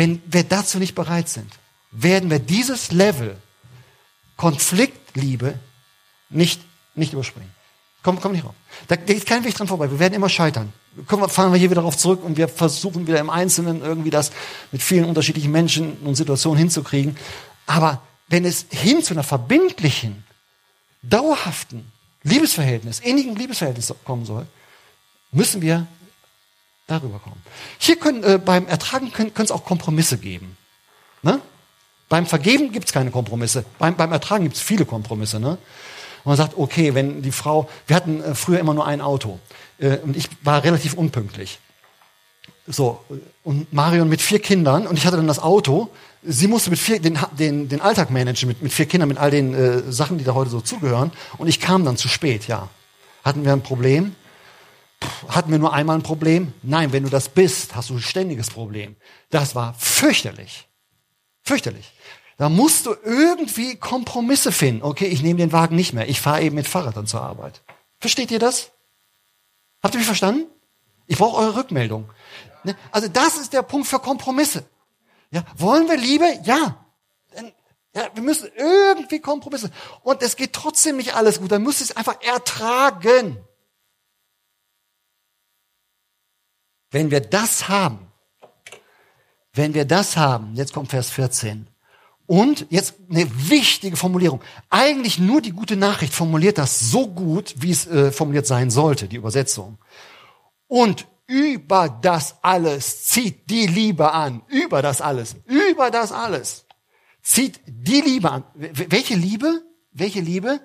Wenn 0.00 0.22
wir 0.24 0.44
dazu 0.44 0.78
nicht 0.78 0.94
bereit 0.94 1.28
sind, 1.28 1.52
werden 1.90 2.30
wir 2.30 2.38
dieses 2.38 2.90
Level 2.90 3.36
Konfliktliebe 4.38 5.58
nicht, 6.30 6.62
nicht 6.94 7.12
überspringen. 7.12 7.50
Komm, 8.02 8.18
komm 8.18 8.32
nicht 8.32 8.46
rauf. 8.46 8.54
Da 8.88 8.96
geht 8.96 9.26
kein 9.26 9.44
Weg 9.44 9.54
dran 9.54 9.68
vorbei. 9.68 9.90
Wir 9.90 9.98
werden 9.98 10.14
immer 10.14 10.30
scheitern. 10.30 10.72
Kommen, 11.06 11.28
fahren 11.28 11.52
wir 11.52 11.58
hier 11.58 11.68
wieder 11.68 11.82
darauf 11.82 11.98
zurück 11.98 12.24
und 12.24 12.38
wir 12.38 12.48
versuchen 12.48 13.06
wieder 13.06 13.20
im 13.20 13.28
Einzelnen 13.28 13.82
irgendwie 13.82 14.08
das 14.08 14.32
mit 14.72 14.82
vielen 14.82 15.04
unterschiedlichen 15.04 15.52
Menschen 15.52 15.98
und 15.98 16.14
Situationen 16.14 16.58
hinzukriegen. 16.58 17.14
Aber 17.66 18.00
wenn 18.28 18.46
es 18.46 18.64
hin 18.70 19.02
zu 19.02 19.12
einer 19.12 19.22
verbindlichen, 19.22 20.24
dauerhaften 21.02 21.92
Liebesverhältnis, 22.22 23.00
innigen 23.00 23.36
Liebesverhältnis 23.36 23.92
kommen 24.06 24.24
soll, 24.24 24.46
müssen 25.30 25.60
wir 25.60 25.86
darüber 26.90 27.18
kommen. 27.18 27.40
Hier 27.78 27.96
können, 27.96 28.22
äh, 28.22 28.38
beim 28.38 28.66
Ertragen 28.66 29.12
können 29.12 29.32
es 29.36 29.50
auch 29.50 29.64
Kompromisse 29.64 30.18
geben. 30.18 30.56
Ne? 31.22 31.40
Beim 32.08 32.26
Vergeben 32.26 32.72
gibt 32.72 32.86
es 32.86 32.92
keine 32.92 33.10
Kompromisse. 33.10 33.64
Beim, 33.78 33.96
beim 33.96 34.12
Ertragen 34.12 34.44
gibt 34.44 34.56
es 34.56 34.62
viele 34.62 34.84
Kompromisse. 34.84 35.38
Ne? 35.38 35.50
Und 35.50 36.26
man 36.26 36.36
sagt, 36.36 36.58
okay, 36.58 36.94
wenn 36.94 37.22
die 37.22 37.32
Frau, 37.32 37.68
wir 37.86 37.96
hatten 37.96 38.22
äh, 38.22 38.34
früher 38.34 38.58
immer 38.58 38.74
nur 38.74 38.86
ein 38.86 39.00
Auto 39.00 39.38
äh, 39.78 39.96
und 39.98 40.16
ich 40.16 40.28
war 40.42 40.62
relativ 40.64 40.94
unpünktlich. 40.94 41.58
So, 42.66 43.02
und 43.42 43.72
Marion 43.72 44.08
mit 44.08 44.20
vier 44.20 44.38
Kindern 44.38 44.86
und 44.86 44.96
ich 44.96 45.06
hatte 45.06 45.16
dann 45.16 45.26
das 45.26 45.38
Auto. 45.38 45.88
Sie 46.22 46.46
musste 46.46 46.70
mit 46.70 46.78
vier, 46.78 47.00
den, 47.00 47.18
den, 47.38 47.68
den 47.68 47.80
Alltag 47.80 48.10
managen 48.10 48.48
mit, 48.48 48.62
mit 48.62 48.72
vier 48.72 48.86
Kindern, 48.86 49.08
mit 49.08 49.18
all 49.18 49.30
den 49.30 49.54
äh, 49.54 49.90
Sachen, 49.90 50.18
die 50.18 50.24
da 50.24 50.34
heute 50.34 50.50
so 50.50 50.60
zugehören. 50.60 51.10
Und 51.38 51.48
ich 51.48 51.58
kam 51.58 51.84
dann 51.84 51.96
zu 51.96 52.08
spät, 52.08 52.46
ja. 52.46 52.68
Hatten 53.24 53.44
wir 53.44 53.52
ein 53.52 53.62
Problem? 53.62 54.14
Hatten 55.28 55.50
wir 55.50 55.58
nur 55.58 55.72
einmal 55.72 55.96
ein 55.96 56.02
Problem? 56.02 56.52
Nein, 56.62 56.92
wenn 56.92 57.04
du 57.04 57.10
das 57.10 57.28
bist, 57.28 57.74
hast 57.74 57.90
du 57.90 57.94
ein 57.94 58.00
ständiges 58.00 58.50
Problem. 58.50 58.96
Das 59.30 59.54
war 59.54 59.74
fürchterlich. 59.74 60.68
Fürchterlich. 61.42 61.92
Da 62.36 62.48
musst 62.48 62.86
du 62.86 62.94
irgendwie 63.04 63.76
Kompromisse 63.76 64.50
finden. 64.50 64.82
Okay, 64.82 65.06
ich 65.06 65.22
nehme 65.22 65.38
den 65.38 65.52
Wagen 65.52 65.76
nicht 65.76 65.92
mehr. 65.92 66.08
Ich 66.08 66.20
fahre 66.20 66.42
eben 66.42 66.54
mit 66.54 66.66
Fahrrad 66.66 66.96
dann 66.96 67.06
zur 67.06 67.20
Arbeit. 67.20 67.62
Versteht 67.98 68.30
ihr 68.30 68.38
das? 68.38 68.70
Habt 69.82 69.94
ihr 69.94 69.98
mich 69.98 70.06
verstanden? 70.06 70.46
Ich 71.06 71.18
brauche 71.18 71.36
eure 71.36 71.56
Rückmeldung. 71.56 72.08
Ne? 72.64 72.76
Also 72.92 73.08
das 73.08 73.36
ist 73.36 73.52
der 73.52 73.62
Punkt 73.62 73.86
für 73.86 73.98
Kompromisse. 73.98 74.64
Ja, 75.30 75.44
wollen 75.56 75.88
wir 75.88 75.96
Liebe? 75.96 76.24
Ja. 76.44 76.84
ja. 77.94 78.08
Wir 78.14 78.22
müssen 78.22 78.48
irgendwie 78.56 79.20
Kompromisse. 79.20 79.70
Und 80.02 80.22
es 80.22 80.36
geht 80.36 80.52
trotzdem 80.52 80.96
nicht 80.96 81.14
alles 81.14 81.40
gut. 81.40 81.52
Dann 81.52 81.62
müsst 81.62 81.80
ihr 81.80 81.84
es 81.84 81.96
einfach 81.96 82.20
ertragen. 82.22 83.38
Wenn 86.90 87.10
wir 87.10 87.20
das 87.20 87.68
haben, 87.68 88.06
wenn 89.52 89.74
wir 89.74 89.84
das 89.84 90.16
haben, 90.16 90.54
jetzt 90.54 90.72
kommt 90.72 90.90
Vers 90.90 91.10
14, 91.10 91.66
und 92.26 92.66
jetzt 92.70 92.94
eine 93.10 93.28
wichtige 93.50 93.96
Formulierung. 93.96 94.40
Eigentlich 94.68 95.18
nur 95.18 95.40
die 95.40 95.50
gute 95.50 95.74
Nachricht 95.74 96.14
formuliert 96.14 96.58
das 96.58 96.78
so 96.78 97.08
gut, 97.08 97.56
wie 97.58 97.72
es 97.72 97.88
äh, 97.88 98.12
formuliert 98.12 98.46
sein 98.46 98.70
sollte, 98.70 99.08
die 99.08 99.16
Übersetzung. 99.16 99.78
Und 100.68 101.08
über 101.26 101.88
das 101.88 102.36
alles 102.42 103.06
zieht 103.06 103.50
die 103.50 103.66
Liebe 103.66 104.12
an. 104.12 104.42
Über 104.46 104.80
das 104.80 105.00
alles. 105.00 105.34
Über 105.46 105.90
das 105.90 106.12
alles. 106.12 106.66
Zieht 107.20 107.60
die 107.66 108.00
Liebe 108.00 108.30
an. 108.30 108.44
Welche 108.54 109.14
Liebe? 109.16 109.62
Welche 109.90 110.20
Liebe? 110.20 110.60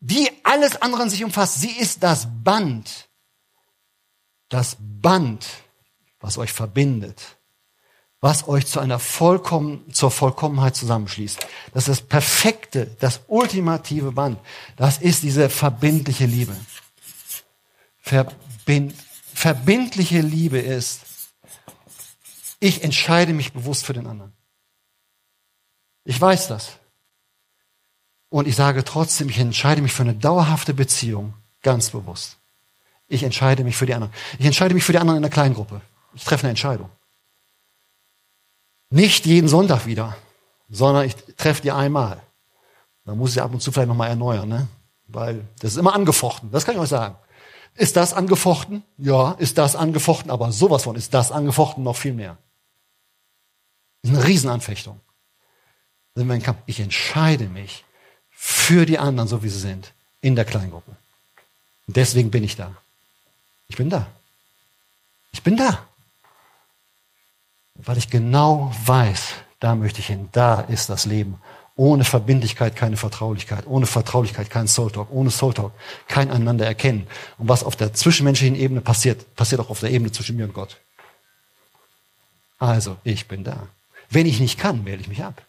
Die 0.00 0.30
alles 0.42 0.80
andere 0.80 1.02
an 1.02 1.10
sich 1.10 1.22
umfasst. 1.22 1.60
Sie 1.60 1.72
ist 1.78 2.02
das 2.02 2.28
Band. 2.42 3.05
Das 4.48 4.76
Band, 4.78 5.46
was 6.20 6.38
euch 6.38 6.52
verbindet 6.52 7.36
was 8.20 8.48
euch 8.48 8.66
zu 8.66 8.80
einer 8.80 8.98
vollkommen, 8.98 9.92
zur 9.92 10.10
Vollkommenheit 10.10 10.74
zusammenschließt. 10.74 11.46
Das 11.72 11.84
ist 11.84 11.88
das 11.88 12.00
perfekte, 12.00 12.96
das 12.98 13.20
ultimative 13.28 14.12
Band. 14.12 14.38
Das 14.76 14.98
ist 14.98 15.22
diese 15.22 15.50
verbindliche 15.50 16.26
Liebe. 16.26 16.56
Verbind, 18.00 18.94
verbindliche 19.32 20.20
Liebe 20.20 20.58
ist, 20.58 21.02
ich 22.58 22.82
entscheide 22.82 23.32
mich 23.32 23.52
bewusst 23.52 23.84
für 23.84 23.92
den 23.92 24.06
anderen. 24.06 24.32
Ich 26.04 26.18
weiß 26.18 26.48
das. 26.48 26.78
Und 28.28 28.48
ich 28.48 28.56
sage 28.56 28.82
trotzdem, 28.82 29.28
ich 29.28 29.38
entscheide 29.38 29.82
mich 29.82 29.92
für 29.92 30.02
eine 30.02 30.14
dauerhafte 30.14 30.72
Beziehung 30.72 31.34
ganz 31.62 31.90
bewusst. 31.90 32.38
Ich 33.08 33.22
entscheide 33.22 33.64
mich 33.64 33.76
für 33.76 33.86
die 33.86 33.94
anderen. 33.94 34.12
Ich 34.38 34.46
entscheide 34.46 34.74
mich 34.74 34.84
für 34.84 34.92
die 34.92 34.98
anderen 34.98 35.16
in 35.16 35.22
der 35.22 35.30
Kleingruppe. 35.30 35.80
Ich 36.14 36.24
treffe 36.24 36.44
eine 36.44 36.50
Entscheidung. 36.50 36.90
Nicht 38.90 39.26
jeden 39.26 39.48
Sonntag 39.48 39.86
wieder, 39.86 40.16
sondern 40.68 41.04
ich 41.04 41.14
treffe 41.36 41.62
die 41.62 41.72
einmal. 41.72 42.20
Dann 43.04 43.18
muss 43.18 43.32
ich 43.32 43.42
ab 43.42 43.52
und 43.52 43.60
zu 43.60 43.70
vielleicht 43.70 43.88
nochmal 43.88 44.08
erneuern, 44.08 44.48
ne? 44.48 44.68
Weil 45.08 45.46
das 45.60 45.72
ist 45.72 45.76
immer 45.76 45.94
angefochten. 45.94 46.50
Das 46.50 46.64
kann 46.64 46.74
ich 46.74 46.80
euch 46.80 46.88
sagen. 46.88 47.16
Ist 47.74 47.96
das 47.96 48.14
angefochten? 48.14 48.82
Ja, 48.96 49.32
ist 49.32 49.58
das 49.58 49.76
angefochten, 49.76 50.30
aber 50.30 50.50
sowas 50.50 50.84
von 50.84 50.96
ist 50.96 51.14
das 51.14 51.30
angefochten 51.30 51.84
noch 51.84 51.96
viel 51.96 52.14
mehr. 52.14 52.38
Das 54.02 54.10
ist 54.10 54.18
eine 54.18 54.26
Riesenanfechtung. 54.26 55.00
Ich 56.66 56.80
entscheide 56.80 57.48
mich 57.48 57.84
für 58.30 58.86
die 58.86 58.98
anderen, 58.98 59.28
so 59.28 59.42
wie 59.42 59.48
sie 59.48 59.58
sind, 59.58 59.92
in 60.20 60.34
der 60.34 60.44
Kleingruppe. 60.44 60.96
Und 61.86 61.96
deswegen 61.96 62.30
bin 62.30 62.42
ich 62.42 62.56
da. 62.56 62.74
Ich 63.68 63.76
bin 63.76 63.90
da. 63.90 64.06
Ich 65.32 65.42
bin 65.42 65.56
da. 65.56 65.86
Weil 67.74 67.98
ich 67.98 68.08
genau 68.10 68.72
weiß, 68.84 69.34
da 69.60 69.74
möchte 69.74 70.00
ich 70.00 70.06
hin, 70.06 70.28
da 70.32 70.60
ist 70.60 70.88
das 70.88 71.04
Leben. 71.04 71.40
Ohne 71.78 72.04
Verbindlichkeit 72.04 72.74
keine 72.74 72.96
Vertraulichkeit, 72.96 73.66
ohne 73.66 73.84
Vertraulichkeit 73.84 74.48
kein 74.48 74.66
Soultalk, 74.66 75.08
ohne 75.10 75.30
Soultalk 75.30 75.72
kein 76.08 76.30
einander 76.30 76.64
erkennen. 76.64 77.06
Und 77.36 77.50
was 77.50 77.64
auf 77.64 77.76
der 77.76 77.92
zwischenmenschlichen 77.92 78.56
Ebene 78.56 78.80
passiert, 78.80 79.34
passiert 79.36 79.60
auch 79.60 79.68
auf 79.68 79.80
der 79.80 79.90
Ebene 79.90 80.10
zwischen 80.10 80.36
mir 80.36 80.46
und 80.46 80.54
Gott. 80.54 80.78
Also, 82.58 82.96
ich 83.04 83.28
bin 83.28 83.44
da. 83.44 83.68
Wenn 84.08 84.24
ich 84.24 84.40
nicht 84.40 84.58
kann, 84.58 84.84
melde 84.84 85.02
ich 85.02 85.08
mich 85.08 85.22
ab. 85.22 85.42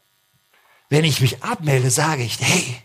Wenn 0.89 1.05
ich 1.05 1.21
mich 1.21 1.43
abmelde, 1.43 1.89
sage 1.91 2.23
ich, 2.23 2.39
hey, 2.41 2.75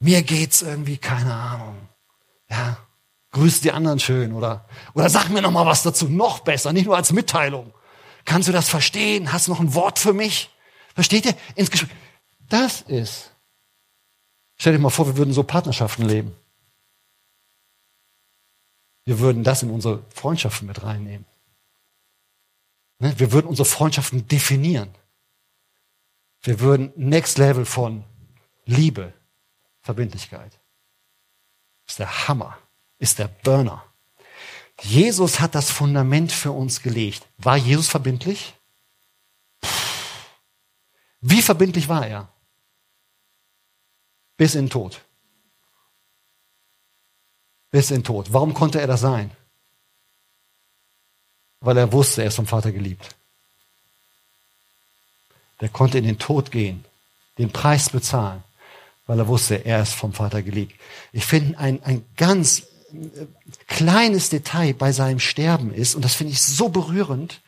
mir 0.00 0.22
geht's 0.22 0.62
irgendwie, 0.62 0.96
keine 0.96 1.34
Ahnung. 1.34 1.76
Ja, 2.48 2.78
grüß 3.32 3.60
die 3.60 3.72
anderen 3.72 4.00
schön 4.00 4.32
oder, 4.32 4.66
oder 4.94 5.08
sag 5.08 5.28
mir 5.28 5.42
noch 5.42 5.50
mal 5.50 5.66
was 5.66 5.82
dazu, 5.82 6.08
noch 6.08 6.40
besser, 6.40 6.72
nicht 6.72 6.86
nur 6.86 6.96
als 6.96 7.12
Mitteilung. 7.12 7.72
Kannst 8.24 8.48
du 8.48 8.52
das 8.52 8.68
verstehen? 8.68 9.32
Hast 9.32 9.46
du 9.46 9.52
noch 9.52 9.60
ein 9.60 9.74
Wort 9.74 9.98
für 9.98 10.12
mich? 10.12 10.50
Versteht 10.94 11.26
ihr? 11.26 11.34
Ins 11.54 11.70
Gespräch. 11.70 11.96
Das 12.48 12.82
ist. 12.82 13.30
Stell 14.58 14.72
dir 14.72 14.78
mal 14.78 14.90
vor, 14.90 15.06
wir 15.06 15.16
würden 15.16 15.32
so 15.32 15.42
Partnerschaften 15.42 16.04
leben. 16.04 16.36
Wir 19.04 19.18
würden 19.18 19.42
das 19.42 19.62
in 19.62 19.70
unsere 19.70 20.04
Freundschaften 20.14 20.66
mit 20.66 20.82
reinnehmen. 20.82 21.26
Ne? 22.98 23.18
Wir 23.18 23.32
würden 23.32 23.46
unsere 23.46 23.66
Freundschaften 23.66 24.28
definieren. 24.28 24.94
Wir 26.42 26.60
würden 26.60 26.92
Next 26.96 27.38
Level 27.38 27.64
von 27.64 28.04
Liebe, 28.64 29.12
Verbindlichkeit. 29.80 30.60
Ist 31.86 31.98
der 31.98 32.28
Hammer, 32.28 32.58
ist 33.00 33.18
der 33.18 33.26
Burner. 33.26 33.84
Jesus 34.80 35.40
hat 35.40 35.56
das 35.56 35.70
Fundament 35.70 36.30
für 36.30 36.52
uns 36.52 36.82
gelegt. 36.82 37.26
War 37.38 37.56
Jesus 37.56 37.88
verbindlich? 37.88 38.54
Wie 41.20 41.42
verbindlich 41.42 41.88
war 41.88 42.06
er? 42.06 42.28
Bis 44.36 44.54
in 44.54 44.66
den 44.66 44.70
Tod. 44.70 45.02
bis 47.70 47.90
in 47.90 47.98
den 47.98 48.04
Tod. 48.04 48.32
Warum 48.32 48.54
konnte 48.54 48.80
er 48.80 48.86
das 48.86 49.00
sein? 49.00 49.30
Weil 51.60 51.76
er 51.76 51.92
wusste, 51.92 52.22
er 52.22 52.28
ist 52.28 52.36
vom 52.36 52.46
Vater 52.46 52.72
geliebt. 52.72 53.14
Der 55.60 55.68
konnte 55.68 55.98
in 55.98 56.04
den 56.04 56.18
Tod 56.18 56.50
gehen, 56.50 56.84
den 57.38 57.52
Preis 57.52 57.90
bezahlen, 57.90 58.42
weil 59.06 59.18
er 59.18 59.28
wusste, 59.28 59.56
er 59.56 59.82
ist 59.82 59.92
vom 59.92 60.12
Vater 60.12 60.42
geliebt. 60.42 60.74
Ich 61.12 61.26
finde 61.26 61.58
ein, 61.58 61.82
ein 61.84 62.04
ganz 62.16 62.66
kleines 63.66 64.30
Detail 64.30 64.74
bei 64.74 64.92
seinem 64.92 65.18
Sterben 65.18 65.72
ist, 65.72 65.94
und 65.94 66.04
das 66.04 66.14
finde 66.14 66.32
ich 66.32 66.42
so 66.42 66.68
berührend, 66.68 67.40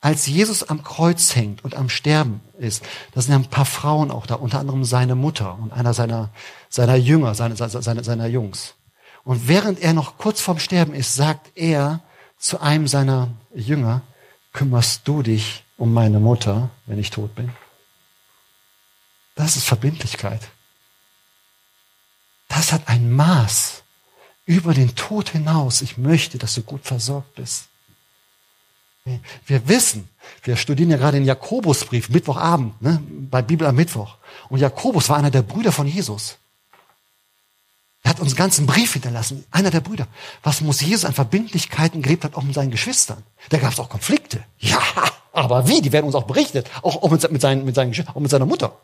als 0.00 0.26
Jesus 0.26 0.62
am 0.64 0.82
Kreuz 0.82 1.34
hängt 1.34 1.64
und 1.64 1.74
am 1.74 1.88
Sterben 1.88 2.40
ist, 2.58 2.84
da 3.12 3.22
sind 3.22 3.32
ja 3.32 3.38
ein 3.38 3.50
paar 3.50 3.64
Frauen 3.64 4.10
auch 4.10 4.26
da, 4.26 4.34
unter 4.34 4.58
anderem 4.58 4.84
seine 4.84 5.14
Mutter 5.14 5.58
und 5.58 5.72
einer 5.72 5.94
seiner, 5.94 6.30
seiner 6.68 6.96
Jünger, 6.96 7.34
seine, 7.34 7.56
seine, 7.56 8.04
seiner 8.04 8.26
Jungs. 8.26 8.74
Und 9.24 9.48
während 9.48 9.80
er 9.80 9.94
noch 9.94 10.18
kurz 10.18 10.42
vorm 10.42 10.58
Sterben 10.58 10.94
ist, 10.94 11.14
sagt 11.14 11.52
er 11.54 12.00
zu 12.36 12.60
einem 12.60 12.86
seiner 12.86 13.28
Jünger, 13.54 14.02
kümmerst 14.52 15.08
du 15.08 15.22
dich 15.22 15.64
um 15.78 15.94
meine 15.94 16.20
Mutter, 16.20 16.68
wenn 16.84 16.98
ich 16.98 17.10
tot 17.10 17.34
bin? 17.34 17.50
Das 19.36 19.56
ist 19.56 19.64
Verbindlichkeit. 19.64 20.42
Das 22.48 22.72
hat 22.72 22.88
ein 22.88 23.10
Maß 23.10 23.83
über 24.46 24.74
den 24.74 24.94
Tod 24.94 25.30
hinaus. 25.30 25.82
Ich 25.82 25.96
möchte, 25.98 26.38
dass 26.38 26.54
du 26.54 26.62
gut 26.62 26.84
versorgt 26.84 27.34
bist. 27.34 27.68
Wir 29.46 29.68
wissen, 29.68 30.08
wir 30.42 30.56
studieren 30.56 30.90
ja 30.90 30.96
gerade 30.96 31.18
den 31.18 31.26
Jakobusbrief, 31.26 32.08
Mittwochabend, 32.08 32.80
ne, 32.80 33.02
bei 33.30 33.42
Bibel 33.42 33.66
am 33.66 33.76
Mittwoch. 33.76 34.16
Und 34.48 34.60
Jakobus 34.60 35.10
war 35.10 35.18
einer 35.18 35.30
der 35.30 35.42
Brüder 35.42 35.72
von 35.72 35.86
Jesus. 35.86 36.38
Er 38.02 38.10
hat 38.10 38.20
uns 38.20 38.32
einen 38.32 38.36
ganzen 38.36 38.66
Brief 38.66 38.94
hinterlassen, 38.94 39.44
einer 39.50 39.70
der 39.70 39.80
Brüder. 39.80 40.06
Was 40.42 40.62
muss 40.62 40.80
Jesus 40.80 41.04
an 41.04 41.12
Verbindlichkeiten 41.12 42.00
gelebt 42.00 42.24
hat, 42.24 42.34
auch 42.34 42.42
mit 42.42 42.54
seinen 42.54 42.70
Geschwistern? 42.70 43.22
Da 43.50 43.58
gab 43.58 43.72
es 43.72 43.80
auch 43.80 43.88
Konflikte. 43.88 44.44
Ja, 44.58 44.80
aber 45.32 45.66
wie? 45.66 45.82
Die 45.82 45.90
werden 45.90 46.06
uns 46.06 46.14
auch 46.14 46.28
berichtet. 46.28 46.70
Auch, 46.82 47.10
mit, 47.10 47.30
mit, 47.32 47.42
seinen, 47.42 47.64
mit 47.64 47.74
seinen 47.74 47.92
auch 48.08 48.20
mit 48.20 48.30
seiner 48.30 48.46
Mutter. 48.46 48.80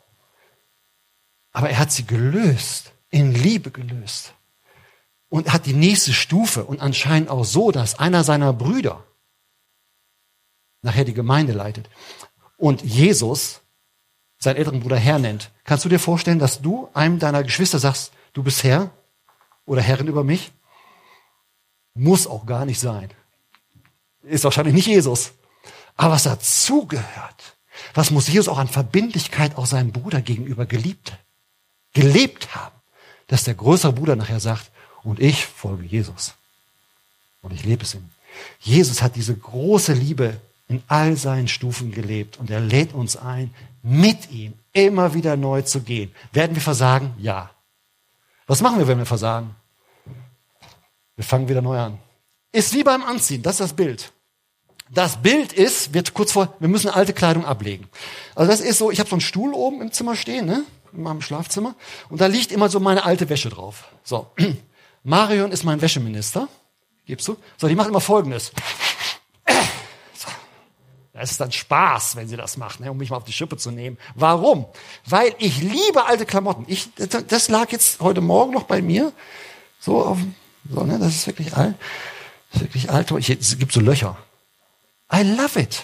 Aber 1.53 1.69
er 1.69 1.79
hat 1.79 1.91
sie 1.93 2.05
gelöst, 2.05 2.91
in 3.09 3.33
Liebe 3.33 3.71
gelöst. 3.71 4.33
Und 5.31 5.53
hat 5.53 5.65
die 5.65 5.73
nächste 5.73 6.11
Stufe 6.11 6.65
und 6.65 6.81
anscheinend 6.81 7.29
auch 7.29 7.45
so, 7.45 7.71
dass 7.71 7.97
einer 7.97 8.25
seiner 8.25 8.51
Brüder 8.51 9.05
nachher 10.81 11.05
die 11.05 11.13
Gemeinde 11.13 11.53
leitet 11.53 11.89
und 12.57 12.81
Jesus 12.81 13.61
seinen 14.37 14.57
älteren 14.57 14.81
Bruder 14.81 14.97
Herr 14.97 15.19
nennt. 15.19 15.51
Kannst 15.63 15.85
du 15.85 15.89
dir 15.89 15.99
vorstellen, 15.99 16.39
dass 16.39 16.61
du 16.61 16.89
einem 16.93 17.17
deiner 17.17 17.43
Geschwister 17.43 17.79
sagst, 17.79 18.11
du 18.33 18.43
bist 18.43 18.63
Herr 18.63 18.91
oder 19.65 19.81
Herrin 19.81 20.07
über 20.07 20.25
mich? 20.25 20.51
Muss 21.93 22.27
auch 22.27 22.45
gar 22.45 22.65
nicht 22.65 22.81
sein. 22.81 23.09
Ist 24.23 24.43
wahrscheinlich 24.43 24.73
nicht 24.73 24.87
Jesus. 24.87 25.31
Aber 25.95 26.15
was 26.15 26.23
dazugehört, 26.23 27.57
was 27.93 28.11
muss 28.11 28.27
Jesus 28.27 28.49
auch 28.49 28.57
an 28.57 28.67
Verbindlichkeit 28.67 29.57
auch 29.57 29.65
seinem 29.65 29.93
Bruder 29.93 30.21
gegenüber 30.21 30.65
geliebt, 30.65 31.13
gelebt 31.93 32.53
haben, 32.53 32.75
dass 33.27 33.45
der 33.45 33.53
größere 33.53 33.93
Bruder 33.93 34.17
nachher 34.17 34.41
sagt, 34.41 34.71
und 35.03 35.19
ich 35.19 35.45
folge 35.45 35.85
Jesus. 35.85 36.33
Und 37.41 37.53
ich 37.53 37.65
lebe 37.65 37.83
es 37.83 37.95
ihm. 37.95 38.09
Jesus 38.59 39.01
hat 39.01 39.15
diese 39.15 39.35
große 39.35 39.93
Liebe 39.93 40.39
in 40.67 40.83
all 40.87 41.17
seinen 41.17 41.47
Stufen 41.47 41.91
gelebt 41.91 42.37
und 42.37 42.49
er 42.49 42.59
lädt 42.59 42.93
uns 42.93 43.17
ein, 43.17 43.53
mit 43.83 44.31
ihm 44.31 44.53
immer 44.73 45.13
wieder 45.13 45.35
neu 45.35 45.63
zu 45.63 45.81
gehen. 45.81 46.13
Werden 46.31 46.55
wir 46.55 46.61
versagen? 46.61 47.13
Ja. 47.17 47.49
Was 48.47 48.61
machen 48.61 48.79
wir, 48.79 48.87
wenn 48.87 48.99
wir 48.99 49.05
versagen? 49.05 49.55
Wir 51.15 51.25
fangen 51.25 51.49
wieder 51.49 51.61
neu 51.61 51.77
an. 51.77 51.97
Ist 52.51 52.73
wie 52.73 52.83
beim 52.83 53.03
Anziehen, 53.03 53.41
das 53.41 53.55
ist 53.55 53.59
das 53.61 53.73
Bild. 53.73 54.11
Das 54.89 55.21
Bild 55.21 55.53
ist, 55.53 55.93
wird 55.93 56.13
kurz 56.13 56.31
vor, 56.33 56.53
wir 56.59 56.67
müssen 56.67 56.89
alte 56.89 57.13
Kleidung 57.13 57.45
ablegen. 57.45 57.87
Also 58.35 58.51
das 58.51 58.59
ist 58.59 58.77
so, 58.77 58.91
ich 58.91 58.99
habe 58.99 59.09
so 59.09 59.15
einen 59.15 59.21
Stuhl 59.21 59.53
oben 59.53 59.81
im 59.81 59.91
Zimmer 59.91 60.15
stehen, 60.15 60.45
ne? 60.45 60.63
in 60.93 61.03
meinem 61.03 61.21
Schlafzimmer, 61.21 61.75
und 62.09 62.21
da 62.21 62.27
liegt 62.27 62.51
immer 62.51 62.69
so 62.69 62.79
meine 62.79 63.05
alte 63.05 63.29
Wäsche 63.29 63.49
drauf. 63.49 63.85
So, 64.03 64.27
Marion 65.03 65.51
ist 65.51 65.63
mein 65.63 65.81
Wäscheminister, 65.81 66.47
gibst 67.05 67.27
du? 67.27 67.37
So, 67.57 67.67
die 67.67 67.75
macht 67.75 67.89
immer 67.89 68.01
Folgendes. 68.01 68.51
Es 71.13 71.31
ist 71.31 71.41
dann 71.41 71.51
Spaß, 71.51 72.15
wenn 72.15 72.27
sie 72.27 72.37
das 72.37 72.57
macht, 72.57 72.79
ne, 72.79 72.89
um 72.89 72.97
mich 72.97 73.09
mal 73.09 73.17
auf 73.17 73.23
die 73.23 73.33
Schippe 73.33 73.57
zu 73.57 73.69
nehmen. 73.69 73.97
Warum? 74.15 74.65
Weil 75.05 75.35
ich 75.37 75.61
liebe 75.61 76.05
alte 76.05 76.25
Klamotten. 76.25 76.65
Ich, 76.67 76.89
das 76.95 77.49
lag 77.49 77.71
jetzt 77.71 77.99
heute 77.99 78.21
Morgen 78.21 78.53
noch 78.53 78.63
bei 78.63 78.81
mir. 78.81 79.11
So, 79.79 80.03
auf, 80.03 80.17
so 80.69 80.83
ne, 80.83 80.97
das 80.97 81.09
ist 81.09 81.27
wirklich 81.27 81.55
alt. 81.55 81.75
Das 82.51 82.61
ist 82.61 82.67
wirklich 82.67 82.89
alt. 82.89 83.11
Ich, 83.11 83.29
es 83.29 83.57
gibt 83.59 83.71
so 83.71 83.81
Löcher. 83.81 84.17
I 85.13 85.21
love 85.23 85.59
it. 85.59 85.83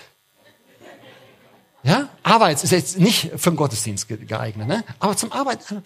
Ja, 1.84 2.10
Arbeit 2.24 2.64
ist 2.64 2.72
jetzt 2.72 2.98
nicht 2.98 3.32
für 3.38 3.52
den 3.52 3.58
Gottesdienst 3.58 4.08
geeignet, 4.08 4.68
ne? 4.68 4.84
aber 5.00 5.16
zum 5.16 5.32
Arbeiten. 5.32 5.84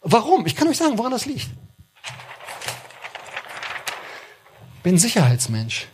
Warum? 0.00 0.46
Ich 0.46 0.54
kann 0.54 0.68
euch 0.68 0.76
sagen, 0.76 0.98
woran 0.98 1.12
das 1.12 1.26
liegt. 1.26 1.48
Bin 4.84 4.98
Sicherheitsmensch. 4.98 5.88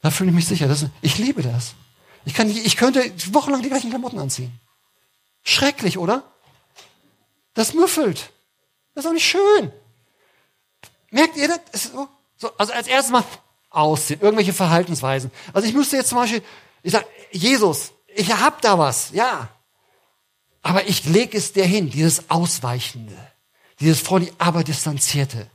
Da 0.00 0.10
fühle 0.10 0.30
ich 0.30 0.34
mich 0.34 0.48
sicher. 0.48 0.66
Das, 0.66 0.86
ich 1.02 1.18
liebe 1.18 1.42
das. 1.42 1.74
Ich, 2.24 2.32
kann, 2.32 2.50
ich 2.50 2.76
könnte 2.76 3.12
wochenlang 3.32 3.62
die 3.62 3.68
gleichen 3.68 3.90
Klamotten 3.90 4.18
anziehen. 4.18 4.58
Schrecklich, 5.44 5.98
oder? 5.98 6.24
Das 7.52 7.74
müffelt. 7.74 8.30
Das 8.94 9.04
ist 9.04 9.08
auch 9.08 9.12
nicht 9.12 9.28
schön. 9.28 9.70
Merkt 11.10 11.36
ihr 11.36 11.48
das? 11.48 11.84
So, 11.92 12.08
so, 12.38 12.56
also 12.56 12.72
als 12.72 12.88
erstes 12.88 13.12
mal 13.12 13.24
aussehen, 13.68 14.20
irgendwelche 14.22 14.54
Verhaltensweisen. 14.54 15.30
Also 15.52 15.68
ich 15.68 15.74
müsste 15.74 15.96
jetzt 15.96 16.08
zum 16.08 16.18
Beispiel, 16.18 16.42
ich 16.82 16.92
sage, 16.92 17.06
Jesus, 17.30 17.92
ich 18.06 18.32
hab 18.32 18.62
da 18.62 18.78
was, 18.78 19.10
ja. 19.12 19.50
Aber 20.62 20.86
ich 20.86 21.04
lege 21.04 21.36
es 21.36 21.52
dir 21.52 21.66
hin, 21.66 21.90
dieses 21.90 22.30
Ausweichende, 22.30 23.16
dieses 23.80 24.00
vor 24.00 24.18
die 24.18 24.32
aber 24.38 24.64
distanzierte. 24.64 25.50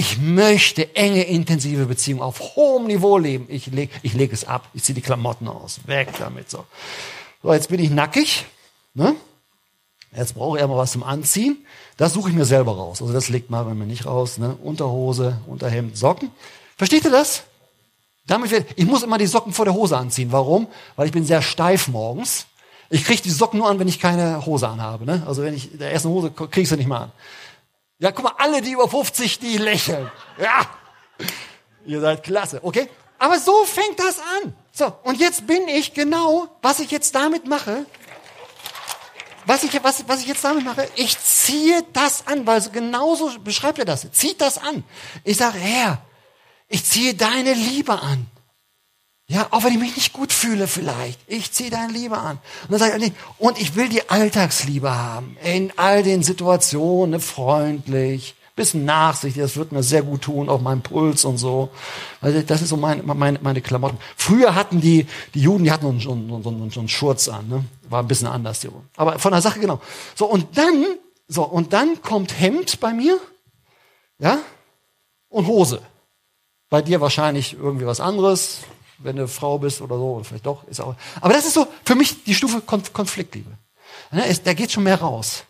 Ich 0.00 0.16
möchte 0.16 0.94
enge, 0.94 1.24
intensive 1.24 1.86
Beziehungen 1.86 2.22
auf 2.22 2.54
hohem 2.54 2.86
Niveau 2.86 3.18
leben. 3.18 3.46
Ich 3.48 3.66
lege 3.66 3.92
ich 4.02 4.14
leg 4.14 4.32
es 4.32 4.44
ab. 4.44 4.68
Ich 4.72 4.84
ziehe 4.84 4.94
die 4.94 5.00
Klamotten 5.00 5.48
aus. 5.48 5.80
Weg 5.86 6.10
damit. 6.20 6.48
So, 6.48 6.66
so 7.42 7.52
jetzt 7.52 7.68
bin 7.68 7.80
ich 7.80 7.90
nackig. 7.90 8.46
Ne? 8.94 9.16
Jetzt 10.16 10.36
brauche 10.36 10.56
ich 10.56 10.64
mal 10.64 10.76
was 10.76 10.92
zum 10.92 11.02
Anziehen. 11.02 11.66
Das 11.96 12.12
suche 12.12 12.30
ich 12.30 12.36
mir 12.36 12.44
selber 12.44 12.76
raus. 12.76 13.02
Also 13.02 13.12
das 13.12 13.28
legt 13.28 13.50
man 13.50 13.76
mir 13.76 13.86
nicht 13.86 14.06
raus. 14.06 14.38
Ne? 14.38 14.56
Unterhose, 14.62 15.38
Unterhemd, 15.48 15.96
Socken. 15.96 16.30
Versteht 16.76 17.04
ihr 17.04 17.10
das? 17.10 17.42
Damit 18.24 18.52
wird, 18.52 18.66
ich 18.76 18.86
muss 18.86 19.02
immer 19.02 19.18
die 19.18 19.26
Socken 19.26 19.52
vor 19.52 19.64
der 19.64 19.74
Hose 19.74 19.96
anziehen. 19.96 20.30
Warum? 20.30 20.68
Weil 20.94 21.06
ich 21.06 21.12
bin 21.12 21.24
sehr 21.24 21.42
steif 21.42 21.88
morgens. 21.88 22.46
Ich 22.88 23.04
kriege 23.04 23.20
die 23.20 23.30
Socken 23.30 23.58
nur 23.58 23.68
an, 23.68 23.80
wenn 23.80 23.88
ich 23.88 23.98
keine 23.98 24.46
Hose 24.46 24.68
anhabe. 24.68 25.06
Ne? 25.06 25.24
Also 25.26 25.42
wenn 25.42 25.54
ich 25.54 25.76
der 25.76 25.92
ersten 25.92 26.08
Hose 26.08 26.30
kriege 26.30 26.60
ich 26.60 26.68
sie 26.68 26.76
nicht 26.76 26.86
mal 26.86 27.00
an. 27.00 27.12
Ja, 27.98 28.12
guck 28.12 28.24
mal, 28.24 28.34
alle, 28.38 28.62
die 28.62 28.72
über 28.72 28.88
50, 28.88 29.40
die 29.40 29.58
lächeln. 29.58 30.10
Ja, 30.38 30.66
ihr 31.84 32.00
seid 32.00 32.22
klasse, 32.22 32.60
okay? 32.62 32.88
Aber 33.18 33.40
so 33.40 33.64
fängt 33.64 33.98
das 33.98 34.20
an. 34.20 34.54
So, 34.70 34.92
und 35.02 35.18
jetzt 35.18 35.46
bin 35.46 35.66
ich 35.66 35.94
genau, 35.94 36.48
was 36.62 36.78
ich 36.78 36.92
jetzt 36.92 37.14
damit 37.16 37.46
mache, 37.48 37.84
was 39.46 39.64
ich, 39.64 39.82
was, 39.82 40.06
was 40.06 40.20
ich 40.20 40.28
jetzt 40.28 40.44
damit 40.44 40.64
mache, 40.64 40.88
ich 40.94 41.18
ziehe 41.18 41.82
das 41.92 42.26
an, 42.26 42.46
weil 42.46 42.60
so 42.60 42.70
genauso 42.70 43.36
beschreibt 43.40 43.78
er 43.78 43.84
das. 43.84 44.06
Zieht 44.12 44.40
das 44.40 44.58
an. 44.58 44.84
Ich 45.24 45.38
sage, 45.38 45.58
Herr, 45.58 46.02
ich 46.68 46.84
ziehe 46.84 47.14
deine 47.14 47.54
Liebe 47.54 48.00
an. 48.00 48.26
Ja, 49.30 49.48
auch 49.50 49.62
wenn 49.62 49.72
ich 49.72 49.78
mich 49.78 49.94
nicht 49.94 50.14
gut 50.14 50.32
fühle 50.32 50.66
vielleicht. 50.66 51.20
Ich 51.26 51.52
ziehe 51.52 51.68
deine 51.68 51.92
Liebe 51.92 52.16
an. 52.16 52.38
Und 52.62 52.72
dann 52.72 52.78
sage 52.78 53.04
ich, 53.04 53.12
und 53.36 53.60
ich 53.60 53.76
will 53.76 53.90
die 53.90 54.08
Alltagsliebe 54.08 54.90
haben. 54.90 55.36
In 55.44 55.70
all 55.76 56.02
den 56.02 56.22
Situationen, 56.22 57.10
ne, 57.10 57.20
freundlich, 57.20 58.36
bisschen 58.56 58.86
nachsichtig, 58.86 59.42
das 59.42 59.56
wird 59.56 59.70
mir 59.70 59.82
sehr 59.82 60.02
gut 60.02 60.22
tun, 60.22 60.48
auf 60.48 60.62
meinem 60.62 60.80
Puls 60.80 61.26
und 61.26 61.36
so. 61.36 61.68
Also 62.22 62.40
das 62.40 62.62
ist 62.62 62.70
so 62.70 62.78
meine, 62.78 63.02
meine, 63.02 63.38
meine 63.42 63.60
Klamotten. 63.60 63.98
Früher 64.16 64.54
hatten 64.54 64.80
die, 64.80 65.06
die 65.34 65.42
Juden, 65.42 65.64
die 65.64 65.72
hatten 65.72 66.00
so, 66.00 66.10
so, 66.10 66.42
so, 66.42 66.70
so 66.70 66.80
einen 66.80 66.88
Schurz 66.88 67.28
an, 67.28 67.48
ne? 67.48 67.64
War 67.88 68.02
ein 68.02 68.08
bisschen 68.08 68.28
anders. 68.28 68.60
Die. 68.60 68.68
Aber 68.96 69.18
von 69.18 69.32
der 69.32 69.42
Sache 69.42 69.60
genau. 69.60 69.80
So, 70.14 70.24
und 70.24 70.56
dann, 70.56 70.86
so, 71.28 71.44
und 71.44 71.74
dann 71.74 72.00
kommt 72.00 72.40
Hemd 72.40 72.80
bei 72.80 72.94
mir, 72.94 73.18
ja, 74.18 74.38
und 75.28 75.46
Hose. 75.46 75.82
Bei 76.70 76.82
dir 76.82 77.00
wahrscheinlich 77.00 77.54
irgendwie 77.54 77.86
was 77.86 78.00
anderes, 78.00 78.60
wenn 78.98 79.16
du 79.16 79.28
Frau 79.28 79.58
bist 79.58 79.80
oder 79.80 79.96
so, 79.96 80.22
vielleicht 80.24 80.46
doch, 80.46 80.66
ist 80.68 80.80
auch. 80.80 80.94
Aber 81.20 81.32
das 81.32 81.46
ist 81.46 81.54
so 81.54 81.66
für 81.84 81.94
mich 81.94 82.24
die 82.24 82.34
Stufe 82.34 82.60
Konf 82.60 82.92
Konfliktliebe. 82.92 83.50
Ne, 84.10 84.26
ist, 84.26 84.46
da 84.46 84.54
geht 84.54 84.72
schon 84.72 84.84
mehr 84.84 85.00
raus. 85.00 85.44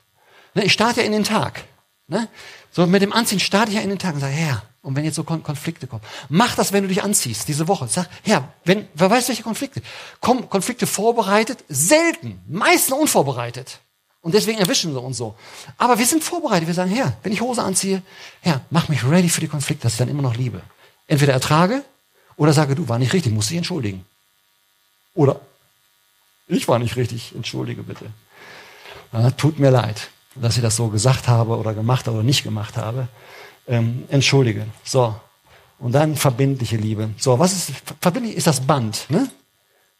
Ne, 0.54 0.64
ich 0.64 0.72
starte 0.72 1.00
ja 1.00 1.06
in 1.06 1.12
den 1.12 1.24
Tag. 1.24 1.64
Ne? 2.06 2.28
So 2.70 2.86
mit 2.86 3.02
dem 3.02 3.12
Anziehen 3.12 3.40
starte 3.40 3.70
ich 3.70 3.76
ja 3.76 3.82
in 3.82 3.90
den 3.90 3.98
Tag 3.98 4.14
und 4.14 4.20
sage, 4.20 4.32
Herr, 4.32 4.62
und 4.82 4.96
wenn 4.96 5.04
jetzt 5.04 5.16
so 5.16 5.24
Kon 5.24 5.42
Konflikte 5.42 5.86
kommen, 5.86 6.02
mach 6.28 6.54
das, 6.54 6.72
wenn 6.72 6.82
du 6.82 6.88
dich 6.88 7.02
anziehst, 7.02 7.48
diese 7.48 7.68
Woche. 7.68 7.88
Sag, 7.88 8.08
Herr, 8.22 8.52
wenn, 8.64 8.88
wer 8.94 9.10
weiß 9.10 9.28
welche 9.28 9.42
Konflikte? 9.42 9.82
Kommen 10.20 10.48
Konflikte 10.48 10.86
vorbereitet? 10.86 11.64
Selten, 11.68 12.40
meistens 12.48 12.94
unvorbereitet. 12.94 13.80
Und 14.20 14.34
deswegen 14.34 14.58
erwischen 14.58 14.92
sie 14.92 15.00
uns 15.00 15.16
so. 15.16 15.36
Aber 15.76 15.98
wir 15.98 16.06
sind 16.06 16.24
vorbereitet. 16.24 16.66
Wir 16.66 16.74
sagen, 16.74 16.90
Herr, 16.90 17.16
wenn 17.22 17.32
ich 17.32 17.40
Hose 17.40 17.62
anziehe, 17.62 18.02
Herr, 18.40 18.62
mach 18.70 18.88
mich 18.88 19.04
ready 19.04 19.28
für 19.28 19.40
die 19.40 19.48
Konflikte, 19.48 19.84
dass 19.84 19.92
ich 19.92 19.98
dann 19.98 20.08
immer 20.08 20.22
noch 20.22 20.36
liebe. 20.36 20.62
Entweder 21.06 21.32
ertrage 21.32 21.84
oder 22.38 22.52
sage, 22.54 22.74
du 22.74 22.88
war 22.88 22.98
nicht 22.98 23.12
richtig, 23.12 23.32
musst 23.32 23.50
dich 23.50 23.58
entschuldigen. 23.58 24.06
Oder 25.14 25.40
ich 26.46 26.66
war 26.68 26.78
nicht 26.78 26.96
richtig, 26.96 27.34
entschuldige 27.34 27.82
bitte. 27.82 28.06
Ja, 29.12 29.30
tut 29.32 29.58
mir 29.58 29.70
leid, 29.70 30.08
dass 30.36 30.56
ich 30.56 30.62
das 30.62 30.76
so 30.76 30.88
gesagt 30.88 31.28
habe 31.28 31.56
oder 31.58 31.74
gemacht 31.74 32.08
oder 32.08 32.22
nicht 32.22 32.44
gemacht 32.44 32.76
habe. 32.76 33.08
Ähm, 33.66 34.04
entschuldige. 34.08 34.66
So. 34.84 35.20
Und 35.80 35.92
dann 35.92 36.16
verbindliche 36.16 36.76
Liebe. 36.76 37.10
So, 37.18 37.38
was 37.38 37.52
ist 37.52 37.72
verbindlich? 38.00 38.36
Ist 38.36 38.46
das 38.46 38.60
Band, 38.66 39.10
ne? 39.10 39.30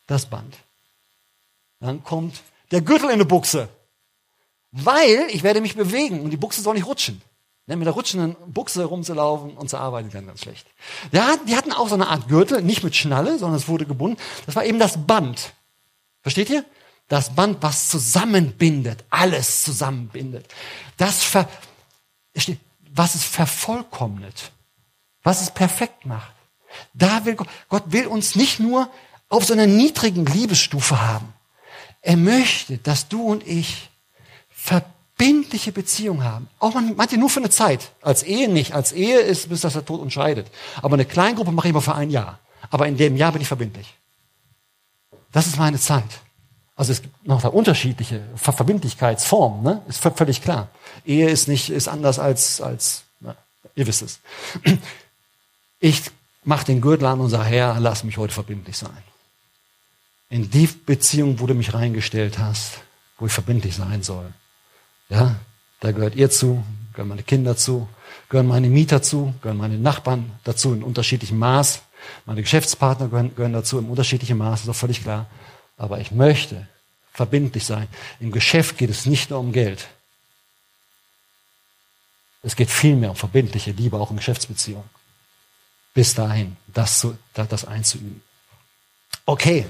Das 0.06 0.26
Band. 0.26 0.54
Dann 1.80 2.02
kommt 2.02 2.40
der 2.70 2.80
Gürtel 2.80 3.06
in 3.06 3.14
eine 3.14 3.24
Buchse. 3.24 3.68
Weil 4.70 5.26
ich 5.30 5.42
werde 5.42 5.60
mich 5.60 5.74
bewegen 5.74 6.20
und 6.20 6.30
die 6.30 6.36
Buchse 6.36 6.60
soll 6.60 6.74
nicht 6.74 6.86
rutschen. 6.86 7.20
Ne, 7.68 7.76
mit 7.76 7.84
der 7.84 7.92
rutschenden 7.92 8.34
Buchse 8.46 8.82
rumzulaufen 8.86 9.50
und 9.50 9.68
zu 9.68 9.76
arbeiten, 9.76 10.08
ganz, 10.10 10.26
ganz 10.26 10.40
schlecht. 10.40 10.66
Ja, 11.12 11.36
die 11.46 11.54
hatten 11.54 11.70
auch 11.70 11.88
so 11.88 11.96
eine 11.96 12.08
Art 12.08 12.26
Gürtel, 12.26 12.62
nicht 12.62 12.82
mit 12.82 12.96
Schnalle, 12.96 13.38
sondern 13.38 13.58
es 13.58 13.68
wurde 13.68 13.84
gebunden. 13.84 14.16
Das 14.46 14.56
war 14.56 14.64
eben 14.64 14.78
das 14.78 15.06
Band. 15.06 15.52
Versteht 16.22 16.48
ihr? 16.48 16.64
Das 17.08 17.34
Band, 17.34 17.58
was 17.60 17.90
zusammenbindet, 17.90 19.04
alles 19.10 19.64
zusammenbindet. 19.64 20.46
Das, 20.96 21.22
ver, 21.22 21.46
was 22.90 23.14
es 23.14 23.24
vervollkommnet, 23.24 24.50
was 25.22 25.42
es 25.42 25.50
perfekt 25.50 26.06
macht. 26.06 26.32
Da 26.94 27.26
will 27.26 27.34
Gott, 27.34 27.48
Gott 27.68 27.84
will 27.88 28.06
uns 28.06 28.34
nicht 28.34 28.60
nur 28.60 28.90
auf 29.28 29.44
so 29.44 29.52
einer 29.52 29.66
niedrigen 29.66 30.24
Liebesstufe 30.24 31.02
haben. 31.02 31.34
Er 32.00 32.16
möchte, 32.16 32.78
dass 32.78 33.08
du 33.08 33.20
und 33.24 33.46
ich 33.46 33.90
verbindliche 35.18 35.72
Beziehungen 35.72 36.22
haben. 36.22 36.48
Auch 36.60 36.74
manche 36.74 37.18
nur 37.18 37.28
für 37.28 37.40
eine 37.40 37.50
Zeit. 37.50 37.90
Als 38.02 38.22
Ehe 38.22 38.48
nicht. 38.48 38.72
Als 38.72 38.92
Ehe 38.92 39.18
ist, 39.18 39.48
bis 39.48 39.62
das 39.62 39.72
der 39.72 39.84
Tod 39.84 40.00
uns 40.00 40.12
scheidet. 40.12 40.46
Aber 40.80 40.94
eine 40.94 41.04
Kleingruppe 41.04 41.50
mache 41.50 41.66
ich 41.66 41.70
immer 41.70 41.82
für 41.82 41.94
ein 41.94 42.10
Jahr. 42.10 42.38
Aber 42.70 42.86
in 42.86 42.96
dem 42.96 43.16
Jahr 43.16 43.32
bin 43.32 43.42
ich 43.42 43.48
verbindlich. 43.48 43.94
Das 45.32 45.46
ist 45.46 45.58
meine 45.58 45.78
Zeit. 45.78 46.08
Also 46.76 46.92
es 46.92 47.02
gibt 47.02 47.26
noch 47.26 47.42
unterschiedliche 47.52 48.22
Verbindlichkeitsformen, 48.36 49.62
ne? 49.62 49.82
Ist 49.88 49.98
völlig 49.98 50.42
klar. 50.42 50.68
Ehe 51.04 51.28
ist 51.28 51.48
nicht, 51.48 51.70
ist 51.70 51.88
anders 51.88 52.20
als, 52.20 52.60
als, 52.60 53.02
na, 53.20 53.34
ihr 53.74 53.86
wisst 53.86 54.02
es. 54.02 54.20
Ich 55.80 56.02
mach 56.42 56.64
den 56.64 56.80
Gürtel 56.80 57.06
an 57.06 57.20
und 57.20 57.30
sage, 57.30 57.50
Herr, 57.50 57.78
lass 57.78 58.02
mich 58.02 58.18
heute 58.18 58.34
verbindlich 58.34 58.76
sein. 58.76 58.96
In 60.28 60.50
die 60.50 60.66
Beziehung, 60.66 61.38
wo 61.38 61.46
du 61.46 61.54
mich 61.54 61.72
reingestellt 61.72 62.40
hast, 62.40 62.80
wo 63.16 63.26
ich 63.26 63.32
verbindlich 63.32 63.76
sein 63.76 64.02
soll. 64.02 64.32
Ja, 65.08 65.36
da 65.80 65.92
gehört 65.92 66.14
ihr 66.16 66.30
zu, 66.30 66.62
gehören 66.92 67.08
meine 67.08 67.22
Kinder 67.22 67.56
zu, 67.56 67.88
gehören 68.28 68.46
meine 68.46 68.68
Mieter 68.68 69.02
zu, 69.02 69.34
gehören 69.40 69.56
meine 69.56 69.78
Nachbarn 69.78 70.32
dazu 70.44 70.74
in 70.74 70.82
unterschiedlichem 70.82 71.38
Maß. 71.38 71.82
Meine 72.26 72.42
Geschäftspartner 72.42 73.08
gehören, 73.08 73.34
gehören 73.34 73.52
dazu 73.52 73.78
im 73.78 73.90
unterschiedlichen 73.90 74.38
Maß, 74.38 74.60
ist 74.60 74.68
doch 74.68 74.74
völlig 74.74 75.02
klar. 75.02 75.26
Aber 75.76 76.00
ich 76.00 76.10
möchte 76.10 76.68
verbindlich 77.12 77.64
sein. 77.64 77.88
Im 78.20 78.30
Geschäft 78.30 78.78
geht 78.78 78.90
es 78.90 79.06
nicht 79.06 79.30
nur 79.30 79.40
um 79.40 79.52
Geld. 79.52 79.88
Es 82.42 82.54
geht 82.54 82.70
vielmehr 82.70 83.10
um 83.10 83.16
verbindliche 83.16 83.72
Liebe, 83.72 83.98
auch 83.98 84.10
in 84.10 84.16
Geschäftsbeziehungen. 84.16 84.88
Bis 85.94 86.14
dahin, 86.14 86.56
das, 86.68 87.00
zu, 87.00 87.18
das 87.34 87.64
einzuüben. 87.64 88.22
Okay. 89.26 89.66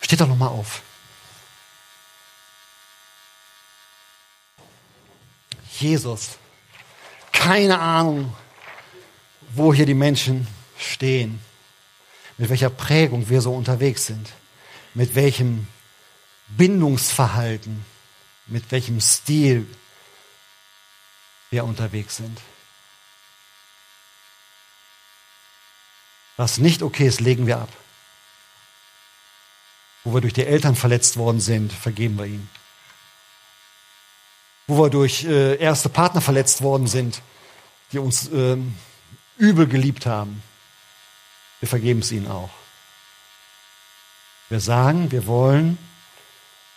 Steht 0.00 0.20
doch 0.20 0.28
nochmal 0.28 0.48
auf. 0.48 0.82
Jesus. 5.80 6.38
Keine 7.32 7.78
Ahnung, 7.78 8.34
wo 9.52 9.72
hier 9.72 9.86
die 9.86 9.94
Menschen 9.94 10.46
stehen, 10.78 11.40
mit 12.38 12.50
welcher 12.50 12.70
Prägung 12.70 13.28
wir 13.28 13.40
so 13.40 13.52
unterwegs 13.52 14.06
sind, 14.06 14.28
mit 14.94 15.14
welchem 15.14 15.66
Bindungsverhalten, 16.48 17.84
mit 18.46 18.70
welchem 18.70 19.00
Stil 19.00 19.66
wir 21.50 21.64
unterwegs 21.64 22.16
sind. 22.16 22.40
Was 26.36 26.58
nicht 26.58 26.82
okay 26.82 27.06
ist, 27.06 27.20
legen 27.20 27.46
wir 27.46 27.58
ab. 27.58 27.68
Wo 30.04 30.14
wir 30.14 30.22
durch 30.22 30.32
die 30.32 30.46
Eltern 30.46 30.74
verletzt 30.74 31.16
worden 31.16 31.40
sind, 31.40 31.72
vergeben 31.72 32.16
wir 32.16 32.24
ihnen. 32.24 32.48
Wo 34.70 34.84
wir 34.84 34.88
durch 34.88 35.24
äh, 35.24 35.56
erste 35.56 35.88
Partner 35.88 36.20
verletzt 36.20 36.62
worden 36.62 36.86
sind, 36.86 37.22
die 37.90 37.98
uns 37.98 38.28
äh, 38.28 38.56
übel 39.36 39.66
geliebt 39.66 40.06
haben, 40.06 40.44
wir 41.58 41.68
vergeben 41.68 41.98
es 41.98 42.12
ihnen 42.12 42.28
auch. 42.28 42.50
Wir 44.48 44.60
sagen, 44.60 45.10
wir 45.10 45.26
wollen 45.26 45.76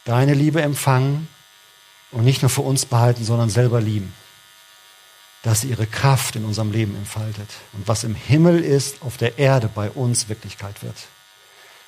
deine 0.06 0.34
Liebe 0.34 0.64
empfangen 0.64 1.28
und 2.10 2.26
nicht 2.26 2.42
nur 2.42 2.50
für 2.50 2.62
uns 2.62 2.88
behalten, 2.88 3.24
sondern 3.24 3.52
selber 3.52 3.80
lieben. 3.80 4.12
Dass 5.44 5.62
sie 5.62 5.68
ihre 5.68 5.86
Kraft 5.86 6.36
in 6.36 6.46
unserem 6.46 6.72
Leben 6.72 6.96
entfaltet. 6.96 7.50
Und 7.74 7.88
was 7.88 8.04
im 8.04 8.16
Himmel 8.16 8.64
ist, 8.64 9.04
auf 9.04 9.18
der 9.18 9.38
Erde 9.38 9.70
bei 9.70 9.92
uns 9.92 10.30
Wirklichkeit 10.30 10.82
wird. 10.82 10.96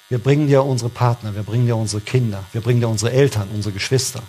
Wir 0.10 0.20
bringen 0.20 0.46
dir 0.46 0.64
unsere 0.64 0.92
Partner, 0.92 1.34
wir 1.34 1.42
bringen 1.42 1.66
dir 1.66 1.76
unsere 1.76 2.04
Kinder, 2.04 2.44
wir 2.52 2.62
bringen 2.62 2.80
dir 2.80 2.90
unsere 2.90 3.12
Eltern, 3.12 3.50
unsere 3.52 3.74
Geschwister, 3.74 4.22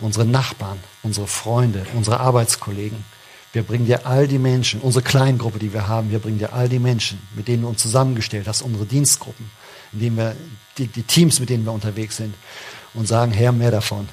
unsere 0.00 0.24
Nachbarn, 0.24 0.78
unsere 1.02 1.26
Freunde, 1.26 1.86
unsere 1.94 2.20
Arbeitskollegen. 2.20 3.04
Wir 3.52 3.62
bringen 3.62 3.86
dir 3.86 4.06
all 4.06 4.28
die 4.28 4.38
Menschen, 4.38 4.80
unsere 4.80 5.02
Kleingruppe, 5.02 5.58
die 5.58 5.72
wir 5.72 5.88
haben, 5.88 6.10
wir 6.10 6.18
bringen 6.18 6.38
dir 6.38 6.52
all 6.52 6.68
die 6.68 6.78
Menschen, 6.78 7.26
mit 7.34 7.48
denen 7.48 7.62
du 7.62 7.68
uns 7.68 7.82
zusammengestellt 7.82 8.46
hast, 8.46 8.62
unsere 8.62 8.86
Dienstgruppen, 8.86 9.50
in 9.92 10.00
denen 10.00 10.16
wir, 10.16 10.36
die, 10.76 10.86
die 10.86 11.02
Teams, 11.02 11.40
mit 11.40 11.48
denen 11.48 11.64
wir 11.64 11.72
unterwegs 11.72 12.16
sind, 12.16 12.34
und 12.94 13.08
sagen, 13.08 13.32
Herr, 13.32 13.52
mehr 13.52 13.70
davon. 13.70 14.08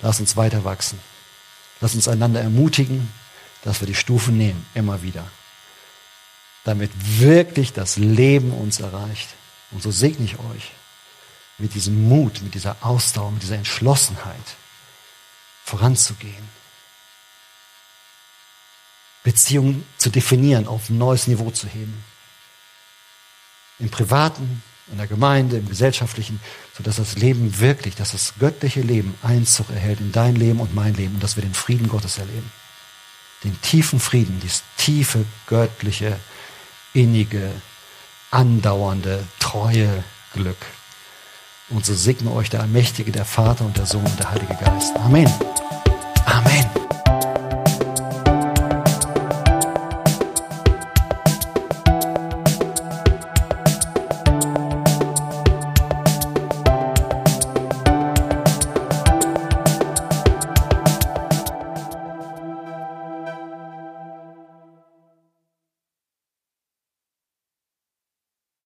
Lass 0.00 0.20
uns 0.20 0.36
weiter 0.36 0.64
wachsen. 0.64 0.98
Lass 1.80 1.94
uns 1.94 2.08
einander 2.08 2.40
ermutigen, 2.40 3.10
dass 3.62 3.80
wir 3.80 3.86
die 3.86 3.94
Stufen 3.94 4.36
nehmen, 4.36 4.66
immer 4.74 5.02
wieder. 5.02 5.26
Damit 6.64 6.90
wirklich 7.18 7.72
das 7.72 7.96
Leben 7.96 8.52
uns 8.52 8.80
erreicht. 8.80 9.28
Und 9.70 9.82
so 9.82 9.90
segne 9.90 10.24
ich 10.24 10.38
euch 10.38 10.72
mit 11.60 11.74
diesem 11.74 12.08
Mut, 12.08 12.42
mit 12.42 12.54
dieser 12.54 12.76
Ausdauer, 12.80 13.30
mit 13.32 13.42
dieser 13.42 13.56
Entschlossenheit 13.56 14.56
voranzugehen. 15.64 16.48
Beziehungen 19.22 19.86
zu 19.98 20.10
definieren, 20.10 20.66
auf 20.66 20.88
ein 20.88 20.98
neues 20.98 21.26
Niveau 21.26 21.50
zu 21.50 21.68
heben. 21.68 22.02
Im 23.78 23.90
Privaten, 23.90 24.62
in 24.90 24.96
der 24.96 25.06
Gemeinde, 25.06 25.58
im 25.58 25.68
Gesellschaftlichen, 25.68 26.40
sodass 26.76 26.96
das 26.96 27.16
Leben 27.16 27.60
wirklich, 27.60 27.94
dass 27.94 28.12
das 28.12 28.34
göttliche 28.38 28.80
Leben 28.80 29.14
Einzug 29.22 29.70
erhält 29.70 30.00
in 30.00 30.12
dein 30.12 30.36
Leben 30.36 30.60
und 30.60 30.74
mein 30.74 30.94
Leben 30.94 31.14
und 31.14 31.22
dass 31.22 31.36
wir 31.36 31.42
den 31.42 31.54
Frieden 31.54 31.88
Gottes 31.88 32.18
erleben. 32.18 32.50
Den 33.44 33.60
tiefen 33.62 34.00
Frieden, 34.00 34.40
dieses 34.40 34.62
tiefe, 34.76 35.24
göttliche, 35.46 36.18
innige, 36.92 37.50
andauernde, 38.30 39.26
treue 39.38 40.04
Glück. 40.32 40.58
Und 41.70 41.86
so 41.86 41.94
segne 41.94 42.32
euch 42.32 42.50
der 42.50 42.60
Allmächtige, 42.60 43.12
der 43.12 43.24
Vater 43.24 43.64
und 43.64 43.76
der 43.76 43.86
Sohn 43.86 44.04
und 44.04 44.18
der 44.18 44.30
Heilige 44.30 44.56
Geist. 44.56 44.96
Amen. 44.96 45.30